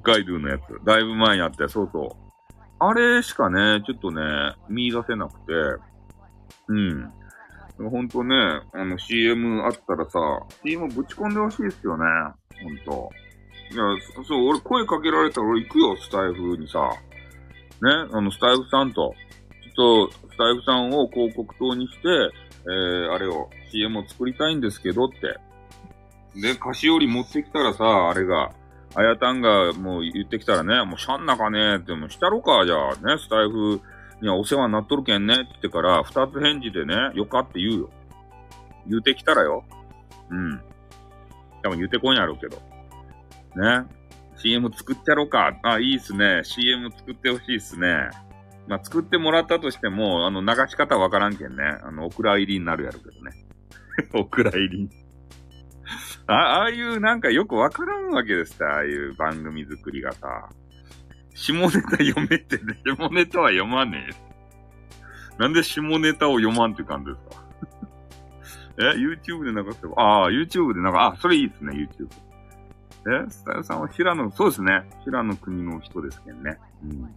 [0.00, 0.84] 北海道のやつ。
[0.84, 2.54] だいぶ前にあった、そうそう。
[2.78, 4.22] あれしかね、ちょっとね、
[4.68, 5.52] 見出せなくて、
[6.68, 7.12] うん。
[7.90, 8.36] ほんとね、
[8.72, 10.18] あの CM あったらさ、
[10.64, 12.04] CM ぶち込んでほしいですよね。
[12.62, 13.10] ほんと。
[13.72, 13.82] いや、
[14.24, 16.88] そう、俺声かけられたら俺行くよ、スタイフにさ。
[17.82, 19.14] ね、あの、スタイフさんと。
[19.72, 22.08] っと、スタイフさんを広告塔にして、
[22.64, 25.38] えー、あれを、CM を作りたいんですけどって。
[26.40, 28.52] で、菓子折り持ってきたらさ、あれが、
[28.94, 33.80] あやたんがもう言ってきたらね、もうしゃんなかねって、もうしたろか、じゃあね、スタイフ
[34.20, 37.90] にはお世話になっとるけんねって言ってから、二つ返事でね、よかって言うよ。
[38.86, 39.64] 言うてきたらよ。
[40.30, 40.60] うん。
[41.62, 42.56] 多分言うてこんやろうけど。
[43.56, 43.86] ね。
[44.36, 45.56] CM 作ってやろうか。
[45.62, 46.42] あ、いいっすね。
[46.44, 48.10] CM 作ってほしいっすね。
[48.72, 51.62] まあ、作ってもらったとしても、あの、流し方わからんけんね。
[51.82, 53.32] あの、お蔵入りになるやろうけどね。
[54.18, 54.88] お蔵入り。
[56.26, 58.64] あ、ああいうなんかよくわからんわけですた。
[58.64, 60.48] ああいう番組作りがさ。
[61.34, 62.80] 下ネタ読めってね。
[62.96, 65.38] 下ネタは読まねえ。
[65.38, 67.44] なんで下ネタを読まんって感じですか？
[68.80, 72.08] え ?YouTube で流せば、ああ、YouTube で流あ、それいいですね、YouTube。
[73.26, 74.88] えスタイルさんは平野、そうですね。
[75.04, 76.58] 平野国の人ですけどね。
[76.82, 77.14] うん。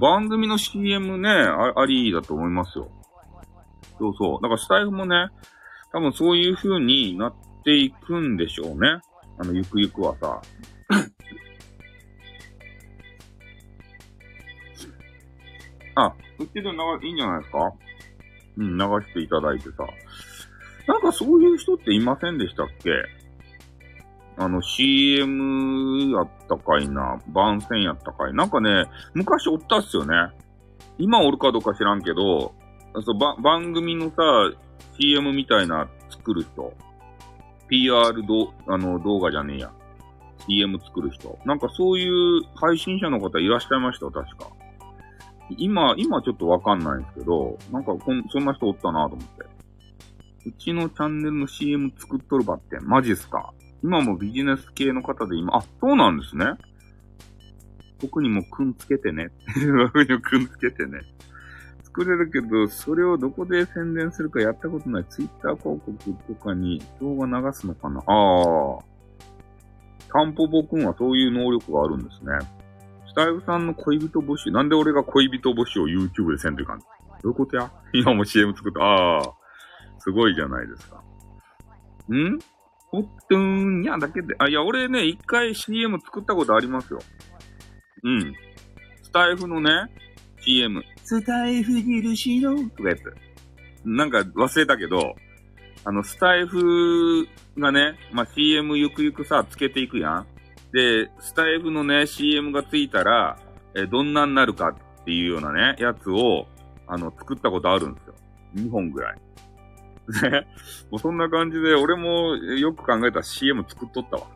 [0.00, 2.90] 番組の CM ね、あありだと思いますよ。
[3.98, 4.42] そうそう。
[4.42, 5.28] だからスタイフもね、
[5.92, 7.34] 多分そういう風になっ
[7.64, 9.00] ていくんでしょうね。
[9.38, 10.40] あの、ゆくゆくはさ。
[15.96, 16.70] あ、そっちで流、
[17.06, 17.72] いいんじゃないですか？
[18.56, 19.86] うん、流していただいてさ。
[20.88, 22.90] なんかそういう人っていませんでしたっけ？
[24.36, 28.34] あの CM やったかいな、番宣やったかい。
[28.34, 30.14] なんかね、昔おったっすよね。
[30.98, 32.54] 今おるかどうか知らんけど、
[33.04, 34.16] そうば番組のさ、
[34.98, 36.72] CM みたいな作る人。
[37.68, 39.72] PR どあの動画じゃねえや。
[40.46, 41.38] CM 作る人。
[41.44, 44.50] なんかそういう配信者の方いらっしゃいました確か。
[45.56, 49.44] 今、今ちょっとわかんないんですけど、なんかこん、そんな人おったなと思って。
[50.46, 53.52] うちのチャンネルの CM 作っとるばって、マジっすか？
[53.84, 56.46] 今もビジネス系の方で今、あ、そうなんですね。
[58.00, 59.28] 僕にもくんつけてね。
[59.92, 61.02] 僕にもくんつけてね。
[61.82, 65.04] 作れるけど、それをどこで宣伝するかやったことない。
[65.10, 68.78] ツイッター広告とかに動画流すのかなああ。
[70.10, 72.38] タンポポくんはそういう能力があるんですね。
[73.06, 74.50] スタイフさんの恋人募集。
[74.50, 76.86] なんで俺が恋人募集を YouTube でせんといかんど
[77.24, 77.70] ういうことや？
[77.92, 78.80] 今も CM 作った。
[78.80, 79.32] ああ。
[79.98, 80.96] すごいじゃないですか。
[82.10, 82.38] ん？
[82.94, 87.00] おっとんにゃだけで、あ、いや、俺ね、一回 CM 作ったことありますよ。
[88.04, 88.34] うん。
[89.02, 89.70] スタイフのね、
[90.40, 90.80] CM。
[91.02, 93.00] スタイフ印の、とかやつ。
[93.84, 95.16] なんか忘れたけど、
[95.84, 97.26] あの、スタイフ
[97.58, 100.26] がね、まあ、CM ゆくゆくさ、つけていくやん。
[100.72, 103.36] で、スタイフのね、CM がついたら、
[103.74, 106.46] え、どんなになるかっていうようなね、やつを、
[106.86, 108.14] あの、作ったことあるんですよ。
[108.54, 109.18] 2本ぐらい。
[110.08, 110.46] ね。
[110.90, 114.26] もうそんな感じで、俺もよく考えたら CM 作っとったわ。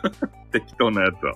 [0.52, 1.34] 適当なやつは。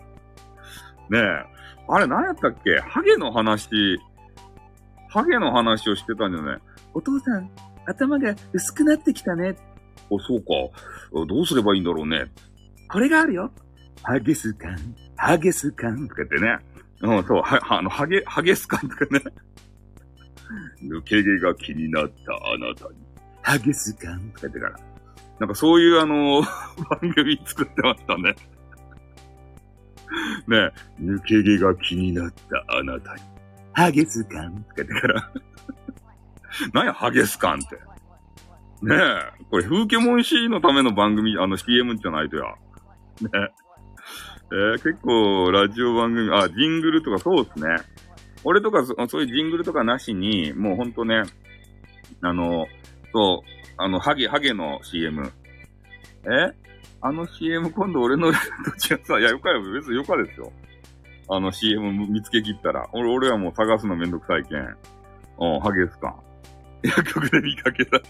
[1.10, 1.54] ねえ。
[1.88, 2.78] あれ何やったっけ？
[2.80, 3.98] ハゲの話、
[5.10, 6.60] ハゲの話をしてたんじゃない？
[6.94, 7.50] お父さん、
[7.86, 9.56] 頭が薄くなってきたね。
[9.96, 10.46] あ、そうか。
[11.26, 12.26] どうすればいいんだろうね。
[12.88, 13.52] これがあるよ。
[14.02, 14.76] ハゲスカン、
[15.16, 16.58] ハゲスカンとか言ってね。
[17.02, 19.20] うん、そう、は、あの、ハゲ、ハゲスカンとかね。
[20.82, 23.03] 抜け毛が気になったあなたに。
[23.44, 24.80] ハゲスカンとか言ってから。
[25.38, 26.42] なんかそういうあの、
[27.00, 28.34] 番組作ってましたね。
[30.48, 33.22] ね抜け毛が気になったあなたに。
[33.74, 35.32] ハゲスカンとか言ってから。
[36.72, 37.76] 何や、ハゲスカンって。
[38.82, 42.44] ねえ、これ、風景モンシーのための番組、あの CM じゃないとや。
[42.44, 43.30] ね
[44.52, 47.76] えー、結構、ラジオ番組、あ、ジングルとかそうですね。
[48.44, 51.24] 俺とかそ、そういうジングルとかなしに、もうほんとね、
[52.22, 52.66] あの、
[53.14, 55.32] そう、あの、ハゲ、ハゲの CM。
[56.24, 56.52] え？
[57.00, 58.40] あの CM 今度俺のどっ
[58.78, 60.52] ちがさ、いや、よかよ、別によかですよ。
[61.28, 62.88] あの CM 見つけ切ったら。
[62.92, 64.58] 俺、俺はもう探すのめんどくさいけん。
[65.38, 66.14] うん、ハゲスカン。
[66.82, 68.00] 薬局で見かけた。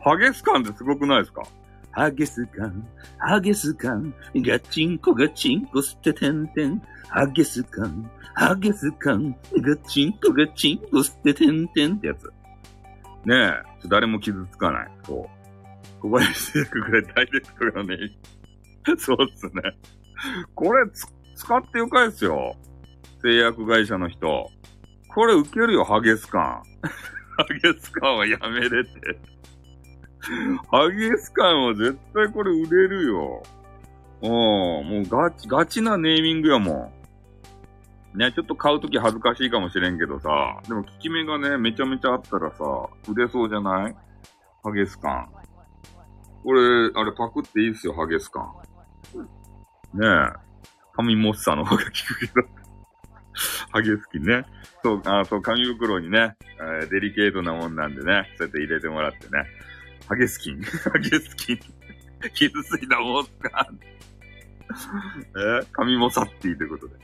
[0.00, 1.42] ハゲスカンってすごくないですか？
[1.90, 2.86] ハゲスカン、
[3.18, 6.80] ハゲスカン、ガチンコガチンコ捨ててんてん。
[7.08, 12.32] ハゲスカン、ハゲスカン、ガチンコガチンコ捨ててんてんってやつ。
[13.24, 13.34] ね
[13.84, 14.88] え、誰も傷つかない。
[15.04, 15.44] そう。
[16.00, 17.96] 小林製薬ぐらいダイレクトがね、
[18.98, 19.52] そうっすね。
[20.54, 20.84] これ
[21.34, 22.56] 使ってよかですよ。
[23.22, 24.50] 製薬会社の人。
[25.08, 26.62] これ受けるよ、ハゲスカン。
[27.36, 28.90] ハゲスカンはやめれて。
[30.70, 33.42] ハゲスカンは絶対これ売れるよ。
[34.22, 37.03] うん、もうガチ、ガチなネーミングやもん。
[38.14, 42.64] ね、ちょっと買うとき恥ずかしいかもしれんけどさ、でも効き目がね、めちゃめちゃあったらさ、
[43.08, 43.96] 売れそうじゃない？
[44.62, 45.28] ハゲスカン。
[46.44, 46.60] これ、
[46.94, 48.40] あれパクっていいっすよ、ハゲスカ
[49.94, 49.98] ン。
[50.00, 50.32] ねえ。
[50.96, 52.46] 神モッサの方が効くけど。
[53.72, 54.44] ハゲスキンね。
[54.84, 59.44] そう、あそう、紙袋にね、えーデリケートなもんなんでね、そうやって入れてもらってね。
[60.08, 61.58] ハゲスキン ハゲスキン
[62.34, 63.66] 傷ついたもんすか？
[65.36, 66.94] えー、髪もさっていいということで。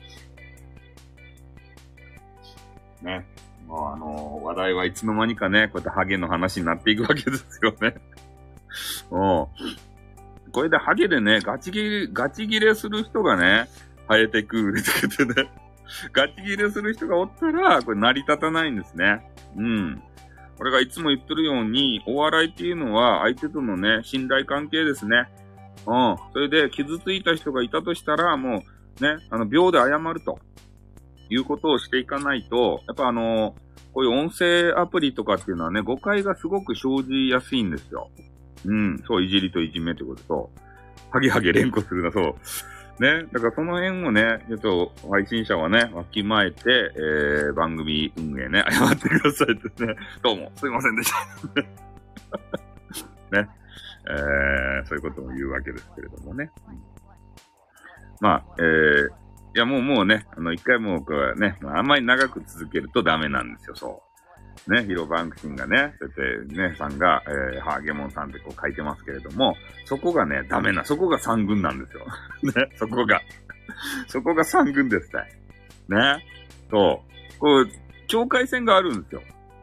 [3.03, 3.27] ね。
[3.67, 7.95] もうあのー話題はいつの間にかね、こうやってハゲの話になっていくわけですよね。
[9.11, 9.47] うん。
[10.53, 13.69] これでハゲでね、ガチ切れ、ガチ切れする人がね、
[14.09, 15.51] 生えてくるって言ってね。
[16.13, 19.31] ガチ切れする人がおったら、これ成り立たないんですね。
[19.57, 20.03] うん。
[20.59, 25.29] 俺がいつも言ってるように、お笑いっていうのは相手とのね、信頼関係ですね。
[25.87, 26.17] うん。
[26.33, 28.63] それで傷ついた人がいたとしたら、も
[29.01, 30.39] うね、あの、秒で謝ると。
[31.31, 33.55] いうことをしていかないと、やっぱあの、
[33.93, 38.11] こういう音声アプリとかっていうのはね、誤解がすごく生じやすいんですよ。
[38.65, 39.03] うん。
[39.07, 40.51] そう、いじりといじめってことと、
[41.11, 42.35] ハゲハゲ連呼するな、そう。
[43.03, 43.25] ね。
[43.33, 49.95] だからその辺をね、ちょっと配信者はね、わきまえて、えー、番組運営ね、謝ってくださいってね。
[50.23, 51.17] どうも、すいませんでした。
[53.43, 53.49] ね。
[54.09, 56.51] えー、そういうことも言うわけですけれどもね。
[58.21, 59.09] まあ、えー、
[59.55, 64.03] いや、もうもうね、あの、一回もうこれね、あ、あんまり長く続けるとダメなんですよ、そ
[64.69, 64.73] う。
[64.73, 69.57] ね、ヒロバンクシンがね、そうやってね、さんが、えー、ハーゲモンさんってこう書いてますけれども、
[69.87, 72.07] そこがね、ダメな、そこが三軍なんですよ。
[72.43, 73.21] ね、そこが。
[74.07, 75.23] そこが三軍ですね。
[75.89, 76.25] ね。
[76.71, 77.03] そ
[77.37, 77.39] う。
[77.39, 77.69] こう、
[78.07, 79.23] 境界線があるんですよ。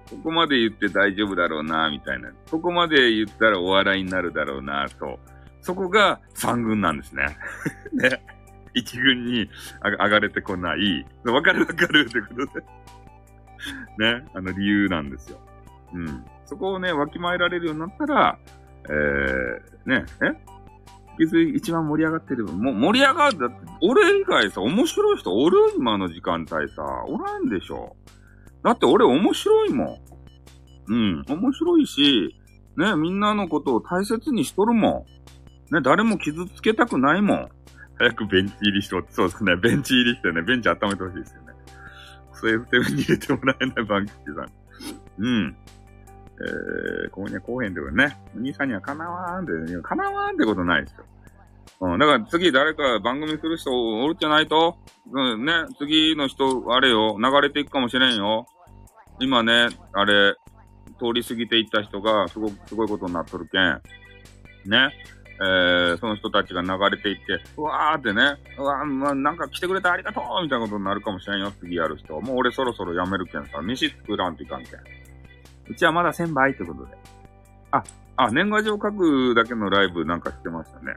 [0.09, 2.31] ここまで言って大丈夫だろうな、みたいな。
[2.49, 5.19] ここまで言ったらお笑いになるだろうな、と。
[5.61, 7.37] そこが三軍なんですね。
[7.93, 8.36] ね。
[8.77, 9.49] 一軍に
[9.83, 11.05] 上がれてこない。
[11.25, 12.65] わかるわかるってことで。
[14.21, 14.25] ね。
[14.33, 15.39] あの理由なんですよ。
[15.93, 16.25] うん。
[16.45, 18.39] そこをね、わきまえられるようになったら、
[18.89, 20.57] えー、ね、え？
[21.17, 23.39] 別に一番盛り上がってるもう盛り上がる。
[23.39, 27.95] だって、俺以外さ、面白い人おる今の時間帯さ、おらんでしょ。
[28.63, 29.99] だって俺面白いも
[30.89, 30.93] ん。
[30.93, 31.25] うん。
[31.27, 32.35] 面白いし、
[32.77, 35.07] ね、みんなのことを大切にしとるも
[35.71, 35.73] ん。
[35.73, 37.49] ね、誰も傷つけたくないもん。
[37.99, 39.55] 早くベンチ入りしとって、そうですね。
[39.55, 41.47] ベンチ入りしてね、ベンチ温めてほしいですよね。
[42.31, 44.51] クソ F7 に入れてもらえないバンキッチさん。
[45.19, 45.57] うん。
[46.39, 51.05] えー、ここには後編でね、お兄さんにはかなわんって、かなわんってことないですよ。
[51.79, 54.77] うん、だから次誰か番組する人おるじゃないと、
[55.11, 58.45] うん、ね、次の人、あれよ、流れていくかもしれんよ。
[59.19, 60.35] 今ね、あれ、
[60.99, 63.81] 通り過ぎていった人が、すごく、すごいことになっとるけん。
[64.69, 64.89] ね。
[65.39, 72.19] えー、その人たちが流れていって、うわーってね、うわー、ま、なんか来てくれてありがとうみたいなことになるかもしれんよ、次やる人。
[72.21, 74.73] もう俺そろそろ辞めるけんさ、飯作らんといかんけん。
[75.69, 76.97] うちはまだ1000倍ってことで。
[77.71, 77.83] あ、
[78.15, 80.95] あ、年賀状書くだけのライブなんかしてましたね。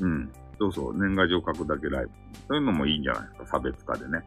[0.00, 0.32] うん。
[0.58, 2.10] そうそう、年賀状書くだけライブ。
[2.48, 4.24] そういうのもいいんじゃないですか、差別化でね。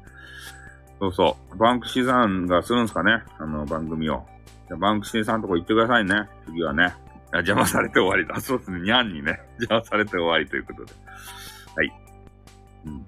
[0.99, 1.57] そうそう。
[1.57, 4.25] バンクシーさんがするんすかねあの番組を。
[4.67, 6.29] じゃバンクシーさんとこ行ってくださいね。
[6.45, 6.93] 次はね。
[7.31, 8.39] あ邪魔されて終わりだ。
[8.41, 8.81] そうですね。
[8.81, 9.39] にゃんにね。
[9.59, 10.93] 邪魔されて終わりということで。
[11.75, 11.93] はい。
[12.85, 13.05] うん。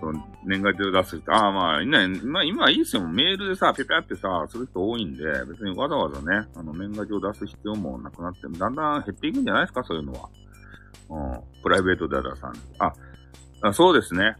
[0.00, 0.14] そう
[0.44, 1.32] 年賀状出す人。
[1.32, 3.06] ああ、まあ、ね、まあ、今はいいですよ。
[3.08, 10.28] メールでさ、ペペってさ、する人多いんで、別にわざわざね、あの、年賀状出す必要もなくなって、だんだん減っていくんじゃないですか、そういうのは。
[11.08, 11.62] うん。
[11.62, 12.52] プライベートで出さん。
[12.78, 12.92] あ、
[13.62, 14.36] あそうですね。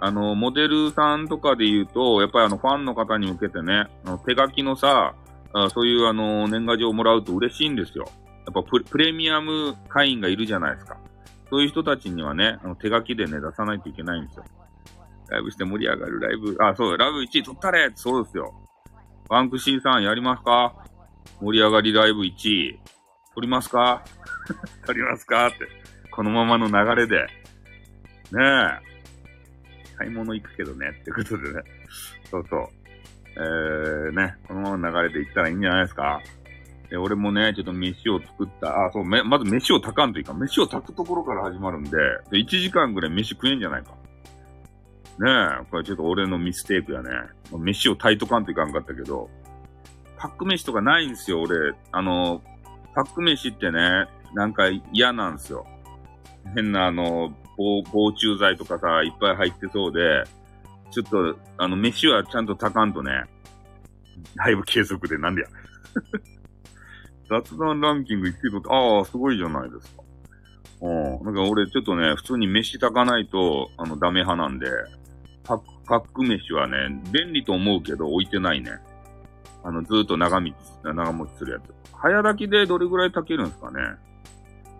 [0.00, 5.14] あの、モデルさんとかで言うと、やっぱりあの、ファンの方に向けてね、あの手書きのさ、
[5.64, 8.04] あそういうあの、年賀状をもらうと嬉しいんですよ。
[8.46, 10.98] やっぱプレミアム会員がいるじゃないですか。
[11.50, 14.44] そういう人たちにはね、あの手書きでね、出さないといけないんですよ。
[15.28, 18.54] ライブして盛り上がるライブ、あ、そうだ、ラブ1位取ったれそうですよ。
[19.28, 20.74] バンクシーさんやりますか？
[21.40, 22.80] 盛り上がりライブ1位。
[23.34, 24.02] 取りますか？
[24.86, 25.46] 取りますか？
[25.48, 25.68] って。
[26.10, 27.18] このままの流れで。
[27.20, 27.26] ね
[28.32, 29.96] え。
[29.98, 30.88] 買い物行くけどね。
[31.00, 31.60] ってことでね。
[32.30, 32.68] そうそう。
[33.38, 34.34] えー、ね。
[34.48, 36.20] このまま流れで行ったらいいんじゃないですか。
[36.90, 38.86] で、俺もね、ちょっと飯を作った。
[38.86, 40.34] あ、そう、め、まず飯を炊かんというか。
[40.34, 41.90] 飯を炊くところから始まるんで、
[42.30, 43.92] で1時間ぐらい飯食えんじゃないか。
[45.20, 45.30] ね
[45.62, 47.10] え、これちょっと俺のミステイクやね。
[47.52, 49.28] 飯を炊いとかんといかんかったけど、
[50.16, 51.74] パック飯とかないんですよ、俺。
[51.92, 52.42] あの、
[52.94, 55.66] パック飯ってね、なんか嫌なんですよ。
[56.54, 60.24] 変なあの、防防虫剤とかさ、いっぱい入ってそうで、
[60.90, 63.24] ちょっと、あの、飯はちゃんと炊かんとね、
[64.34, 65.48] ライブ継続でなんでや。
[67.28, 70.02] 雑談ランキング1位と、ああ、すごいじゃないですか。
[70.80, 71.24] うん。
[71.24, 74.66] なんか俺ちょっとね、普通に飯炊かないと、あの、ダメ派なんで、
[75.44, 78.72] パック、パック飯はね、便利と思うけど置いてないね。
[79.64, 80.54] あの、ずーっと長持ち、
[80.84, 81.74] 長持ちするやつ。
[81.92, 83.80] 早炊きでどれぐらい炊けるんですかね。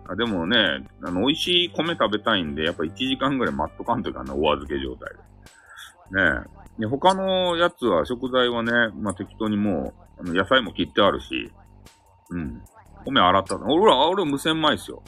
[0.07, 0.57] あでもね、
[1.03, 5.28] あの、美味しい米食べたいんで、やっぱ1時間ぐらい待っとかんといかんな、お預け状態で。
[6.11, 6.45] ね
[6.81, 6.85] え。
[6.85, 11.51] 他のやつは、食材はね、まあ、適当にもう、あの野菜も切ってあるし、
[12.29, 12.61] うん。
[13.05, 13.73] 米洗ったの。
[13.73, 15.03] 俺は、俺無洗米っすよ。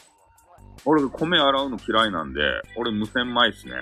[0.86, 2.42] 俺、米洗うの嫌いなんで、
[2.76, 3.74] 俺無洗米っすね。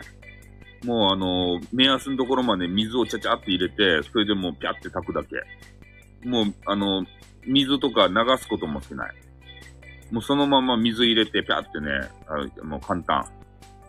[0.86, 6.28] もうあの、目安のところまで水をちゃちゃって入れて、それでもうピャって炊くだけ。
[6.28, 7.06] もう、あの、
[7.46, 9.16] 水とか流すこともしない。
[10.12, 13.26] もうそのまま水入れてピャってね、あもう簡単。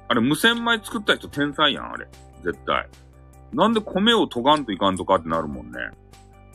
[0.09, 2.07] あれ、無洗米作った人天才やん、あれ。
[2.45, 2.89] 絶対。
[3.53, 5.79] なんで米を研がんといかんとかってなるもんね。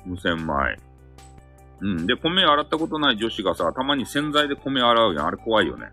[0.06, 0.78] 無洗米。
[1.82, 2.08] うん。
[2.08, 5.26] で、米洗ったことない女子がさ、たまに洗剤で米洗うやん。
[5.28, 5.92] あれ怖いよね。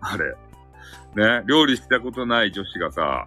[0.00, 0.24] あれ。
[1.16, 3.26] ね、料理したことない女子がさ、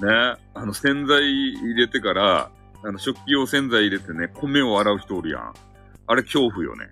[0.00, 0.08] ね、
[0.54, 2.50] あの、洗剤入れてから、
[2.84, 5.54] あの、食器用洗剤入れてね、米を洗う人おるやん。
[6.06, 6.86] あれ恐怖よね。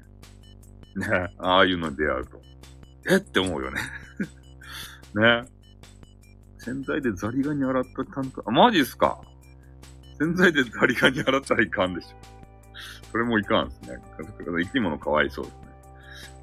[0.97, 2.41] ね、ああいうの出会うと。
[3.11, 3.17] え？
[3.17, 3.81] って思うよね。
[5.15, 5.45] ね。
[6.61, 9.21] 洗剤でザリガニ洗ったたんと、あ、マジっすか？
[10.19, 12.09] 洗剤でザリガニ洗ったらいかんでしょ。
[13.11, 13.99] それもいかんですね。
[14.19, 15.61] 生き物かわいそうですね。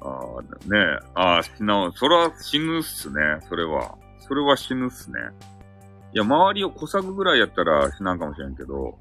[0.00, 0.98] ああ、ねえ。
[1.14, 3.16] ああ、死な、それは死ぬっすね。
[3.48, 3.96] それは。
[4.20, 5.18] それは死ぬっすね。
[6.12, 8.98] いや、周りをこさぐぐらいやったら死なんかもしれんけど、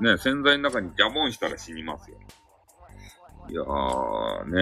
[0.00, 2.18] ねえ洗剤の中にジャボンしたら死にますよ。
[3.48, 4.60] いやー、ね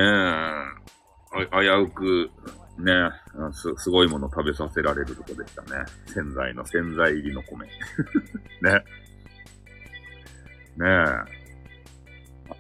[1.40, 2.30] え、危うく、
[2.78, 2.92] ね
[3.52, 5.84] す、すごいもの食べさせられるとこでしたね。
[6.06, 7.66] 洗剤の洗剤入りの米。
[8.62, 8.84] ね。
[10.76, 11.44] ねえ。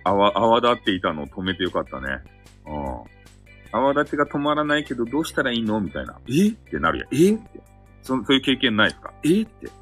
[0.04, 2.20] 泡、泡立っていたのを止めてよかったね。
[2.66, 3.14] うん。
[3.72, 6.16] 泡立ちが止まらないけどどうしたらいいのみたいな。
[6.28, 6.48] え？
[6.48, 7.08] ってなるやん。
[7.12, 7.34] え？
[7.34, 7.60] って
[8.02, 8.16] そ。
[8.24, 9.12] そういう経験ないですか？
[9.24, 9.42] え？
[9.42, 9.66] って。
[9.66, 9.72] ね。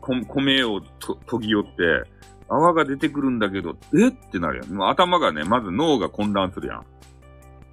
[0.00, 2.04] 米をと研ぎ寄って、
[2.48, 4.08] 泡が出てくるんだけど、え？
[4.08, 4.72] ってなるやん。
[4.72, 6.86] もう頭がね、まず脳が混乱するやん。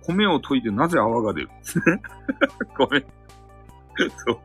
[0.08, 1.50] 米を研いでなぜ泡が出る？
[2.78, 3.06] 米。
[4.26, 4.40] そう。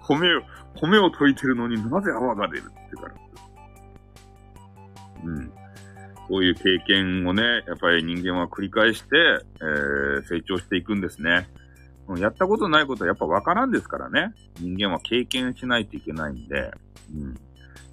[0.00, 0.42] 米を、
[0.76, 3.14] 米を研いでるのになぜ泡が出るってから。
[5.24, 5.52] うん。
[6.28, 9.16] こういう経験をね、やっぱり人間は繰り返して、
[9.60, 11.48] えー、成長していくんですね。
[12.18, 14.34] やったことないことはやっぱわからんですからね。
[14.58, 16.70] 人間は経験しないといけないんで。
[17.14, 17.34] うん。
[17.34, 17.40] だ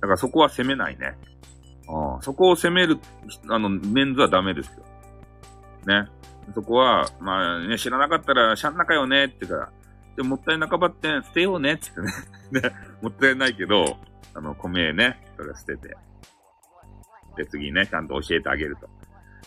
[0.01, 1.15] からそこは責めないね。
[1.87, 2.99] あそこを責める、
[3.49, 4.83] あの、メンズはダメですよ。
[5.87, 6.07] ね。
[6.53, 9.69] そこは、まあね、知らなかったら、しゃんなかよねってから、
[10.15, 12.11] でもったいなかばって捨てようねってってね。
[12.61, 13.97] ね、もったいないけど、
[14.33, 15.95] あの、米ね、それ捨てて。
[17.37, 18.89] で、次ね、ちゃんと教えてあげると。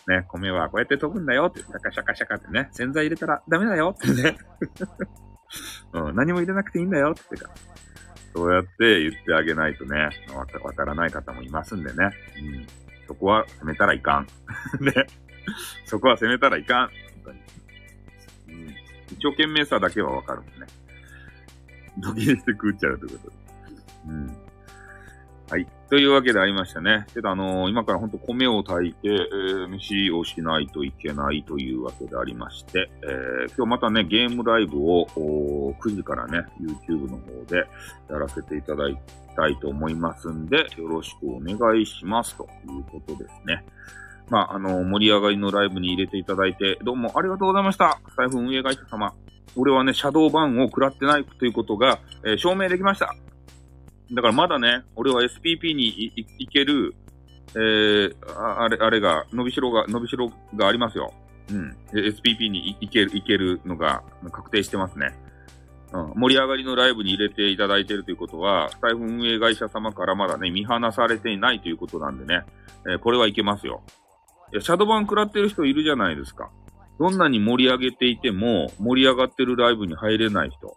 [0.06, 4.36] ね、米はこうやって研ぐんだよって、シャカシャカシャカってね、洗剤入れたらダメだよってね。
[5.92, 7.50] うん、何も入れなくていいんだよってか。
[8.34, 12.10] そうやって言ってあげないとね、わからない方もいますんでね。
[12.36, 12.66] うん。
[13.06, 14.26] そこは責めたらいかん。
[14.84, 14.92] ね。
[15.86, 16.88] そこは責めたらいかん。
[16.88, 16.94] 本
[17.24, 17.40] 当に。
[18.48, 18.68] うん。
[18.68, 20.66] 一生懸命さだけはわかるもんね。
[21.98, 23.36] ドキリして食っちゃうということで。
[24.08, 24.36] うん。
[25.50, 25.66] はい。
[25.90, 27.06] というわけでありましたね。
[27.12, 35.06] けど、あのー、今からほんと米を炊いて、えー、飯をしないといけないというわけでありまして、えー、今日またね、ゲームライブを
[35.78, 37.66] 9時からね、YouTube の方で
[38.10, 38.96] やらせていただき
[39.36, 43.64] たいと思いますんで、よろしくお願いしますということですね。
[44.30, 48.00] まあ、あの、盛り上がりのライブに入れていただいて、どうもありがとうございました。
[48.16, 49.12] 財布運営会社様。
[49.56, 53.14] 俺はね、シャドーバンを食らってないということが、えー、証明できました。
[54.12, 56.94] だからまだね、俺は SPP に行ける、
[57.54, 58.14] えー、
[58.60, 61.12] あれ、あれが、伸びしろが、伸びしろがありますよ。
[61.50, 61.76] うん。
[61.92, 64.02] SPP に行ける、行けるのが
[64.32, 65.14] 確定してますね。
[65.92, 66.12] うん。
[66.16, 72.44] 盛り上がりのライブに入れていただいているということは、財布運営会社様からまだね、見放されていないということなんでね、
[72.86, 73.82] えー、これはいけますよ。
[74.54, 76.48] いや、シャドバン食らってる人いるじゃないですか。
[77.00, 80.76] どんなに盛り上げていても、盛り上がってるライブに入れない人。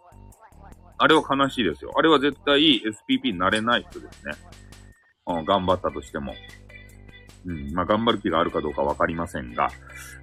[0.98, 1.92] あれは悲しいですよ。
[1.96, 4.32] あれは絶対 SPP になれない人ですね。
[5.28, 6.34] うん、頑張ったとしても。
[7.46, 9.70] うん、まあ、頑張る気があるかどうかわかりませんが、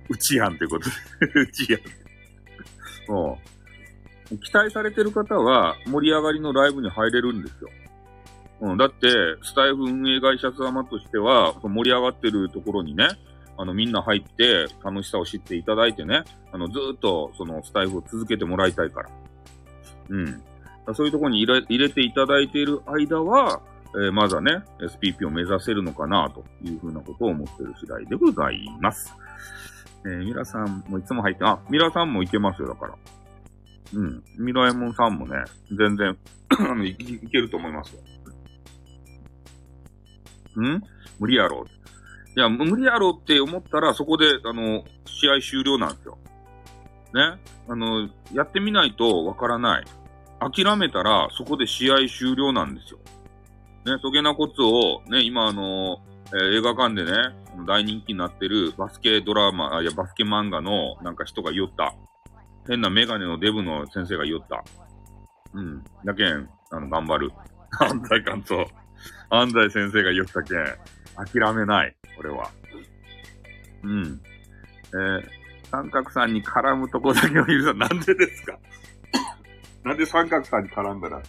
[0.10, 0.95] うちやんということで、
[1.40, 1.82] うちやん。
[3.10, 3.40] も
[4.32, 7.69] う、期待されてる方は盛り上がりのライブに入れるんですよ。
[8.60, 9.07] うん、だって、
[9.44, 13.07] スタイフ運営会社様としては、盛り上がってるところにね、
[13.57, 19.10] あの、みんな入って楽しさを知っていただいてね、あの、ずっとそのスタイフを続けてもらいたいから。
[20.10, 20.44] うん。
[20.94, 23.61] そういうところに入れ入れていただいている間は、
[23.95, 29.15] えー、まずはね、SPP を目指せるのかな、というふうなことを思ってる次第でございます。
[30.06, 32.95] えー、ミラさんもいつも入って、あ、ミラさんもいけますよ、だから。
[33.94, 34.23] うん。
[34.38, 35.38] ミラエモンさんもね、
[35.72, 36.18] 全然
[36.86, 38.02] い、いけると思いますよ。
[40.61, 40.82] ん？
[41.19, 41.74] 無理やろう。
[42.35, 46.17] いや、無理やろって思ったら、そこで、あの、試合終了なんですよ。
[47.13, 47.39] ね？
[47.69, 49.85] あの、やってみないとわからない。
[50.39, 52.99] 諦めたら、そこで試合終了なんですよ。
[53.85, 55.99] ね、そげなコツを、ね、今あの
[56.33, 57.35] えー、映画館でね、
[57.67, 61.93] 大人気になってるバスケドラマ、いや、バスケ漫画のなんか人が言った。
[62.67, 64.63] 変なメガネのデブの先生が言った。
[65.53, 65.83] うん。
[66.03, 67.31] だけん、あの、頑張る。
[67.79, 68.65] 安西監督。
[69.29, 70.65] 安西先生が言ったけん、
[71.15, 71.95] 諦めない。
[72.19, 72.49] 俺は。
[73.83, 74.21] うん。
[74.89, 75.23] えー、
[75.71, 78.57] 三角さんに絡むとこだけは許さなんでですか？
[79.83, 81.21] なんで三角さんに絡んだら、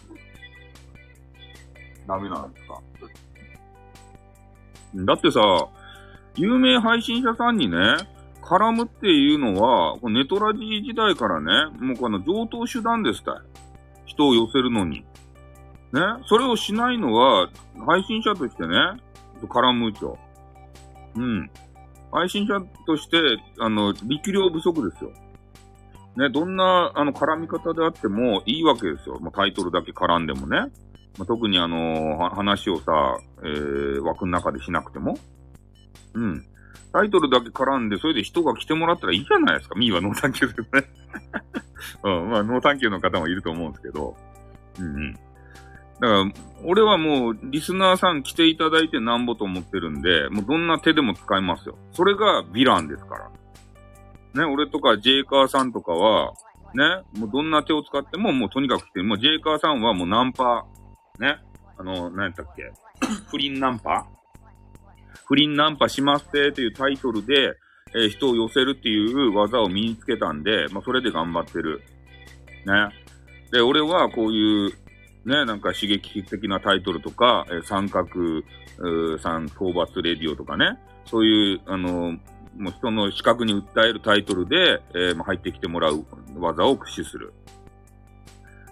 [2.07, 2.81] ダメなんですか？
[4.95, 5.41] だってさ、
[6.37, 7.77] 有名配信者さんにね、
[8.43, 13.43] 絡むっていうのは、ネトラジ時代からね、もうこの上等手段ですた
[14.07, 15.05] 人を寄せるのに。
[15.93, 17.49] ね、それをしないのは、
[17.87, 18.77] 配信者としてね、
[19.37, 20.19] と絡むちょ。
[21.17, 21.51] うん。
[22.13, 23.19] 配信者として、
[23.59, 25.11] あの、力量不足ですよ。
[26.17, 29.19] ね、どんな、あの、絡み方であってもいいわけですよ。
[29.21, 30.59] まあ、タイトルだけ絡んでもね。
[31.19, 35.19] まあ、特にあの、話をさ、えー、枠の中でしなくても。
[36.15, 36.47] うん。
[36.93, 39.75] タイトルだけ絡んで、それで人が来てもらったらいいじゃないですか。
[39.79, 40.85] me は no thank you ですね。
[42.03, 42.31] うん。
[42.31, 44.17] まあ、 no thank you の方もいると思うんですけど。
[44.79, 45.19] うんうん。
[46.01, 46.25] だから、
[46.65, 51.79] 俺はもう、リスナーさん来ていただいてなんぼと思ってるんで、もうどんな手でも使いますよ。
[51.93, 53.31] それがヴィランですか
[54.35, 54.43] ら。
[54.43, 56.33] ね、俺とかジェイカーさんとかは、
[56.75, 60.67] ね、もうどんな手を使っても、もうとにかく来て、もうジェイカーさんはもうナンパ、
[61.19, 61.39] ね、
[61.79, 62.71] あの、何やったっけ？
[63.31, 64.07] 不倫ナンパ？
[65.27, 67.55] 不倫ナンパしますってというタイトルで、
[67.95, 71.83] えー、人を寄せるっていう技を身につけたんで、まあ、それで頑張ってる。
[72.67, 72.89] ね。
[73.53, 74.73] で、俺はこういう、
[75.27, 78.09] ね、なんか刺激的なタイトルとか、えー、三角、
[79.19, 82.17] 三討伐レディオとかね、そういう、あの
[82.59, 86.07] もう人の視覚に訴えるタイトルで、えー、入ってきてもらう
[86.39, 87.35] 技を駆使する。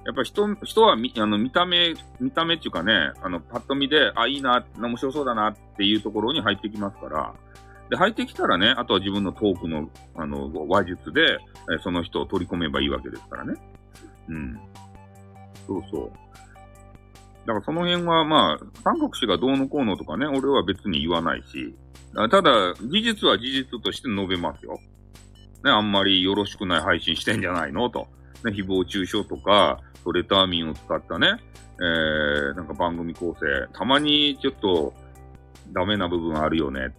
[0.06, 7.34] やっぱ人、人はみ、あの、見た目、見た目っていうかね、あの、パッと見で、あ、いいな、面白そうだなっていうところに入ってきますから、
[7.90, 11.38] で、入ってきたらね、あとは自分のトークの、あの、話術で、
[11.74, 13.54] えその人を取り込めばいいわけですからね。
[14.28, 14.60] うん。
[15.66, 16.12] そうそう。
[17.46, 21.74] だからその辺はまあ、三国志がどうのこうのとかね、俺は別に言わないし、
[22.14, 24.78] ただ、事実は事実として述べますよ。
[25.64, 27.90] ね、あんまりよろしくない配信してんじゃないの？
[27.90, 28.06] と。
[28.44, 29.80] ね、誹謗中傷とか、
[30.12, 31.38] レターミンを使ったね、
[31.80, 34.94] えー、なんか番組構成、たまにちょっと
[35.72, 36.96] ダメな部分あるよねって。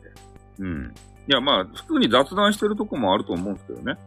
[0.59, 0.93] うん。
[1.27, 3.97] いや、まあ、普通に雑談してるとこもあると思うんですけどね。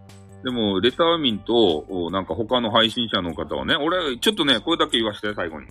[0.44, 5.69] でも、レターミンと、なんか他の配信者の方はね、俺、ちょっとね、これだけ言わして、最後に。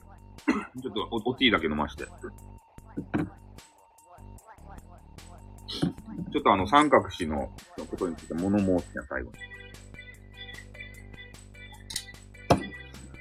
[0.81, 2.05] ちょっとお、おティーだけ飲まして。
[6.31, 7.51] ちょっとあの、三角詞の
[7.89, 9.37] ことについて物申すね、最後に。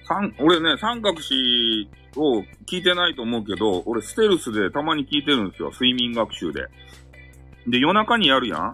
[0.06, 5.70] 三、俺ね、三角詞を聞いてないと思うけど、俺ステルスでたまに聞いてるんですよ。
[5.70, 6.66] 睡眠学習で。
[7.66, 8.72] で、夜中にやるやん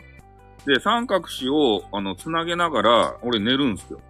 [0.66, 4.00] で、三角詞を、あの、つなげながら、俺寝るんすよ。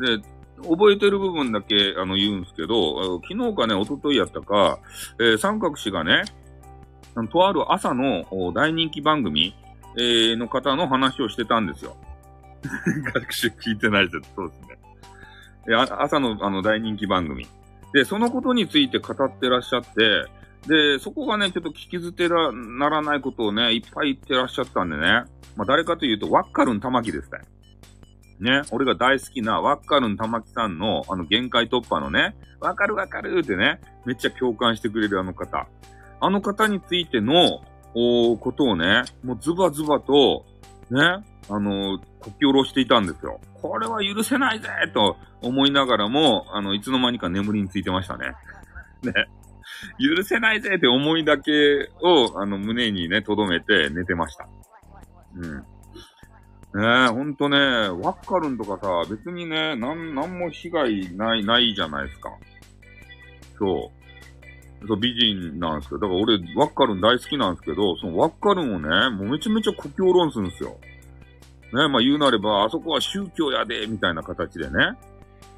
[0.00, 0.22] で、
[0.62, 4.78] 覚えてる部分だけ、あの、言うんですけど、昨日かね、一昨日やったか、
[5.18, 6.24] えー、三角詞がね、
[7.32, 9.54] とある朝の大人気番組、
[9.98, 11.96] えー、の方の話をしてたんですよ。
[13.14, 14.60] 学習聞いてないですそうです
[15.70, 15.74] ね。
[15.74, 17.46] 朝のあの大人気番組。
[17.92, 20.26] で、そのことについて語ってらっしゃって、
[20.66, 25.24] で、そこがね、ちょっと聞き捨てらならないことをね、いっぱい言ってらっしゃったんでね。
[25.56, 27.38] まあ、誰かというと、ワッカルン玉木ですね。
[28.40, 35.66] ね、俺が大好きなワッカルン玉木さんの、あの、限界突破のね、わかるわかるってね、めっちゃ共感してくれるあの方。
[36.20, 37.62] あの方についての、
[37.94, 40.44] おことをね、もうズバズバと、
[40.90, 41.00] ね、
[41.48, 43.40] あの、こき下ろしていたんですよ。
[43.54, 48.32] これは許せないぜと思いながらも、あの、いつの間にか眠りについてましたね。
[49.02, 49.12] ね。
[49.98, 54.48] 許せないぜって思いだけを、あの、胸にね、留めて寝てました。
[55.36, 55.64] うん。
[56.76, 62.30] ねえ、ほんとね、ワッカルンとかさ、別にね、なん、なんも被害ない、ないじゃないですか。
[63.58, 63.90] そ
[64.84, 64.86] う。
[64.86, 70.76] そう、美人なんですけど、だから俺、ワッカルン大好きなんですけど、そのワッカルンをね、もうめちゃめちゃ故郷論するんですよ。
[71.72, 74.74] ね、まあ言うなれば、あそこは宗教やで、みたいな形でね。
[74.82, 74.96] あ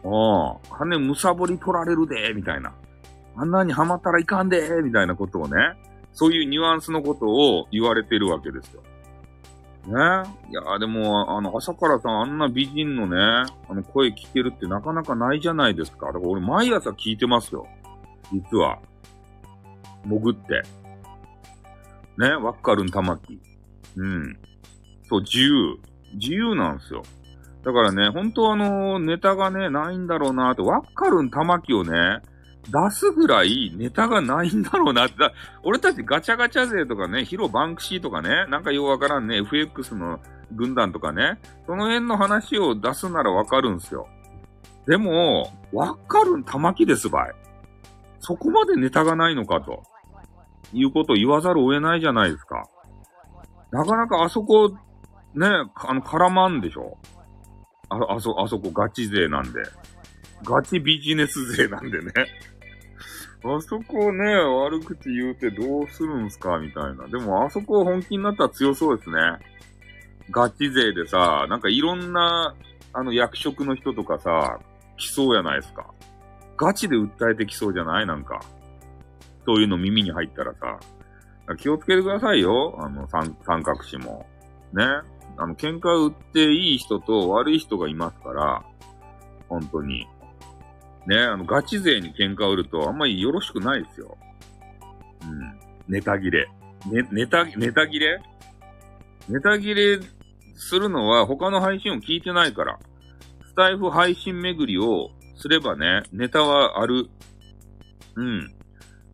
[0.04, 2.72] あ、金むさぼり取られるで、みたいな。
[3.34, 5.56] あんなにハマったらいかんで、みたいなことをね。
[6.12, 8.82] そういうニュアンスのことを言われてるわけですよ。
[9.88, 9.94] ね。
[10.50, 13.16] いや、でも、あの、朝からさ、あんな美人のね、
[13.68, 16.06] あの、声聞けるってなかなかないじゃないですか。
[16.06, 17.66] だから俺、毎朝聞いてますよ。
[18.32, 18.78] 実は。
[20.04, 20.62] 潜って。
[22.18, 23.40] ね、ワッカルン玉木。
[23.96, 24.38] うん。
[25.08, 25.78] そう、自由。
[26.14, 27.02] 自由なんですよ。
[27.64, 32.20] だからね、本当あの、ネタがね、ないんだろうなって、ワッカルン玉木をね、
[32.70, 35.14] 出すぐらいネタがないんだろうなって。
[35.62, 40.20] 俺たちガチャガチャ勢とかね、ヒロバンクシーとかね、なんかようわからんね、FX の
[40.52, 44.06] 軍団とかね、その辺の話を出すならわかるんすよ。
[44.86, 47.34] でも、わかるん玉木ですばい。
[48.20, 49.82] そこまでネタがないのかと。
[50.72, 52.68] いうことを言わざるを得ないじゃないですか。
[53.70, 54.68] なかなかあそこ、
[55.34, 56.98] ね、あの、絡まんでしょ
[57.88, 59.60] あ、あそ、あそこガチ勢なんで。
[60.44, 62.12] ガチビジネス勢なんでね。
[63.44, 67.06] あそこね、悪口言うてどうするんすかみたいな。
[67.06, 69.16] でも、あそこ本気になったら強そうですね。
[70.30, 72.54] ガチ勢でさ、なんかいろんな、
[72.92, 74.58] あの役職の人とかさ、
[74.96, 75.86] 来そうやないですか。
[76.56, 78.06] ガチで訴えてきそうじゃない？
[78.06, 78.40] なんか。
[79.46, 80.80] そういうの耳に入ったらさ。
[81.56, 82.76] 気をつけてくださいよ。
[82.78, 84.26] あの、三、三角詞も。
[84.72, 84.84] ね。
[85.36, 88.62] あの、喧嘩売っていい人と悪い人がいますから、
[89.48, 90.06] 本当に。
[91.08, 94.18] ね、あの、ガチ勢に喧嘩を売るとあんまりよろしくないですよ。
[95.22, 95.58] うん。
[95.88, 96.46] ネタ切れ。
[96.86, 98.20] ね、ネタ、ネタ切れ？
[99.28, 100.00] ネタ切れ
[100.54, 102.78] するのは他の配信を聞いてないから。
[103.48, 107.08] スタイフ配信巡りをすればね、ネタはある。
[108.14, 108.54] うん。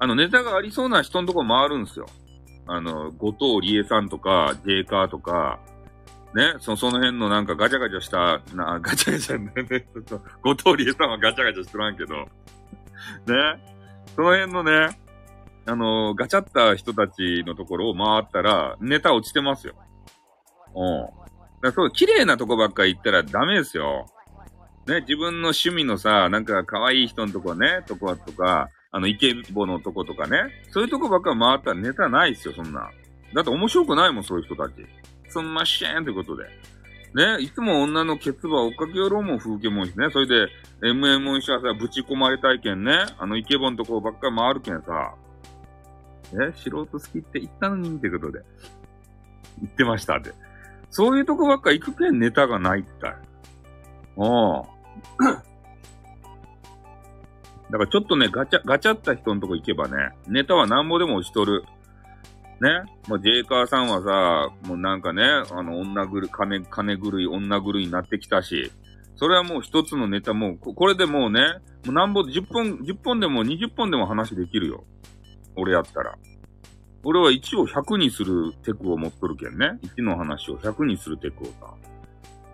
[0.00, 2.06] あの、ネタがありそうな人のとこ回るんですよ。
[2.66, 5.60] あの、後藤理恵さんとか、ジェイカーとか、
[6.35, 12.27] ね、そその辺のなんかガチャガチャした、な、 ガチャガチャ、ね、ちょっと後藤理恵さんはガチャガチャしとらんけど、ね、
[14.16, 14.98] その辺のね、
[15.66, 19.74] あの、ガチャった人たちのところを回ったら、ネタ落ちてますよ。
[20.74, 21.61] うん。
[21.62, 24.06] だそう、綺麗なとこばっか行ったらダメですよ。
[24.86, 30.39] ね、自分の趣味のさ、なんか可愛い人のとこね、とことか、あの、イケボのとことかね。
[30.70, 32.90] そういうとこばっか回ったらネタないっすよ、そんな。
[33.35, 34.86] だって面白くないもん、そういう人たち。
[35.35, 36.44] すんましぇんってことで。
[37.15, 40.09] ね、いつも女のケツバ追っかけよろうもん、風景もんしね。
[40.12, 40.48] それで、
[40.82, 43.06] MM もんしはさ、ぶち込まれたいけんね。
[43.19, 45.15] あの、イケボのとこばっかり回るけんさ。
[46.32, 48.40] え、素人好きって言ったのにってことで。
[49.61, 50.32] 言ってましたって。
[50.90, 53.20] そういうとこばっか行くけんネタがないって言った
[54.16, 55.35] うん。
[57.70, 61.65] だからちょっとね、ガチャ、ガチャった人のとこ行けばね、ネタはなんぼでも押しとる。
[62.64, 62.84] ね。
[63.08, 68.72] もうジェイカーさんはさ、もうなんかね、あの、女ぐる、金、金狂い、女狂いになってきたし、
[69.16, 71.40] それはもう一つのネタもこれでもうね、
[71.84, 74.84] もうなんぼ、10本、10本でも20本でも話できるよ。
[75.56, 76.16] 俺やったら。
[77.04, 79.78] 俺は1を100にするテクを持っとるけんね。
[79.96, 81.74] 1の話を100にするテクをさ。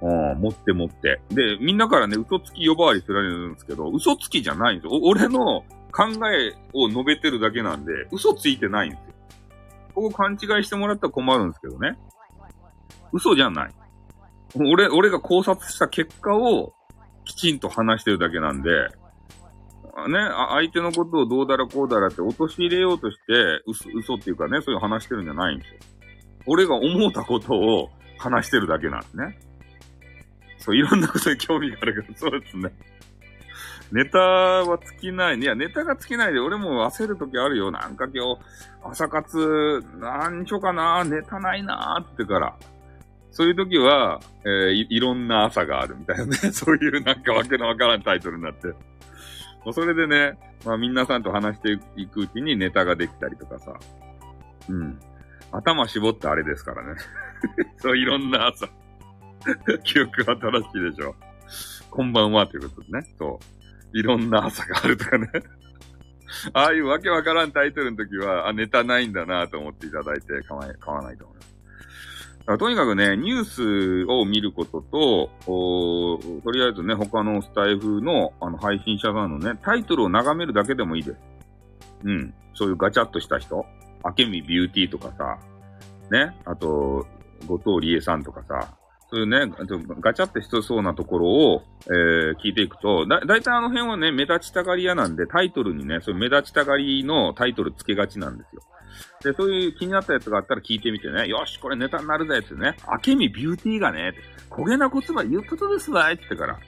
[0.03, 1.21] うん、持って持って。
[1.31, 5.01] で、みんなからね、嘘つき呼ばわりすられるんですけど、嘘つきじゃないんですよ。
[5.03, 5.63] 俺の
[5.93, 9.10] 考えを述べてるだけなんで、嘘ついてないんですよ。
[9.95, 11.97] ここ勘違いしてもらったら困るんですけどね。
[13.13, 13.71] 嘘じゃない。
[14.57, 16.73] 俺、俺が考察した結果を
[17.25, 18.71] きちんと話してるだけなんで、
[20.09, 20.19] ね、
[20.51, 25.79] 相手のことをどうだらこうだらって陥れようとして、嘘、嘘っていうかね、そういう話してるんじゃないんですよ。
[26.47, 29.39] 俺が思ったことを話してるだけなんですね。
[30.59, 32.73] そう、いろんなことに興味があるけど、そうですね。
[33.93, 35.39] ネタは尽きない。
[35.39, 37.71] いや、ネタが尽きないで、俺も焦るときあるよ。
[37.71, 38.41] なんか今日、
[38.85, 42.57] 朝活、なんちょかな、ネタないなーってから。
[43.33, 46.35] そういう時は、えーい、いろんな朝があるみたいなね。
[46.53, 48.69] そういうなんかわけのわからんタイトルになって。
[48.69, 53.73] もうそれでね、まあ皆さんと話していくうちにネタができたりとかさ。
[54.69, 54.99] うん。
[55.53, 57.01] 頭絞ってあれですからね。
[57.79, 58.69] そう、いろんな朝。
[59.85, 61.15] 記憶は正しいでしょ。
[61.91, 63.15] こんばんはということでね。
[63.19, 63.60] そう。
[63.93, 65.29] いろんな朝があるとかね。
[66.53, 71.51] ああいうわけわからんタイトルの時は、あ、ネタないんだなと思っていただいて構え、買わないと思います。
[72.41, 75.31] だからとにかくね、ニュースを見ることと、
[76.43, 81.17] とりあえずね、他のスタイフのあの配信者さんのね、タイトルを眺めるだけでもいいです。
[82.05, 82.35] うん。
[82.55, 83.67] そういうガチャッとした人。
[84.05, 85.39] 明美ビューティーとかさ、
[86.11, 86.35] ね。
[86.45, 87.07] あと、
[87.47, 88.69] 後藤理恵さんとかさ、
[89.11, 89.53] そういうね、
[90.01, 98.63] ガチャってしそうなところを、えー、聞いていくと、だ、だいたいあの辺はね、目立ちたがり屋なんで、タイトルにね、そういう目立ちたがりのタイトルつけがちなんですよ。
[99.25, 104.15] で、そういう気になったやつがあったら聞いてみてね、よし、これネタになるぜってね、明美ビューティーがね、
[104.49, 106.55] 焦げな言葉言うことですわいってから。
[106.55, 106.61] ね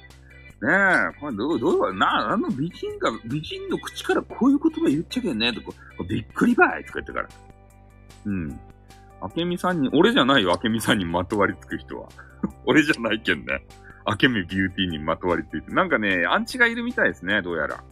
[1.17, 5.77] え、これどう、どう、な、あの美人が、美人の口からこういう言葉言っちゃけんねとか、
[6.09, 7.29] びっくりばいとか言ってから。
[8.27, 8.61] うん。
[9.37, 12.09] 明美さんに、俺じゃないよ、明美さんにまとわりつく人は。
[12.67, 13.65] 俺じゃないけんね。
[14.07, 15.73] 明美ビューティーにまとわりついて。
[15.73, 17.85] なんかね、アンチがいるみたいですね、どうやら。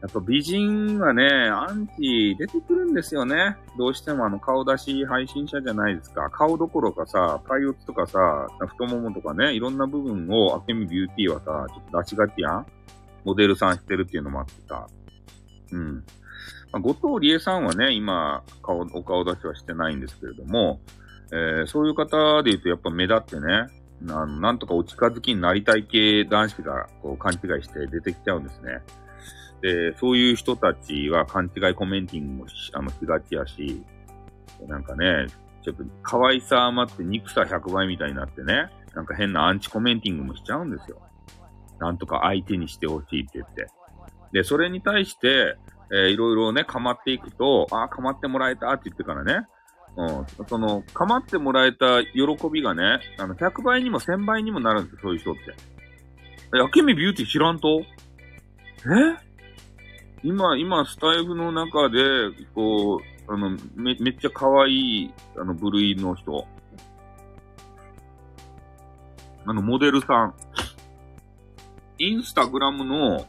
[0.00, 3.58] やっぱ美人はね、アンチ出てくるんですよね。
[3.76, 6.30] どうしてもあの顔出し配信者じゃないですか。
[6.30, 12.66] 顔どころかさ、パイオツとかさ、太ももとかね、いろんな部分をアケミビューティーはさ、ちょっと出しがちやん
[13.24, 14.86] モデルさんしてるっていうのもあってさ。
[15.72, 15.96] うん。
[16.72, 20.80] まあ、後藤理恵さんはね、今、顔、お顔出しはしてないんですけれども、
[21.32, 23.66] えー、そういう方で言うとやっぱ目立ってね、
[24.08, 28.80] あの、なんとかお近づきになりたい系男子がこう勘違いして出てきちゃうんですね。
[29.62, 33.82] で、そういう人たちは勘違いコメンティングもしあのしがちやし、
[34.66, 35.26] なんかね、
[35.62, 41.00] ちょっと可愛さ余って憎さ100倍みたいになってね、なんか変なアンチコメンティングもしちゃうんですよ。
[41.78, 43.68] なんとか相手にしてほしいって言って。
[44.32, 45.56] で、それに対して、
[45.92, 49.46] えー、いろいろね、構っていくと、ああ、構ってもらえたって言ってからね、
[49.96, 52.10] うん、その、構ってもらえた喜
[52.52, 55.40] びがね、あの、100倍にも1000倍にもなるんですよ、そういう人って。
[56.56, 57.80] やけみビューティー知らんと？
[57.80, 57.84] え？
[60.22, 62.00] 今、今、スタイフの中で、
[62.54, 66.46] こう、あの、め、めっちゃ可愛い、あの、部類の人。
[69.46, 70.34] あの、モデルさん。
[71.98, 73.26] インスタグラムの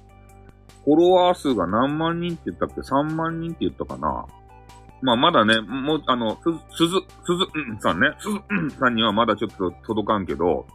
[0.86, 4.26] フォロワー数が何万人って言ったっけ ?3 万人って言ったかな？
[5.02, 10.68] まあ、まだね、もう、あの、す、すず、すず、うんさんね、すず、うんさんにはまだちょっと届かんけど、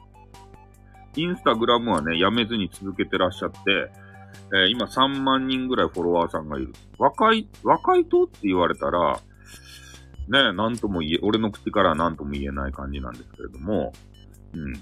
[1.16, 3.58] インスタグラムはね、やめずに続けてらっしゃって、
[4.52, 6.72] えー、今3万人ぐらいフォロワーさんがいる。
[6.98, 9.20] 若い、若いとって言われたら、
[10.28, 13.92] ね、なんとも言え、俺の口からはなんとも言えない感じなんですけれども、
[14.54, 14.72] うん。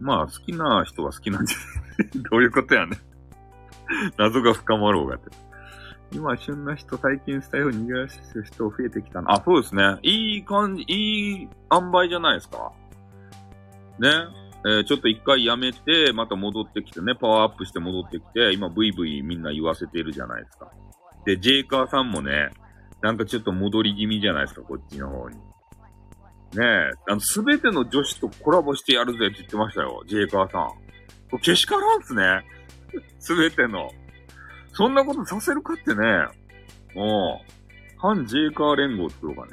[0.00, 1.58] まあ、好きな人は好きなんじゃ
[2.02, 2.98] ない どういうことやね
[4.18, 5.30] 謎が深まろうがって。
[6.14, 9.32] 今、旬な人、最近スタイル逃げ出してる人増えてきたな。
[9.32, 9.98] あ、そうですね。
[10.02, 12.72] いい感じ、いい塩梅じゃないですか。
[13.98, 14.08] ね。
[14.66, 20.70] えー、ちょっと一回やめて、また戻ってきてね、パワーアップして戻ってきて、今、ブイブイみんな言わせてるじゃないですか。
[21.26, 22.50] で、ジェイカーさんもね、
[23.02, 25.36] なんかちょっと戻り気味じゃないですか、こっちの方に。
[25.36, 25.42] ね
[26.58, 30.68] え、あの、すべての女子とコラボしてやるぜって言ってましたよ、ジェイカーさん。
[30.68, 30.76] こ
[31.32, 32.46] れ、けしからんっすね。
[33.18, 33.90] すべての。
[34.74, 36.02] そんなことさせるかってね、
[36.94, 39.52] もう、反ジェイカー連合作ろうかね。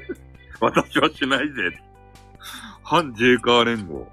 [0.60, 1.82] 私はしないぜ。
[2.82, 4.06] 反ジェイカー連合。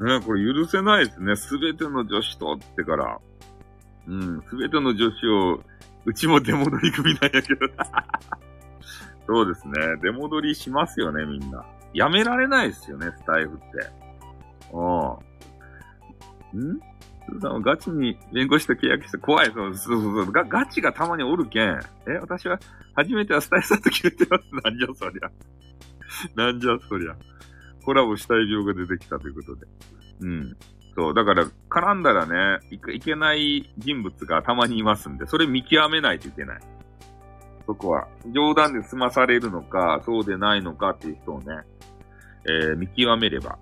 [0.00, 1.36] ね、これ許せないですね。
[1.36, 3.18] すべての女子とってから。
[4.08, 5.62] うん、すべての女子を、
[6.04, 7.66] うちも出戻り組なんやけど。
[9.26, 9.96] そうですね。
[10.02, 11.64] 出戻りしますよね、みんな。
[11.94, 13.64] やめられないですよね、スタイフって。
[14.72, 16.72] うん。
[16.72, 16.80] ん？
[17.40, 19.52] さんガチに弁護士と契約して怖い。
[19.52, 20.44] そうそうそうガ。
[20.44, 21.80] ガチがたまにおるけん。
[22.06, 22.58] え、私は
[22.94, 24.44] 初めてはスタイフさんと決めてます。
[24.64, 25.30] なんじゃそりゃ。
[26.34, 27.16] なんじゃそりゃ。
[27.84, 29.66] コラボしたい病が出てきたということで。
[30.20, 30.56] うん。
[30.94, 36.60] そう、だから、絡んだらねい、いけない人物がたまにいますんで、それ見極めないといけない。
[37.66, 38.08] そこは。
[38.32, 41.46] 冗談で済まされるのか、そうでないのかっていう人をね、
[42.48, 43.58] えー、見極めれば。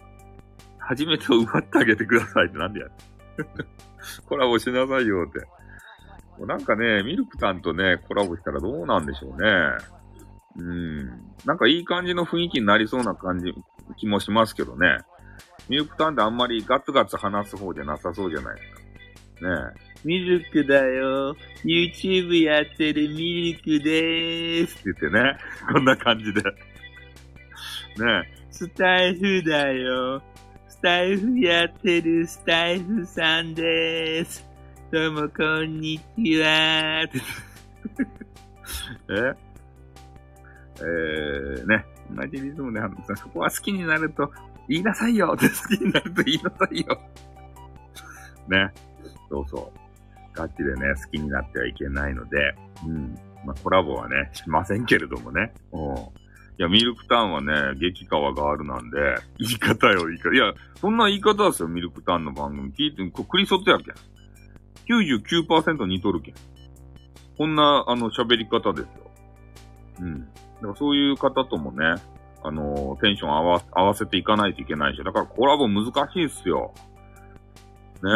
[0.79, 2.93] 初めてを奪ってあげてくださいってなんでやる
[4.27, 5.41] コラボしなさいよって。
[6.39, 9.49] もうなんかね、ミルクさんとね、コラボしたらどうなんでしょうね。
[10.57, 11.07] うん。
[11.45, 13.55] なんかいい感じの雰囲気になりそうな感じ、
[13.97, 14.99] 気もしますけどね。
[15.69, 18.81] ミルクタンってあんまりガツガツ話す方じゃなさそうじゃないですか。
[18.81, 19.95] ねえ。
[20.05, 21.35] ミルクだよ。
[21.65, 25.37] YouTube やってるミルクでーすって言ってね。
[25.73, 26.43] こんな感じで。
[26.43, 26.51] ね
[28.31, 28.45] え。
[28.51, 30.23] スタイフだよ。
[30.85, 34.47] スタイフやってるスタイフさんです。
[34.93, 37.09] どうもこんにちは え？
[39.09, 41.87] えー、ね。
[42.15, 43.17] 同じリズムで話す。
[43.17, 44.31] そこは好きになると、
[44.69, 47.01] 言いなさいよって好きになると言いなさいよ
[48.49, 48.71] ね。
[49.31, 49.79] そうそう。
[50.35, 52.55] ガチでね、好きになってはいけないので、
[52.87, 53.19] うん。
[53.47, 55.51] まあ、コラボはね、しませんけれどもね。
[55.73, 56.24] うん。
[56.57, 58.99] いや、ミルクタンはね、激川ガールなんで、
[59.39, 60.33] 言い方よ、言い方。
[60.33, 62.73] いや、そんな言い方ですよ、ミルクタンの番組。
[62.73, 63.95] 聞いて、こクリソットやけん。
[64.87, 66.35] 99%似とるけん。
[67.37, 68.89] こんな、あの、喋り方ですよ。
[70.01, 70.21] うん。
[70.21, 71.97] だからそういう方ともね、
[72.45, 76.73] あの、テンション合わ合わせていかないといけないし、だからコラボ難しいっすよ。
[78.03, 78.11] ね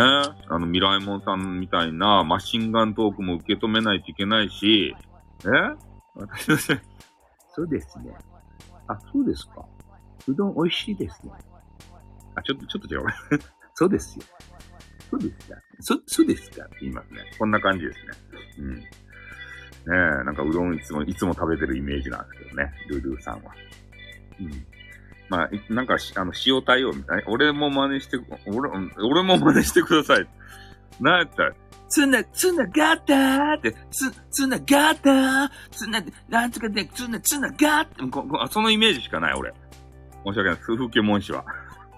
[0.49, 4.95] あの、ミライモンさんみたいなマシンガントークも受け止めないといけないし、
[5.45, 5.49] え
[6.15, 6.77] 私のせい
[7.59, 8.15] そうですね。
[8.89, 9.65] あ、そうですか。
[10.27, 11.33] うどん美味しいですね。
[12.35, 13.41] あ、ちょっと、ちょっと違う。
[13.75, 14.25] そうですよ。
[15.11, 15.57] そうですか。
[15.81, 17.21] そ、そうですかって言いますね。
[17.39, 18.13] こんな感じですね。
[18.59, 18.75] うん。
[18.77, 18.85] ね
[19.87, 19.95] え、
[20.25, 22.73] なんかうどんいつも、いつも食べてるイメージなんですけどね。
[22.89, 23.53] ルルーさんは。
[24.41, 24.67] うん。
[25.29, 27.25] まあ、なんか、あの、塩対応みたい。
[27.27, 30.27] 俺も真似して、俺、俺も真似してください。
[31.01, 31.55] なんやったら、
[31.89, 39.55] つな、つながったーって、つ、つながったーつな、なんとかで、つな、つながったここそのイメージしかない、俺。
[40.25, 40.57] 申し訳ない。
[40.59, 41.45] 風景文詞は。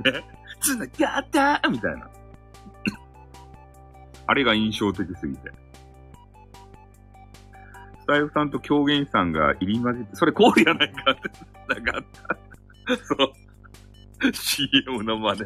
[0.05, 0.23] ね。
[0.61, 2.07] つながったーみたいな。
[4.27, 5.51] あれが印象的すぎて。
[8.01, 11.43] スタイフさんと狂言さんが入り混じって、それコールやないかって、つ
[11.85, 12.39] ながった。
[13.05, 13.33] そう。
[14.33, 15.41] CM の真似。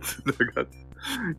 [0.00, 0.87] つながった。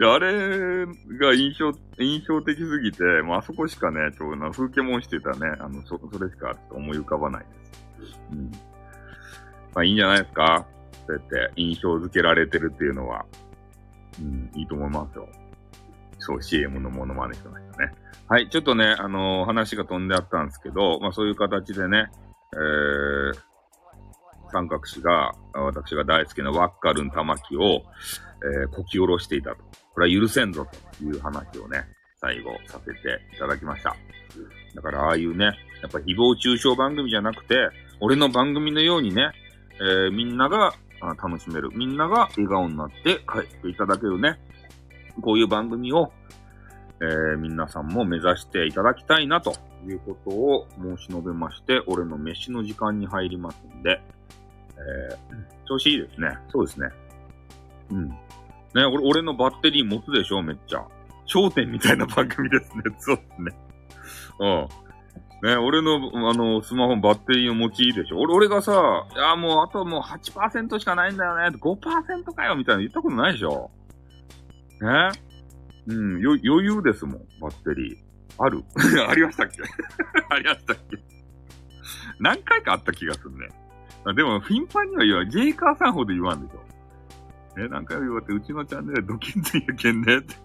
[0.01, 7.45] あれが印象、印象的すぎて、もうあそこしかね、ちょうど風景もしてたね、あの、そ、それしか思い浮かばない
[7.99, 8.19] です。
[8.31, 8.51] うん。
[9.73, 10.65] まあいいんじゃないですか
[11.07, 13.25] そうやって印象づけられてるっていうのは。
[14.19, 15.27] うん、いいと思いますよ。
[16.19, 17.93] そう、CM のものまねしてましたね。
[18.27, 22.11] はい、ちょっとね、あのー、話が飛んであったんですけど、まあそういう形でね、
[22.53, 23.33] えー、
[24.51, 27.83] 三角氏が、私が大好きなワッカルン玉木を、
[28.43, 29.57] えー、こき下ろしていたと。
[29.93, 30.67] これは許せんぞ
[30.97, 31.85] という話をね、
[32.21, 33.95] 最後させていただきました。
[34.75, 35.45] だからああいうね、
[35.81, 39.31] やっぱ誹謗中傷番組じゃなくて、俺の番組のようにね、
[39.81, 41.69] えー、みんなが楽しめる。
[41.73, 44.39] みんなが笑顔になって帰っていただけるね。
[45.21, 46.11] こういう番組を、
[47.01, 49.53] えー、皆さんも目指していただきたいなと
[49.87, 54.01] いうことを申し述べまして、俺の飯の時間に入りますんで、
[54.77, 56.37] えー、調子いいですね。
[56.51, 56.89] そうですね。
[57.91, 58.09] うん。
[58.09, 58.15] ね、
[58.75, 60.85] 俺、俺のバッテリー持つでしょめっちゃ。
[61.25, 62.83] 頂点みたいな番組ですね。
[62.99, 63.51] そうですね。
[64.39, 64.67] うん。
[65.41, 65.95] ね、俺の、
[66.29, 71.57] あの、スマホバッテリーを持ちいいでしょ俺、俺がさ、いや、もう、あともう8%しかないんだよね。
[71.57, 73.71] 5%かよみたいな言ったことないでしょ
[74.81, 75.11] ね
[75.87, 77.97] うん、余裕ですもん、バッテリー。
[78.37, 78.63] ある？
[79.09, 79.61] ありましたっけ？
[80.29, 80.97] ありましたっけ？
[82.19, 83.47] 何回かあった気がするね。
[84.15, 85.29] でも、頻繁には言わん。
[85.29, 86.61] ジェイカーさんほど言わんでしょ。
[87.55, 90.35] ね、何回も言われて、うちのチャンネルドキンついやけんねって。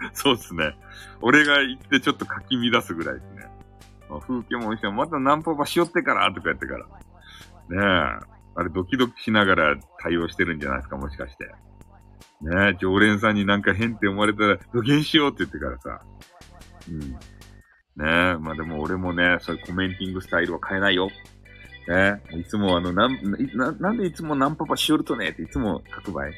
[0.12, 0.76] そうっすね。
[1.20, 3.50] 俺が言ってちょっとかき乱すぐらいですね。
[4.26, 6.84] 風景も一緒またナンパばしよってからとかやってから。
[6.84, 8.40] ねえ。
[8.56, 11.46] あれドキドキしながら対応してるんじゃないですか、もしかして。
[12.40, 16.02] ねえ、常連さんになんか変って思われたら、土下しようって言ってからさ。
[16.88, 17.00] うん。
[17.00, 17.16] ね
[17.98, 21.08] え、まあでも俺もね、そういうコメンティングスタイルは変えないよ。
[21.88, 22.22] ね。
[22.38, 23.18] いつもあの、なん、
[23.54, 26.26] な、なんでいつもナンパパしよるとねっていつも書く場合。
[26.26, 26.34] ね。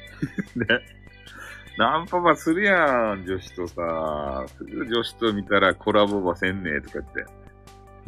[1.78, 4.44] ナンパパするやん、女子とさ。
[4.60, 7.20] 女子と見たらコラボばせんねとか言って。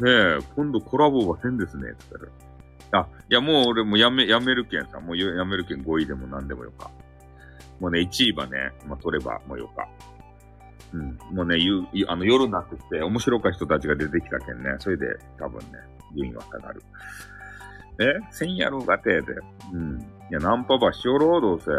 [0.03, 3.01] ねえ、今度コラボばせんですね、って言ったら。
[3.01, 4.99] あ、いやもう俺もやめ、やめるけんさ。
[4.99, 6.91] もうやめるけん5位でも何でもよか。
[7.79, 9.87] もうね、1位はね、まあ、取ればもうよか。
[10.93, 11.17] うん。
[11.35, 14.75] もうね、ゆ、あの、夜になってきて、面白か人たちが出てきたけんね。
[14.79, 15.05] それで、
[15.37, 15.79] 多分ね、
[16.15, 16.83] 順位は下がる。
[17.99, 18.03] え？
[18.31, 19.33] 千やろうがてえで。
[19.73, 19.99] うん。
[20.29, 21.71] いや、ナンパばしよろう、どうせ。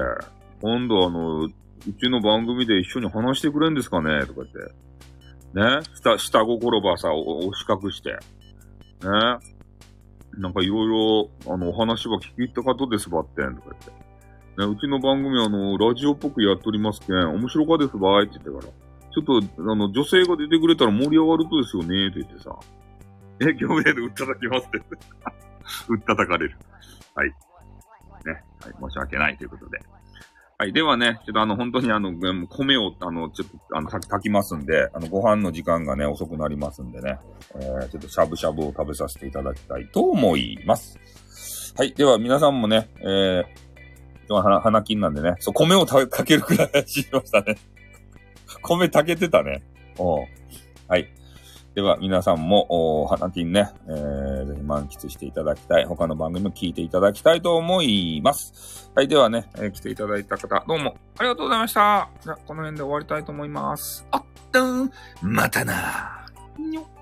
[0.62, 1.50] 今度あの、う
[2.00, 4.26] ちの番組で一緒に話してくれんですかね？
[4.26, 4.58] とか言って。
[5.54, 5.82] ね？
[5.94, 8.12] 下、下心ばさ、お、押し隠して。
[8.12, 8.18] ね？
[10.38, 13.90] なんかいろいろ、あの、お話は聞き入った方ですばってん、とか言って。
[14.58, 18.72] ね、うちの番組あの、ラジオっぽくやっておりますけん、面白かですばーいって言ってから。
[19.14, 22.54] ちょっと、あの、女性が出てくれたら盛り上がるとですよね、って言ってさ。
[23.40, 24.78] え、業名で売ったたきますって。
[25.88, 26.56] 売ったたかれる。
[27.14, 27.28] はい。
[27.28, 27.34] ね。
[28.62, 28.74] はい。
[28.80, 29.78] 申し訳ないということで。
[30.58, 30.72] はい。
[30.72, 32.12] ではね、ちょっとあの、本当にあの、
[32.48, 37.18] 米を、あの、ちょっと、あの、炊きますんで、あの、ご飯の時間がね、遅くなりますんでね、
[37.56, 40.98] えー、ちょっとしゃぶしゃぶを食べさせていただきたいと思います。
[41.76, 41.92] はい。
[41.92, 43.44] では、皆さんもね、えー、
[44.28, 47.56] 今日は花金なんでね、そう、米をかけるくらいしましたね。
[48.62, 49.62] 米炊けてたね。
[49.98, 50.24] お
[50.88, 51.08] はい。
[51.76, 55.84] では、皆さんも、お花金ね、えー、ぜひ満喫していただきたい。
[55.84, 58.90] 他の番組も聞いていただきたいと思います。
[58.94, 59.08] はい。
[59.08, 62.08] ではね、えー、来ていただいた方、どうもありがとうございました。
[62.24, 64.06] じゃこの辺で終わりたいと思います。
[64.10, 64.90] あっ、とん、
[65.20, 66.26] またな。
[66.58, 66.95] にょ